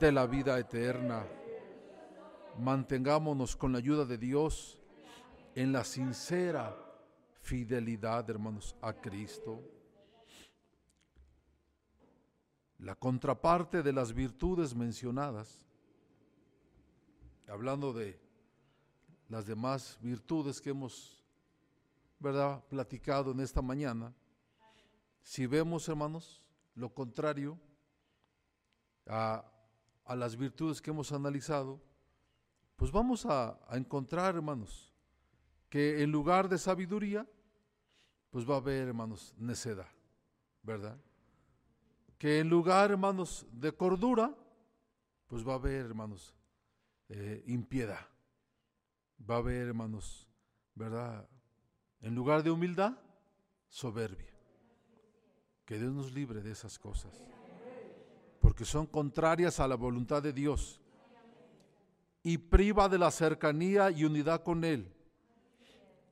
de 0.00 0.12
la 0.12 0.26
vida 0.26 0.58
eterna. 0.58 1.26
Mantengámonos 2.58 3.56
con 3.56 3.72
la 3.72 3.78
ayuda 3.78 4.04
de 4.04 4.16
Dios 4.16 4.78
en 5.54 5.72
la 5.72 5.84
sincera 5.84 6.74
fidelidad, 7.42 8.28
hermanos, 8.30 8.74
a 8.80 8.94
Cristo. 8.94 9.60
La 12.78 12.94
contraparte 12.94 13.82
de 13.82 13.92
las 13.92 14.12
virtudes 14.12 14.74
mencionadas, 14.74 15.64
hablando 17.48 17.92
de 17.92 18.23
las 19.28 19.46
demás 19.46 19.98
virtudes 20.00 20.60
que 20.60 20.70
hemos, 20.70 21.22
¿verdad?, 22.18 22.62
platicado 22.68 23.32
en 23.32 23.40
esta 23.40 23.62
mañana, 23.62 24.14
si 25.22 25.46
vemos, 25.46 25.88
hermanos, 25.88 26.42
lo 26.74 26.92
contrario 26.92 27.58
a, 29.06 29.44
a 30.04 30.16
las 30.16 30.36
virtudes 30.36 30.80
que 30.82 30.90
hemos 30.90 31.12
analizado, 31.12 31.80
pues 32.76 32.90
vamos 32.90 33.24
a, 33.26 33.58
encontrar, 33.72 34.34
hermanos, 34.34 34.92
que 35.68 36.02
en 36.02 36.10
lugar 36.10 36.48
de 36.48 36.58
sabiduría, 36.58 37.26
pues 38.30 38.48
va 38.48 38.54
a 38.54 38.58
haber, 38.58 38.88
hermanos, 38.88 39.32
necedad, 39.38 39.88
¿verdad? 40.62 40.98
Que 42.18 42.40
en 42.40 42.48
lugar, 42.48 42.90
hermanos, 42.90 43.46
de 43.52 43.72
cordura, 43.72 44.34
pues 45.28 45.46
va 45.46 45.52
a 45.52 45.56
haber, 45.56 45.86
hermanos, 45.86 46.34
eh, 47.08 47.44
impiedad. 47.46 48.06
Va 49.28 49.36
a 49.36 49.38
haber, 49.38 49.68
hermanos, 49.68 50.28
¿verdad? 50.74 51.26
En 52.00 52.14
lugar 52.14 52.42
de 52.42 52.50
humildad, 52.50 52.98
soberbia. 53.68 54.32
Que 55.64 55.78
Dios 55.78 55.92
nos 55.92 56.12
libre 56.12 56.42
de 56.42 56.52
esas 56.52 56.78
cosas. 56.78 57.24
Porque 58.40 58.66
son 58.66 58.86
contrarias 58.86 59.60
a 59.60 59.68
la 59.68 59.76
voluntad 59.76 60.22
de 60.22 60.32
Dios. 60.34 60.80
Y 62.22 62.36
priva 62.36 62.88
de 62.88 62.98
la 62.98 63.10
cercanía 63.10 63.90
y 63.90 64.04
unidad 64.04 64.42
con 64.42 64.64
Él. 64.64 64.92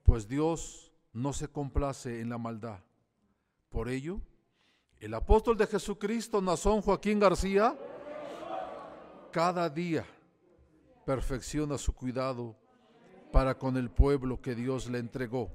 Pues 0.03 0.27
Dios 0.27 0.93
no 1.13 1.35
se 1.35 1.49
complace 1.49 2.21
en 2.21 2.31
la 2.31 2.39
maldad. 2.39 2.81
Por 3.69 3.89
ello, 3.89 4.21
el 4.99 5.13
apóstol 5.13 5.59
de 5.59 5.67
Jesucristo, 5.67 6.41
Nazón 6.41 6.81
Joaquín 6.81 7.21
García, 7.21 7.79
cada 9.31 9.69
día 9.69 10.07
perfecciona 11.05 11.77
su 11.77 11.95
cuidado 11.95 12.62
para 13.33 13.59
con 13.59 13.77
el 13.77 13.91
pueblo 13.91 14.41
que 14.41 14.55
Dios 14.55 14.89
le 14.89 14.99
entregó, 14.99 15.51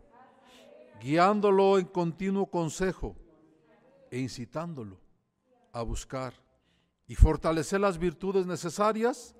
guiándolo 1.02 1.78
en 1.78 1.86
continuo 1.86 2.48
consejo 2.48 3.16
e 4.12 4.20
incitándolo 4.20 5.00
a 5.72 5.84
buscar 5.84 6.34
y 7.08 7.16
fortalecer 7.16 7.80
las 7.80 7.98
virtudes 7.98 8.46
necesarias 8.46 9.36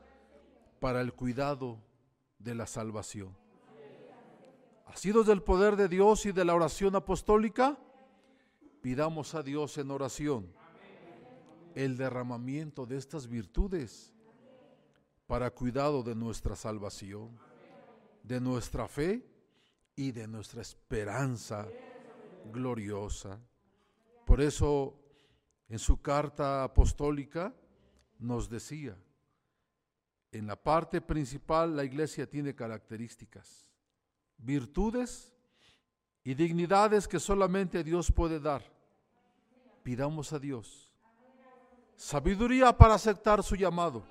para 0.80 1.02
el 1.02 1.14
cuidado 1.14 1.80
de 2.40 2.56
la 2.56 2.68
salvación 2.68 3.36
asidos 4.98 5.28
del 5.28 5.44
poder 5.44 5.76
de 5.76 5.88
Dios 5.88 6.26
y 6.26 6.32
de 6.32 6.44
la 6.44 6.56
oración 6.56 6.96
apostólica, 6.96 7.78
pidamos 8.82 9.36
a 9.36 9.44
Dios 9.44 9.78
en 9.78 9.92
oración 9.92 10.52
el 11.76 11.98
derramamiento 11.98 12.88
de 12.88 12.98
estas 12.98 13.28
virtudes 13.28 14.12
para 15.28 15.52
cuidado 15.52 16.02
de 16.02 16.16
nuestra 16.16 16.56
salvación. 16.56 17.38
De 18.28 18.42
nuestra 18.42 18.88
fe 18.88 19.26
y 19.96 20.12
de 20.12 20.28
nuestra 20.28 20.62
esperanza 20.62 21.68
gloriosa. 22.52 23.40
Por 24.26 24.42
eso 24.42 24.94
en 25.70 25.80
su 25.80 26.02
carta 26.02 26.64
apostólica 26.64 27.54
nos 28.20 28.50
decía, 28.50 28.98
en 30.32 30.48
la 30.48 30.56
parte 30.56 31.00
principal 31.02 31.76
la 31.76 31.84
iglesia 31.84 32.30
tiene 32.30 32.54
características, 32.54 33.72
virtudes 34.38 35.34
y 36.24 36.34
dignidades 36.34 37.08
que 37.08 37.20
solamente 37.20 37.84
Dios 37.84 38.12
puede 38.12 38.40
dar. 38.40 38.62
Pidamos 39.84 40.34
a 40.34 40.40
Dios 40.40 40.88
sabiduría 41.98 42.72
para 42.78 42.94
aceptar 42.94 43.44
su 43.44 43.56
llamado, 43.56 44.04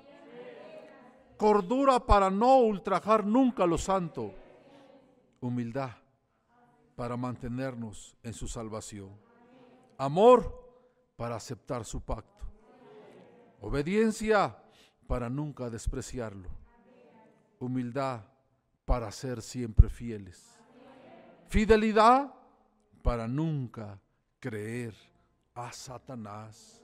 cordura 1.37 1.99
para 1.99 2.29
no 2.29 2.57
ultrajar 2.57 3.25
nunca 3.25 3.65
lo 3.65 3.77
santo, 3.77 4.33
humildad 5.39 5.91
para 6.95 7.15
mantenernos 7.15 8.17
en 8.23 8.33
su 8.33 8.47
salvación, 8.47 9.11
amor 9.97 10.67
para 11.15 11.35
aceptar 11.35 11.85
su 11.85 12.01
pacto, 12.01 12.45
obediencia 13.61 14.57
para 15.05 15.29
nunca 15.29 15.69
despreciarlo, 15.69 16.49
humildad 17.59 18.21
para 18.85 19.11
ser 19.11 19.41
siempre 19.41 19.89
fieles, 19.89 20.57
fidelidad 21.47 22.33
para 23.03 23.27
nunca 23.27 23.99
creer 24.39 24.95
a 25.53 25.71
Satanás. 25.71 26.83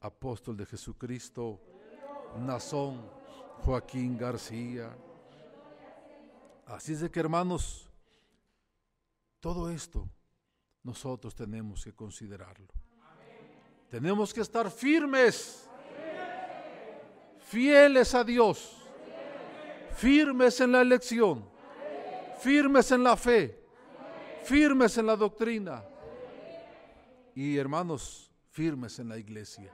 Apóstol 0.00 0.56
de 0.56 0.66
Jesucristo, 0.66 1.58
Nazón 2.38 3.15
Joaquín 3.64 4.16
García. 4.16 4.96
Así 6.66 6.92
es 6.92 7.00
de 7.00 7.10
que 7.10 7.20
hermanos, 7.20 7.88
todo 9.40 9.70
esto 9.70 10.08
nosotros 10.82 11.34
tenemos 11.34 11.84
que 11.84 11.92
considerarlo. 11.92 12.68
Tenemos 13.88 14.34
que 14.34 14.40
estar 14.40 14.70
firmes, 14.70 15.68
fieles 17.38 18.14
a 18.14 18.22
Dios, 18.22 18.76
firmes 19.96 20.60
en 20.60 20.72
la 20.72 20.82
elección, 20.82 21.48
firmes 22.38 22.90
en 22.92 23.02
la 23.02 23.16
fe, 23.16 23.64
firmes 24.44 24.98
en 24.98 25.06
la 25.06 25.16
doctrina 25.16 25.84
y 27.34 27.56
hermanos, 27.56 28.30
firmes 28.50 28.98
en 28.98 29.08
la 29.08 29.18
iglesia. 29.18 29.72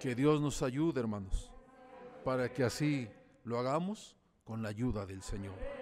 Que 0.00 0.14
Dios 0.14 0.40
nos 0.40 0.62
ayude, 0.62 1.00
hermanos, 1.00 1.51
para 2.22 2.52
que 2.52 2.64
así 2.64 3.08
lo 3.44 3.58
hagamos 3.58 4.16
con 4.44 4.62
la 4.62 4.68
ayuda 4.68 5.06
del 5.06 5.22
Señor. 5.22 5.54